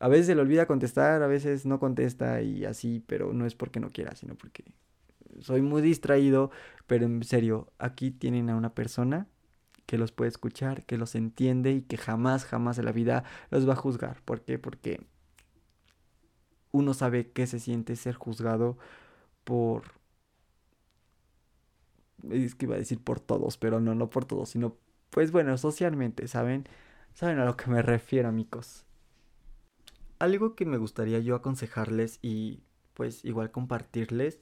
a 0.00 0.08
veces 0.08 0.26
se 0.26 0.34
le 0.34 0.40
olvida 0.40 0.66
contestar, 0.66 1.22
a 1.22 1.26
veces 1.26 1.66
no 1.66 1.78
contesta 1.78 2.40
y 2.42 2.64
así, 2.64 3.04
pero 3.06 3.32
no 3.32 3.46
es 3.46 3.54
porque 3.54 3.80
no 3.80 3.90
quiera, 3.90 4.14
sino 4.14 4.34
porque 4.34 4.64
soy 5.40 5.62
muy 5.62 5.82
distraído, 5.82 6.50
pero 6.86 7.06
en 7.06 7.22
serio, 7.22 7.72
aquí 7.78 8.10
tienen 8.10 8.50
a 8.50 8.56
una 8.56 8.74
persona 8.74 9.28
que 9.86 9.98
los 9.98 10.12
puede 10.12 10.28
escuchar, 10.28 10.84
que 10.84 10.98
los 10.98 11.14
entiende 11.14 11.72
y 11.72 11.82
que 11.82 11.96
jamás, 11.96 12.44
jamás 12.44 12.78
en 12.78 12.84
la 12.84 12.92
vida 12.92 13.24
los 13.50 13.68
va 13.68 13.72
a 13.72 13.76
juzgar. 13.76 14.22
¿Por 14.24 14.42
qué? 14.42 14.58
Porque 14.58 15.06
uno 16.72 16.94
sabe 16.94 17.30
qué 17.30 17.46
se 17.46 17.58
siente 17.58 17.96
ser 17.96 18.14
juzgado 18.14 18.78
por... 19.44 19.97
Es 22.30 22.54
que 22.54 22.66
iba 22.66 22.74
a 22.74 22.78
decir 22.78 23.02
por 23.02 23.20
todos, 23.20 23.56
pero 23.58 23.80
no, 23.80 23.94
no 23.94 24.10
por 24.10 24.24
todos, 24.24 24.50
sino 24.50 24.76
pues 25.10 25.32
bueno, 25.32 25.56
socialmente, 25.58 26.28
¿saben? 26.28 26.68
¿Saben 27.14 27.38
a 27.38 27.44
lo 27.44 27.56
que 27.56 27.70
me 27.70 27.82
refiero, 27.82 28.28
amigos? 28.28 28.84
Algo 30.18 30.54
que 30.54 30.66
me 30.66 30.78
gustaría 30.78 31.18
yo 31.20 31.34
aconsejarles 31.34 32.18
y 32.22 32.62
pues 32.94 33.24
igual 33.24 33.50
compartirles 33.50 34.40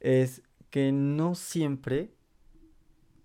es 0.00 0.42
que 0.70 0.92
no 0.92 1.34
siempre 1.34 2.12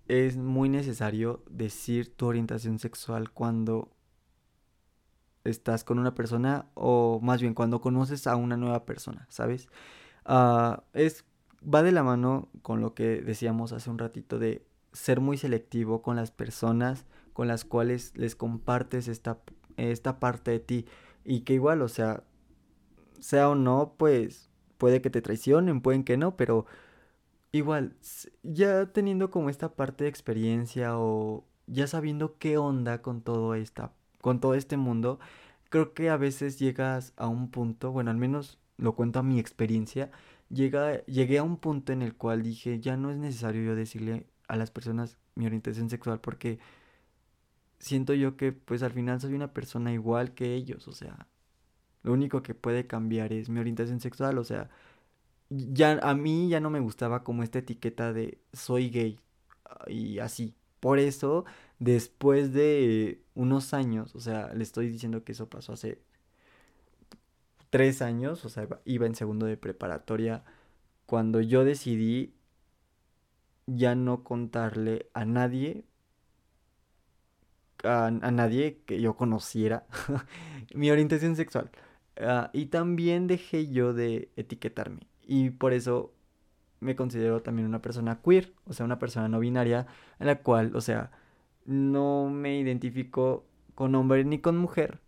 es 0.07 0.37
muy 0.37 0.69
necesario 0.69 1.43
decir 1.49 2.15
tu 2.15 2.27
orientación 2.27 2.79
sexual 2.79 3.31
cuando 3.31 3.91
estás 5.43 5.83
con 5.83 5.99
una 5.99 6.13
persona 6.13 6.67
o 6.73 7.19
más 7.21 7.41
bien 7.41 7.53
cuando 7.53 7.81
conoces 7.81 8.27
a 8.27 8.35
una 8.35 8.57
nueva 8.57 8.85
persona, 8.85 9.25
¿sabes? 9.29 9.67
Ah, 10.25 10.83
es, 10.93 11.25
va 11.63 11.83
de 11.83 11.91
la 11.91 12.03
mano 12.03 12.49
con 12.61 12.81
lo 12.81 12.93
que 12.93 13.21
decíamos 13.21 13.73
hace 13.73 13.89
un 13.89 13.97
ratito 13.97 14.39
de 14.39 14.65
ser 14.93 15.21
muy 15.21 15.37
selectivo 15.37 16.01
con 16.01 16.15
las 16.15 16.31
personas 16.31 17.05
con 17.33 17.47
las 17.47 17.65
cuales 17.65 18.13
les 18.15 18.35
compartes 18.35 19.07
esta, 19.07 19.39
esta 19.77 20.19
parte 20.19 20.51
de 20.51 20.59
ti. 20.59 20.85
Y 21.23 21.41
que 21.41 21.53
igual, 21.53 21.81
o 21.81 21.87
sea, 21.87 22.23
sea 23.19 23.49
o 23.49 23.55
no, 23.55 23.95
pues 23.97 24.49
puede 24.77 25.01
que 25.01 25.09
te 25.09 25.21
traicionen, 25.21 25.81
pueden 25.81 26.03
que 26.03 26.17
no, 26.17 26.35
pero 26.35 26.65
igual, 27.51 27.95
ya 28.43 28.87
teniendo 28.87 29.29
como 29.31 29.49
esta 29.49 29.75
parte 29.75 30.05
de 30.05 30.09
experiencia 30.09 30.97
o 30.97 31.45
ya 31.67 31.87
sabiendo 31.87 32.37
qué 32.37 32.57
onda 32.57 33.01
con 33.01 33.21
todo 33.21 33.55
esta, 33.55 33.93
con 34.21 34.39
todo 34.39 34.55
este 34.55 34.77
mundo, 34.77 35.19
creo 35.69 35.93
que 35.93 36.09
a 36.09 36.17
veces 36.17 36.59
llegas 36.59 37.13
a 37.17 37.27
un 37.27 37.51
punto, 37.51 37.91
bueno, 37.91 38.11
al 38.11 38.17
menos 38.17 38.59
lo 38.77 38.95
cuento 38.95 39.19
a 39.19 39.23
mi 39.23 39.39
experiencia, 39.39 40.11
llega, 40.53 41.03
llegué 41.05 41.39
a 41.39 41.43
un 41.43 41.57
punto 41.57 41.93
en 41.93 42.01
el 42.01 42.15
cual 42.15 42.43
dije, 42.43 42.79
ya 42.79 42.97
no 42.97 43.11
es 43.11 43.17
necesario 43.17 43.63
yo 43.63 43.75
decirle 43.75 44.27
a 44.47 44.55
las 44.57 44.71
personas 44.71 45.17
mi 45.35 45.45
orientación 45.45 45.89
sexual 45.89 46.19
porque 46.21 46.59
siento 47.79 48.13
yo 48.13 48.37
que 48.37 48.51
pues 48.53 48.83
al 48.83 48.91
final 48.91 49.19
soy 49.21 49.33
una 49.33 49.53
persona 49.53 49.93
igual 49.93 50.33
que 50.33 50.55
ellos, 50.55 50.87
o 50.87 50.93
sea, 50.93 51.27
lo 52.03 52.13
único 52.13 52.43
que 52.43 52.55
puede 52.55 52.87
cambiar 52.87 53.33
es 53.33 53.49
mi 53.49 53.59
orientación 53.59 53.99
sexual, 54.01 54.37
o 54.37 54.43
sea, 54.43 54.69
ya 55.49 55.99
a 56.01 56.15
mí 56.15 56.49
ya 56.49 56.59
no 56.59 56.69
me 56.69 56.79
gustaba 56.79 57.23
como 57.23 57.43
esta 57.43 57.59
etiqueta 57.59 58.13
de 58.13 58.39
soy 58.53 58.89
gay 58.89 59.19
ah, 59.65 59.85
y 59.89 60.19
así. 60.19 60.55
Por 60.79 60.99
eso, 60.99 61.45
después 61.79 62.53
de 62.53 63.23
unos 63.35 63.73
años, 63.73 64.15
o 64.15 64.19
sea, 64.19 64.53
le 64.53 64.63
estoy 64.63 64.89
diciendo 64.89 65.23
que 65.23 65.33
eso 65.33 65.49
pasó 65.49 65.73
hace 65.73 66.01
tres 67.71 68.03
años, 68.03 68.45
o 68.45 68.49
sea, 68.49 68.67
iba 68.85 69.07
en 69.07 69.15
segundo 69.15 69.47
de 69.47 69.57
preparatoria, 69.57 70.43
cuando 71.07 71.41
yo 71.41 71.65
decidí 71.65 72.35
ya 73.65 73.95
no 73.95 74.23
contarle 74.23 75.09
a 75.13 75.25
nadie, 75.25 75.85
a, 77.83 78.11
nadie 78.11 78.81
que 78.85 79.01
yo 79.01 79.15
conociera, 79.15 79.87
mi 80.75 80.91
orientación 80.91 81.35
sexual. 81.35 81.71
Ah, 82.17 82.51
y 82.53 82.67
también 82.67 83.27
dejé 83.27 83.69
yo 83.69 83.93
de 83.93 84.29
etiquetarme. 84.35 85.07
Y 85.23 85.51
por 85.51 85.73
eso 85.73 86.13
me 86.81 86.95
considero 86.95 87.41
también 87.41 87.67
una 87.67 87.81
persona 87.81 88.21
queer, 88.21 88.53
o 88.65 88.73
sea, 88.73 88.85
una 88.85 88.99
persona 88.99 89.29
no 89.29 89.39
binaria, 89.39 89.87
en 90.19 90.27
la 90.27 90.41
cual, 90.43 90.75
o 90.75 90.81
sea, 90.81 91.11
no 91.65 92.29
me 92.29 92.59
identifico 92.59 93.45
con 93.75 93.95
hombre 93.95 94.25
ni 94.25 94.39
con 94.39 94.57
mujer. 94.57 94.99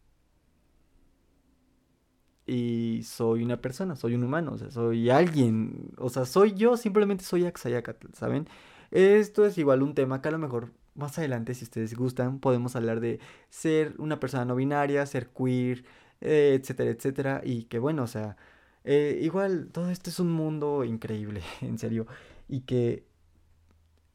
Y 2.46 3.02
soy 3.04 3.44
una 3.44 3.62
persona, 3.62 3.96
soy 3.96 4.16
un 4.16 4.24
humano, 4.24 4.54
o 4.54 4.58
sea, 4.58 4.70
soy 4.72 5.10
alguien, 5.10 5.92
o 5.98 6.10
sea, 6.10 6.26
soy 6.26 6.54
yo, 6.54 6.76
simplemente 6.78 7.24
soy 7.24 7.46
Axayacatl, 7.46 8.08
¿saben? 8.14 8.48
Esto 8.92 9.46
es 9.46 9.58
igual 9.58 9.82
un 9.82 9.96
tema 9.96 10.22
que 10.22 10.28
a 10.30 10.32
lo 10.32 10.40
mejor 10.40 10.72
más 10.96 11.18
adelante, 11.18 11.54
si 11.56 11.64
ustedes 11.64 11.96
gustan, 11.96 12.40
podemos 12.40 12.76
hablar 12.76 13.00
de 13.00 13.20
ser 13.50 13.96
una 13.98 14.20
persona 14.20 14.46
no 14.46 14.56
binaria, 14.56 15.06
ser 15.06 15.30
queer, 15.30 15.86
eh, 16.22 16.58
etcétera, 16.60 16.92
etcétera, 16.92 17.42
y 17.44 17.64
que 17.66 17.80
bueno, 17.80 18.04
o 18.04 18.08
sea, 18.08 18.38
eh, 18.84 19.20
igual, 19.22 19.70
todo 19.72 19.90
esto 19.90 20.10
es 20.10 20.20
un 20.20 20.32
mundo 20.32 20.84
increíble, 20.84 21.42
en 21.62 21.78
serio. 21.80 22.08
Y 22.48 22.62
que 22.62 23.06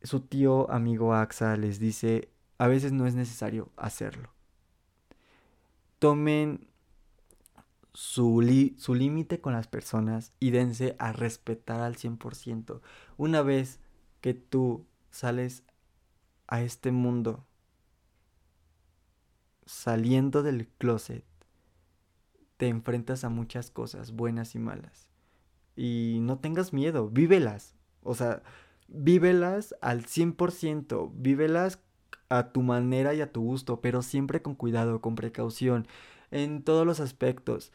su 0.03 0.21
tío 0.21 0.71
amigo 0.71 1.15
Axa 1.15 1.57
les 1.57 1.79
dice, 1.79 2.31
a 2.59 2.69
veces 2.69 2.93
no 2.93 3.07
es 3.07 3.15
necesario 3.15 3.71
hacerlo. 3.77 4.31
Tomen 5.99 6.69
su, 7.93 8.41
límite 8.41 9.41
con 9.41 9.53
las 9.53 9.67
personas 9.67 10.33
y 10.39 10.51
dense 10.51 10.97
a 10.99 11.13
respetar 11.13 11.81
al 11.81 11.97
100%. 11.97 12.81
Una 13.17 13.43
vez 13.43 13.81
que 14.21 14.35
tú 14.35 14.87
sales 15.11 15.65
a 16.47 16.63
este 16.63 16.93
mundo 16.93 17.47
saliendo 19.67 20.43
del 20.43 20.69
closet, 20.69 21.25
te 22.57 22.69
enfrentas 22.69 23.25
a 23.25 23.29
muchas 23.29 23.71
cosas, 23.71 24.13
buenas 24.13 24.55
y 24.55 24.59
malas. 24.59 25.09
Y 25.77 26.19
no 26.23 26.39
tengas 26.39 26.73
miedo, 26.73 27.09
vívelas. 27.09 27.75
O 28.03 28.15
sea, 28.15 28.43
vívelas 28.89 29.77
al 29.81 30.07
100%, 30.07 31.13
vívelas 31.15 31.81
a 32.29 32.53
tu 32.53 32.63
manera 32.63 33.15
y 33.15 33.21
a 33.21 33.33
tu 33.33 33.43
gusto, 33.43 33.81
pero 33.81 34.03
siempre 34.03 34.43
con 34.43 34.55
cuidado, 34.55 35.01
con 35.01 35.15
precaución, 35.15 35.87
en 36.31 36.63
todos 36.63 36.87
los 36.87 37.01
aspectos. 37.01 37.73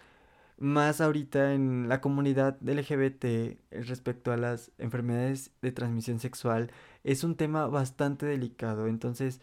Más 0.58 1.02
ahorita 1.02 1.54
en 1.54 1.90
la 1.90 2.02
comunidad 2.02 2.58
LGBT 2.62 3.26
eh, 3.26 3.58
respecto 3.72 4.32
a 4.32 4.38
las 4.38 4.72
enfermedades 4.78 5.52
de 5.62 5.72
transmisión 5.72 6.20
sexual, 6.20 6.72
es 7.04 7.24
un 7.24 7.36
tema 7.36 7.68
bastante 7.68 8.26
delicado. 8.26 8.88
Entonces, 8.88 9.42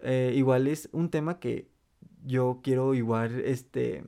eh, 0.00 0.32
igual 0.36 0.66
es 0.66 0.88
un 0.92 1.10
tema 1.10 1.38
que 1.40 1.68
yo 2.24 2.60
quiero 2.62 2.94
igual, 2.94 3.40
este, 3.40 4.04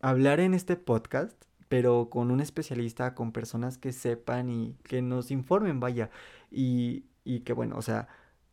hablar 0.00 0.40
en 0.40 0.54
este 0.54 0.76
podcast, 0.76 1.42
pero 1.68 2.10
con 2.10 2.30
un 2.30 2.40
especialista, 2.40 3.14
con 3.14 3.32
personas 3.32 3.78
que 3.78 3.92
sepan 3.92 4.50
y 4.50 4.74
que 4.84 5.02
nos 5.02 5.30
informen, 5.30 5.80
vaya. 5.80 6.10
Y, 6.50 7.04
y 7.24 7.40
que 7.40 7.52
bueno, 7.52 7.76
o 7.76 7.82
sea, 7.82 8.08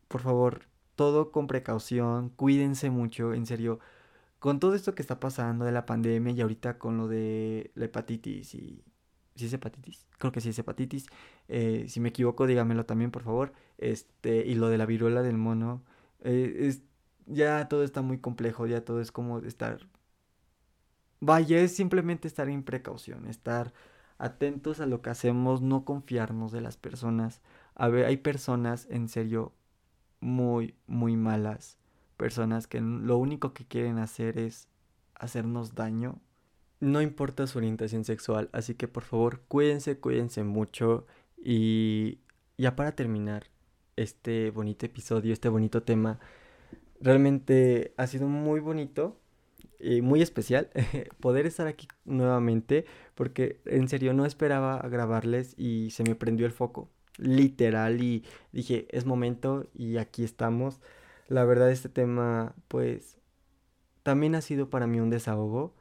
por 0.07 0.21
favor, 0.21 0.61
todo 0.95 1.32
con 1.32 1.47
precaución, 1.47 2.30
cuídense 2.30 2.89
mucho, 2.89 3.34
en 3.34 3.45
serio. 3.45 3.80
Con 4.40 4.60
todo 4.60 4.76
esto 4.76 4.96
que 4.96 5.02
está 5.02 5.20
pasando 5.20 5.66
de 5.66 5.72
la 5.72 5.86
pandemia 5.86 6.34
y 6.34 6.42
ahorita 6.42 6.78
con 6.78 6.98
lo 6.98 7.08
de 7.08 7.72
la 7.76 7.86
hepatitis 7.86 8.54
y... 8.56 8.84
¿Sí 9.36 9.46
es 9.46 9.54
hepatitis? 9.54 10.08
Creo 10.18 10.32
que 10.32 10.42
sí 10.42 10.50
es 10.50 10.60
hepatitis. 10.60 11.08
Eh, 11.48 11.86
si 11.90 12.00
me 12.00 12.10
equivoco, 12.10 12.48
dígamelo 12.48 12.86
también, 12.86 13.12
por 13.12 13.24
favor. 13.24 13.54
Este, 13.78 14.46
y 14.48 14.56
lo 14.56 14.70
de 14.70 14.78
la 14.80 14.86
viruela 14.88 15.22
del 15.22 15.38
mono. 15.38 15.84
Eh, 16.22 16.56
es, 16.68 16.82
ya 17.28 17.68
todo 17.68 17.84
está 17.84 18.02
muy 18.02 18.20
complejo, 18.20 18.66
ya 18.68 18.84
todo 18.84 19.02
es 19.02 19.12
como 19.12 19.40
estar 19.40 19.88
Vaya, 21.20 21.60
es 21.60 21.76
simplemente 21.76 22.28
estar 22.28 22.48
en 22.50 22.64
precaución, 22.64 23.28
estar 23.28 23.74
atentos 24.20 24.80
a 24.80 24.86
lo 24.86 25.02
que 25.02 25.10
hacemos, 25.10 25.62
no 25.62 25.84
confiarnos 25.86 26.52
de 26.52 26.62
las 26.62 26.78
personas. 26.78 27.42
A 27.76 27.88
ver, 27.88 28.06
hay 28.06 28.18
personas 28.18 28.88
en 28.90 29.10
serio 29.10 29.54
muy, 30.20 30.76
muy 30.88 31.18
malas. 31.18 31.78
Personas 32.18 32.68
que 32.68 32.82
lo 32.82 33.18
único 33.18 33.53
que 33.53 33.65
quieren 33.65 33.99
hacer 33.99 34.38
es 34.38 34.68
hacernos 35.15 35.76
daño. 35.76 36.20
No 36.80 37.01
importa 37.01 37.47
su 37.47 37.57
orientación 37.57 38.03
sexual, 38.03 38.49
así 38.53 38.76
que 38.76 38.88
por 38.88 39.03
favor 39.03 39.41
cuídense, 39.47 39.99
cuídense 39.99 40.43
mucho 40.43 41.07
Y 41.38 42.20
ya 42.57 42.76
para 42.76 42.95
terminar 42.95 43.47
este 43.95 44.51
bonito 44.51 44.86
episodio, 44.86 45.34
este 45.34 45.49
bonito 45.49 45.84
tema, 45.84 46.20
realmente 46.99 47.93
ha 47.97 48.07
sido 48.07 48.28
muy 48.28 48.59
bonito 48.59 49.20
y 49.80 50.01
muy 50.01 50.22
especial 50.22 50.70
poder 51.20 51.45
estar 51.45 51.68
aquí 51.68 51.88
nuevamente 52.05 52.86
porque 53.15 53.61
en 53.65 53.88
serio 53.89 54.13
no 54.13 54.26
esperaba 54.26 54.80
grabarles 54.89 55.53
y 55.57 55.91
se 55.91 56.03
me 56.03 56.15
prendió 56.15 56.45
el 56.45 56.51
foco 56.51 56.89
literal 57.18 58.01
y 58.01 58.24
dije 58.51 58.88
es 58.91 59.05
momento 59.05 59.68
y 59.74 59.97
aquí 59.97 60.24
estamos 60.24 60.80
la 61.28 61.45
verdad 61.45 61.71
este 61.71 61.89
tema 61.89 62.55
pues 62.67 63.17
también 64.03 64.36
ha 64.36 64.41
sido 64.41 64.69
para 64.69 64.88
mí 64.88 64.99
un 64.99 65.09
desahogo 65.09 65.73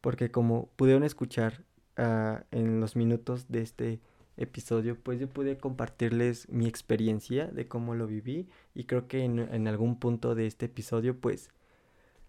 porque 0.00 0.30
como 0.30 0.68
pudieron 0.76 1.04
escuchar 1.04 1.64
uh, 1.98 2.42
en 2.50 2.80
los 2.80 2.96
minutos 2.96 3.48
de 3.48 3.62
este 3.62 4.00
episodio 4.36 4.96
pues 4.98 5.20
yo 5.20 5.28
pude 5.28 5.58
compartirles 5.58 6.48
mi 6.48 6.66
experiencia 6.66 7.46
de 7.46 7.68
cómo 7.68 7.94
lo 7.94 8.06
viví 8.06 8.48
y 8.74 8.84
creo 8.84 9.08
que 9.08 9.24
en, 9.24 9.38
en 9.38 9.68
algún 9.68 9.98
punto 9.98 10.34
de 10.34 10.46
este 10.46 10.66
episodio 10.66 11.18
pues 11.18 11.50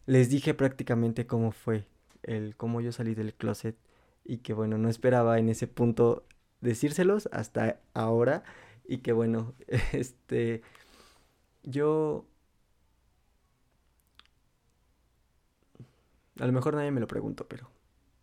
les 0.05 0.29
dije 0.29 0.53
prácticamente 0.53 1.27
cómo 1.27 1.51
fue, 1.51 1.85
el 2.23 2.55
cómo 2.55 2.81
yo 2.81 2.91
salí 2.91 3.15
del 3.15 3.33
closet 3.33 3.77
y 4.23 4.37
que 4.39 4.53
bueno, 4.53 4.77
no 4.77 4.89
esperaba 4.89 5.39
en 5.39 5.49
ese 5.49 5.67
punto 5.67 6.25
decírselos 6.61 7.29
hasta 7.31 7.79
ahora 7.93 8.43
y 8.85 8.99
que 8.99 9.13
bueno, 9.13 9.53
este 9.93 10.61
yo 11.63 12.25
a 16.39 16.45
lo 16.45 16.53
mejor 16.53 16.75
nadie 16.75 16.91
me 16.91 17.01
lo 17.01 17.07
preguntó, 17.07 17.47
pero 17.47 17.69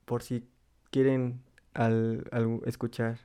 por 0.04 0.22
si 0.22 0.48
quieren 0.90 1.42
al, 1.74 2.28
escuchar 2.64 3.18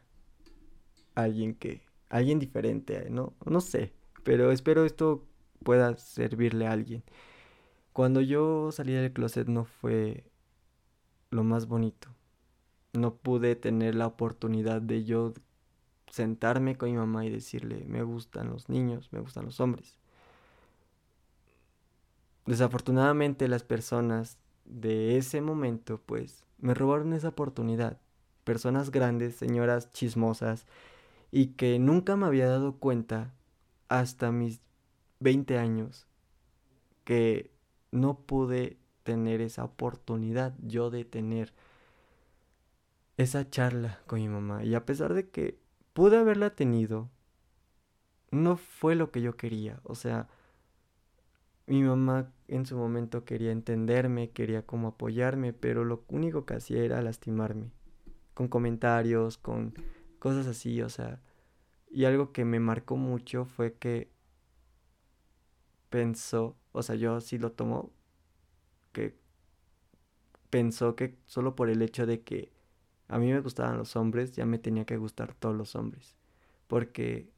a 1.16 1.24
alguien 1.24 1.56
que 1.56 1.82
alguien 2.10 2.40
diferente, 2.40 3.10
no 3.10 3.34
no 3.46 3.62
sé, 3.62 3.94
pero 4.24 4.52
espero 4.52 4.86
esto 4.86 5.26
pueda 5.64 5.98
servirle 5.98 6.68
a 6.68 6.72
alguien. 6.72 7.04
Cuando 7.94 8.22
yo 8.22 8.72
salí 8.72 8.94
del 8.94 9.14
closet 9.14 9.48
no 9.48 9.66
fue 9.66 10.26
lo 11.30 11.44
más 11.44 11.68
bonito. 11.68 12.10
No 12.94 13.16
pude 13.16 13.56
tener 13.56 13.96
la 13.96 14.08
oportunidad 14.08 14.82
de 14.82 15.04
yo 15.04 15.34
sentarme 16.12 16.78
con 16.78 16.92
mi 16.92 16.98
mamá 16.98 17.26
y 17.26 17.30
decirle, 17.30 17.86
me 17.88 18.04
gustan 18.04 18.50
los 18.50 18.70
niños, 18.70 19.12
me 19.12 19.20
gustan 19.20 19.46
los 19.46 19.60
hombres. 19.60 19.98
Desafortunadamente 22.46 23.48
las 23.48 23.64
personas 23.64 24.38
de 24.66 25.18
ese 25.18 25.42
momento 25.42 26.02
pues 26.06 26.46
me 26.58 26.74
robaron 26.74 27.14
esa 27.14 27.30
oportunidad. 27.30 28.00
Personas 28.44 28.92
grandes, 28.92 29.36
señoras 29.36 29.92
chismosas 29.92 30.66
y 31.32 31.48
que 31.48 31.80
nunca 31.80 32.16
me 32.16 32.26
había 32.26 32.48
dado 32.48 32.78
cuenta 32.78 33.34
hasta 33.88 34.32
mis 34.32 34.62
20 35.20 35.58
años 35.58 36.08
que 37.04 37.52
no 37.92 38.20
pude 38.20 38.78
tener 39.04 39.42
esa 39.42 39.64
oportunidad 39.64 40.56
yo 40.62 40.90
de 40.90 41.06
tener 41.06 41.54
esa 43.18 43.50
charla 43.50 44.00
con 44.08 44.20
mi 44.20 44.28
mamá. 44.28 44.64
Y 44.64 44.76
a 44.76 44.86
pesar 44.86 45.14
de 45.14 45.30
que 45.30 45.60
pude 45.94 46.18
haberla 46.18 46.56
tenido, 46.56 47.10
no 48.32 48.58
fue 48.58 48.96
lo 48.96 49.12
que 49.12 49.22
yo 49.22 49.38
quería. 49.38 49.80
O 49.84 49.96
sea, 49.96 50.28
mi 51.66 51.82
mamá 51.84 52.32
en 52.48 52.66
su 52.66 52.78
momento 52.78 53.26
quería 53.26 53.52
entenderme, 53.52 54.32
quería 54.32 54.66
como 54.66 54.90
apoyarme, 54.90 55.54
pero 55.54 55.86
lo 55.86 56.04
único 56.10 56.46
que 56.46 56.56
hacía 56.56 56.84
era 56.84 57.02
lastimarme. 57.02 57.72
Con 58.34 58.48
comentarios, 58.48 59.38
con 59.38 59.74
cosas 60.20 60.48
así, 60.48 60.82
o 60.82 60.90
sea. 60.90 61.22
Y 61.90 62.06
algo 62.06 62.32
que 62.32 62.46
me 62.46 62.60
marcó 62.60 62.98
mucho 62.98 63.46
fue 63.46 63.76
que 63.76 64.12
pensó 65.90 66.58
o 66.74 66.82
sea, 66.82 66.96
yo 66.96 67.22
sí 67.22 67.38
lo 67.38 67.52
tomo 67.52 67.92
que 68.92 69.16
pensó 70.50 70.96
que 70.96 71.18
solo 71.26 71.56
por 71.56 71.70
el 71.70 71.82
hecho 71.82 72.06
de 72.06 72.22
que 72.22 72.52
a 73.08 73.20
mí 73.20 73.32
me 73.32 73.40
gustaban 73.42 73.78
los 73.78 73.96
hombres, 73.96 74.34
ya 74.34 74.46
me 74.46 74.58
tenía 74.58 74.86
que 74.86 74.98
gustar 74.98 75.36
todos 75.36 75.56
los 75.56 75.76
hombres. 75.76 76.16
Porque 76.68 77.32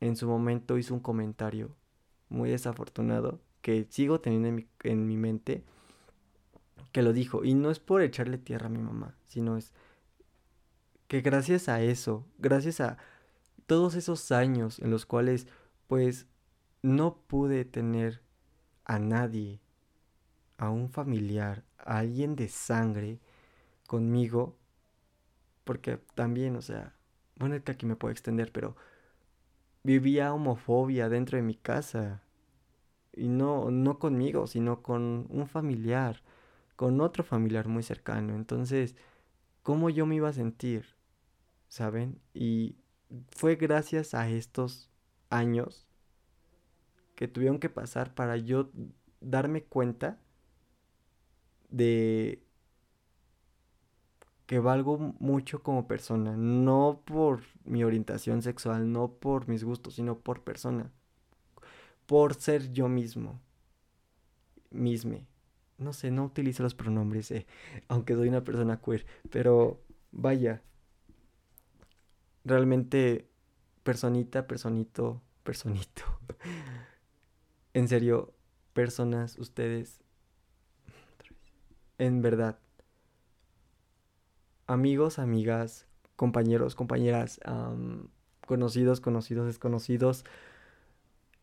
en 0.00 0.16
su 0.16 0.26
momento 0.26 0.78
hizo 0.78 0.94
un 0.94 1.00
comentario 1.00 1.76
muy 2.30 2.50
desafortunado 2.50 3.40
que 3.62 3.86
sigo 3.90 4.20
teniendo 4.20 4.48
en 4.48 4.54
mi, 4.54 4.66
en 4.82 5.06
mi 5.06 5.16
mente, 5.16 5.64
que 6.92 7.02
lo 7.02 7.12
dijo. 7.12 7.44
Y 7.44 7.54
no 7.54 7.70
es 7.70 7.78
por 7.78 8.02
echarle 8.02 8.38
tierra 8.38 8.66
a 8.66 8.70
mi 8.70 8.82
mamá, 8.82 9.16
sino 9.26 9.56
es 9.56 9.72
que 11.08 11.20
gracias 11.20 11.68
a 11.68 11.82
eso, 11.82 12.24
gracias 12.38 12.80
a 12.80 12.98
todos 13.66 13.94
esos 13.94 14.32
años 14.32 14.78
en 14.78 14.90
los 14.90 15.06
cuales 15.06 15.46
pues 15.86 16.26
no 16.82 17.16
pude 17.26 17.64
tener 17.64 18.22
a 18.84 18.98
nadie, 18.98 19.60
a 20.56 20.70
un 20.70 20.88
familiar, 20.88 21.64
a 21.78 21.98
alguien 21.98 22.36
de 22.36 22.48
sangre 22.48 23.18
conmigo, 23.86 24.56
porque 25.64 25.98
también, 26.14 26.56
o 26.56 26.62
sea, 26.62 26.94
bueno, 27.36 27.54
es 27.54 27.62
que 27.62 27.72
aquí 27.72 27.86
me 27.86 27.96
puedo 27.96 28.12
extender, 28.12 28.52
pero 28.52 28.76
vivía 29.82 30.32
homofobia 30.32 31.08
dentro 31.08 31.36
de 31.36 31.42
mi 31.42 31.54
casa. 31.54 32.22
Y 33.12 33.28
no, 33.28 33.70
no 33.70 33.98
conmigo, 33.98 34.46
sino 34.46 34.82
con 34.82 35.26
un 35.30 35.46
familiar, 35.48 36.22
con 36.76 37.00
otro 37.00 37.24
familiar 37.24 37.68
muy 37.68 37.82
cercano. 37.82 38.34
Entonces, 38.34 38.96
¿cómo 39.62 39.90
yo 39.90 40.06
me 40.06 40.16
iba 40.16 40.28
a 40.28 40.32
sentir? 40.32 40.86
¿Saben? 41.68 42.20
Y 42.34 42.76
fue 43.30 43.56
gracias 43.56 44.14
a 44.14 44.28
estos 44.28 44.90
años 45.30 45.86
que 47.14 47.28
tuvieron 47.28 47.58
que 47.58 47.68
pasar 47.68 48.14
para 48.14 48.36
yo 48.36 48.70
darme 49.20 49.64
cuenta 49.64 50.18
de 51.68 52.42
que 54.46 54.58
valgo 54.58 54.98
mucho 55.20 55.62
como 55.62 55.86
persona, 55.86 56.36
no 56.36 57.02
por 57.04 57.42
mi 57.64 57.84
orientación 57.84 58.42
sexual, 58.42 58.90
no 58.90 59.12
por 59.12 59.46
mis 59.48 59.62
gustos, 59.62 59.94
sino 59.94 60.18
por 60.18 60.42
persona, 60.42 60.90
por 62.10 62.34
ser 62.34 62.72
yo 62.72 62.88
mismo, 62.88 63.40
misme. 64.70 65.28
No 65.78 65.92
sé, 65.92 66.10
no 66.10 66.24
utilizo 66.24 66.64
los 66.64 66.74
pronombres, 66.74 67.30
eh, 67.30 67.46
aunque 67.86 68.16
soy 68.16 68.26
una 68.26 68.42
persona 68.42 68.80
queer, 68.80 69.06
pero 69.30 69.80
vaya, 70.10 70.60
realmente 72.44 73.30
personita, 73.84 74.48
personito, 74.48 75.22
personito. 75.44 76.02
en 77.74 77.86
serio, 77.86 78.34
personas, 78.72 79.38
ustedes, 79.38 80.00
en 81.98 82.22
verdad, 82.22 82.58
amigos, 84.66 85.20
amigas, 85.20 85.86
compañeros, 86.16 86.74
compañeras, 86.74 87.38
conocidos, 88.48 89.00
conocidos, 89.00 89.46
desconocidos, 89.46 90.24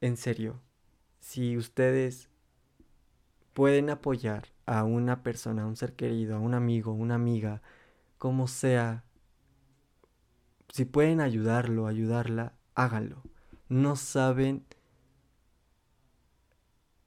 en 0.02 0.18
serio, 0.18 0.62
si 1.20 1.58
ustedes 1.58 2.30
pueden 3.54 3.90
apoyar 3.90 4.48
a 4.66 4.84
una 4.84 5.24
persona, 5.24 5.64
a 5.64 5.66
un 5.66 5.76
ser 5.76 5.94
querido, 5.94 6.36
a 6.36 6.40
un 6.40 6.54
amigo, 6.54 6.94
una 6.94 7.16
amiga, 7.16 7.62
como 8.18 8.48
sea, 8.48 9.04
si 10.70 10.86
pueden 10.86 11.22
ayudarlo, 11.22 11.88
ayudarla, 11.88 12.54
háganlo. 12.76 13.24
No 13.70 13.96
saben 13.96 14.66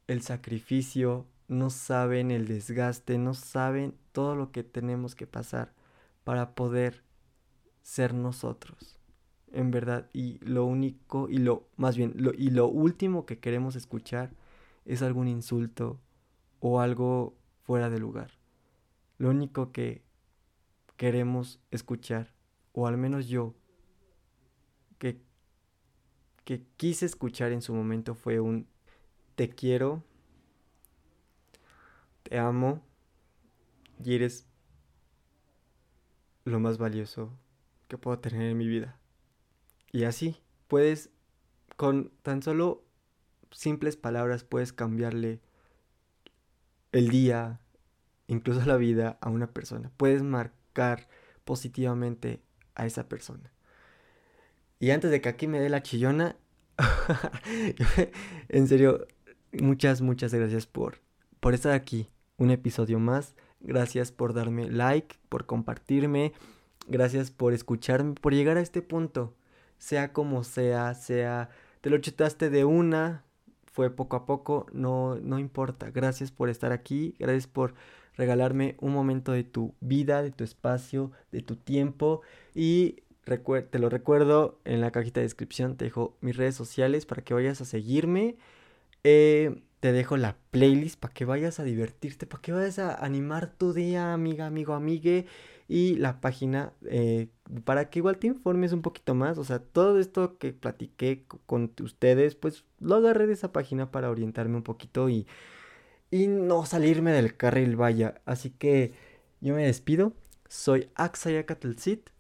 el 0.07 0.23
sacrificio, 0.23 1.27
no 1.49 1.71
saben 1.71 2.31
el 2.31 2.47
desgaste, 2.47 3.19
no 3.19 3.35
saben 3.35 3.97
todo 4.13 4.35
lo 4.35 4.51
que 4.53 4.65
tenemos 4.65 5.15
que 5.15 5.27
pasar 5.27 5.73
para 6.25 6.55
poder 6.55 7.05
ser 7.83 8.15
nosotros. 8.15 9.00
En 9.53 9.71
verdad, 9.71 10.09
y 10.13 10.39
lo 10.45 10.65
único, 10.65 11.29
y 11.29 11.39
lo, 11.39 11.69
más 11.77 11.97
bien, 11.97 12.13
lo, 12.17 12.33
y 12.33 12.51
lo 12.51 12.69
último 12.69 13.27
que 13.27 13.41
queremos 13.41 13.75
escuchar 13.75 14.33
es 14.85 15.03
algún 15.03 15.27
insulto 15.27 16.01
o 16.61 16.81
algo 16.81 17.35
fuera 17.65 17.91
de 17.91 17.99
lugar. 17.99 18.31
Lo 19.19 19.31
único 19.31 19.73
que 19.73 20.03
queremos 20.97 21.61
escuchar, 21.71 22.33
o 22.73 22.87
al 22.87 22.97
menos 22.97 23.27
yo, 23.27 23.55
que, 24.99 25.21
que 26.45 26.67
quise 26.77 27.07
escuchar 27.07 27.53
en 27.53 27.63
su 27.63 27.75
momento 27.75 28.15
fue 28.15 28.39
un 28.39 28.69
te 29.35 29.49
quiero, 29.49 30.05
te 32.23 32.39
amo 32.39 32.83
y 34.05 34.15
eres 34.15 34.47
lo 36.45 36.61
más 36.61 36.79
valioso 36.79 37.33
que 37.89 37.99
puedo 37.99 38.19
tener 38.19 38.43
en 38.43 38.59
mi 38.59 38.67
vida. 38.67 39.00
Y 39.93 40.05
así, 40.05 40.37
puedes, 40.69 41.11
con 41.77 42.13
tan 42.23 42.43
solo 42.43 42.85
simples 43.51 43.97
palabras, 43.97 44.45
puedes 44.45 44.73
cambiarle 44.73 45.41
el 46.93 47.09
día, 47.09 47.61
incluso 48.27 48.65
la 48.65 48.77
vida 48.77 49.19
a 49.21 49.31
una 49.31 49.53
persona. 49.53 49.91
Puedes 49.97 50.23
marcar 50.23 51.09
positivamente 51.45 52.43
a 52.75 52.87
esa 52.87 53.09
persona. 53.09 53.53
Y 54.79 54.91
antes 54.91 55.11
de 55.11 55.21
que 55.21 55.29
aquí 55.29 55.47
me 55.47 55.61
dé 55.61 55.69
la 55.69 55.83
chillona, 55.83 56.37
en 58.49 58.69
serio, 58.69 59.07
muchas, 59.53 60.01
muchas 60.01 60.33
gracias 60.33 60.67
por, 60.67 61.01
por 61.41 61.55
estar 61.55 61.73
aquí. 61.73 62.09
Un 62.37 62.51
episodio 62.51 62.99
más. 62.99 63.35
Gracias 63.61 64.11
por 64.13 64.33
darme 64.33 64.71
like, 64.71 65.17
por 65.29 65.45
compartirme. 65.45 66.33
Gracias 66.89 67.31
por 67.31 67.53
escucharme, 67.53 68.15
por 68.15 68.33
llegar 68.33 68.57
a 68.57 68.63
este 68.63 68.81
punto. 68.81 69.35
Sea 69.81 70.13
como 70.13 70.45
sea, 70.45 70.95
sea... 70.95 71.51
Te 71.81 71.91
lo 71.91 71.99
chutaste 71.99 72.51
de 72.51 72.65
una, 72.65 73.25
fue 73.73 73.91
poco 73.91 74.15
a 74.17 74.27
poco, 74.27 74.67
no, 74.73 75.17
no 75.17 75.41
importa. 75.41 75.91
Gracias 75.91 76.31
por 76.31 76.49
estar 76.49 76.71
aquí, 76.71 77.17
gracias 77.19 77.49
por 77.49 77.75
regalarme 78.17 78.77
un 78.81 78.93
momento 78.93 79.33
de 79.33 79.43
tu 79.45 79.75
vida, 79.81 80.23
de 80.23 80.31
tu 80.31 80.45
espacio, 80.45 81.11
de 81.33 81.43
tu 81.43 81.57
tiempo 81.57 82.21
y 82.55 83.03
te 83.25 83.79
lo 83.79 83.89
recuerdo 83.89 84.61
en 84.65 84.81
la 84.81 84.91
cajita 84.91 85.21
de 85.21 85.27
descripción, 85.27 85.77
te 85.77 85.85
dejo 85.85 86.17
mis 86.21 86.37
redes 86.37 86.55
sociales 86.55 87.07
para 87.07 87.23
que 87.23 87.35
vayas 87.35 87.61
a 87.61 87.65
seguirme. 87.65 88.37
Eh, 89.05 89.63
te 89.81 89.93
dejo 89.93 90.17
la 90.17 90.37
playlist 90.51 90.99
para 91.01 91.15
que 91.15 91.25
vayas 91.25 91.61
a 91.61 91.65
divertirte, 91.65 92.27
para 92.27 92.43
que 92.43 92.53
vayas 92.53 92.79
a 92.79 92.95
animar 92.95 93.53
tu 93.57 93.73
día, 93.73 94.13
amiga, 94.13 94.47
amigo, 94.47 94.75
amigue. 94.75 95.27
Y 95.71 95.95
la 95.97 96.21
página 96.21 96.73
eh, 96.85 97.29
para 97.65 97.91
que 97.91 98.01
igual 98.01 98.19
te 98.19 98.27
informes 98.27 98.73
un 98.73 98.83
poquito 98.83 99.15
más. 99.15 99.39
O 99.39 99.45
sea, 99.45 99.61
todo 99.61 100.01
esto 100.01 100.37
que 100.39 100.53
platiqué 100.53 101.25
con 101.47 101.73
ustedes, 101.81 102.35
pues 102.35 102.65
lo 102.81 102.97
agarré 102.97 103.29
de 103.29 103.35
esa 103.35 103.53
página 103.53 103.93
para 103.93 104.11
orientarme 104.11 104.57
un 104.57 104.65
poquito 104.65 105.09
y, 105.09 105.29
y 106.11 106.27
no 106.27 106.67
salirme 106.67 107.13
del 107.13 107.37
carril, 107.37 107.77
vaya. 107.77 108.21
Así 108.25 108.51
que 108.51 108.95
yo 109.41 109.55
me 109.55 109.65
despido. 109.65 110.13
Soy 110.49 110.91
Axayacatelcit 110.97 112.11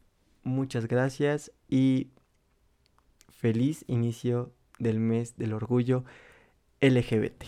muchas 0.43 0.87
gracias 0.87 1.53
y 1.69 2.09
feliz 3.29 3.85
inicio 3.87 4.53
del 4.79 5.01
mes 5.01 5.37
del 5.37 5.53
orgullo 5.53 6.05
LGBT. 6.81 7.45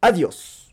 Adiós. 0.00 0.69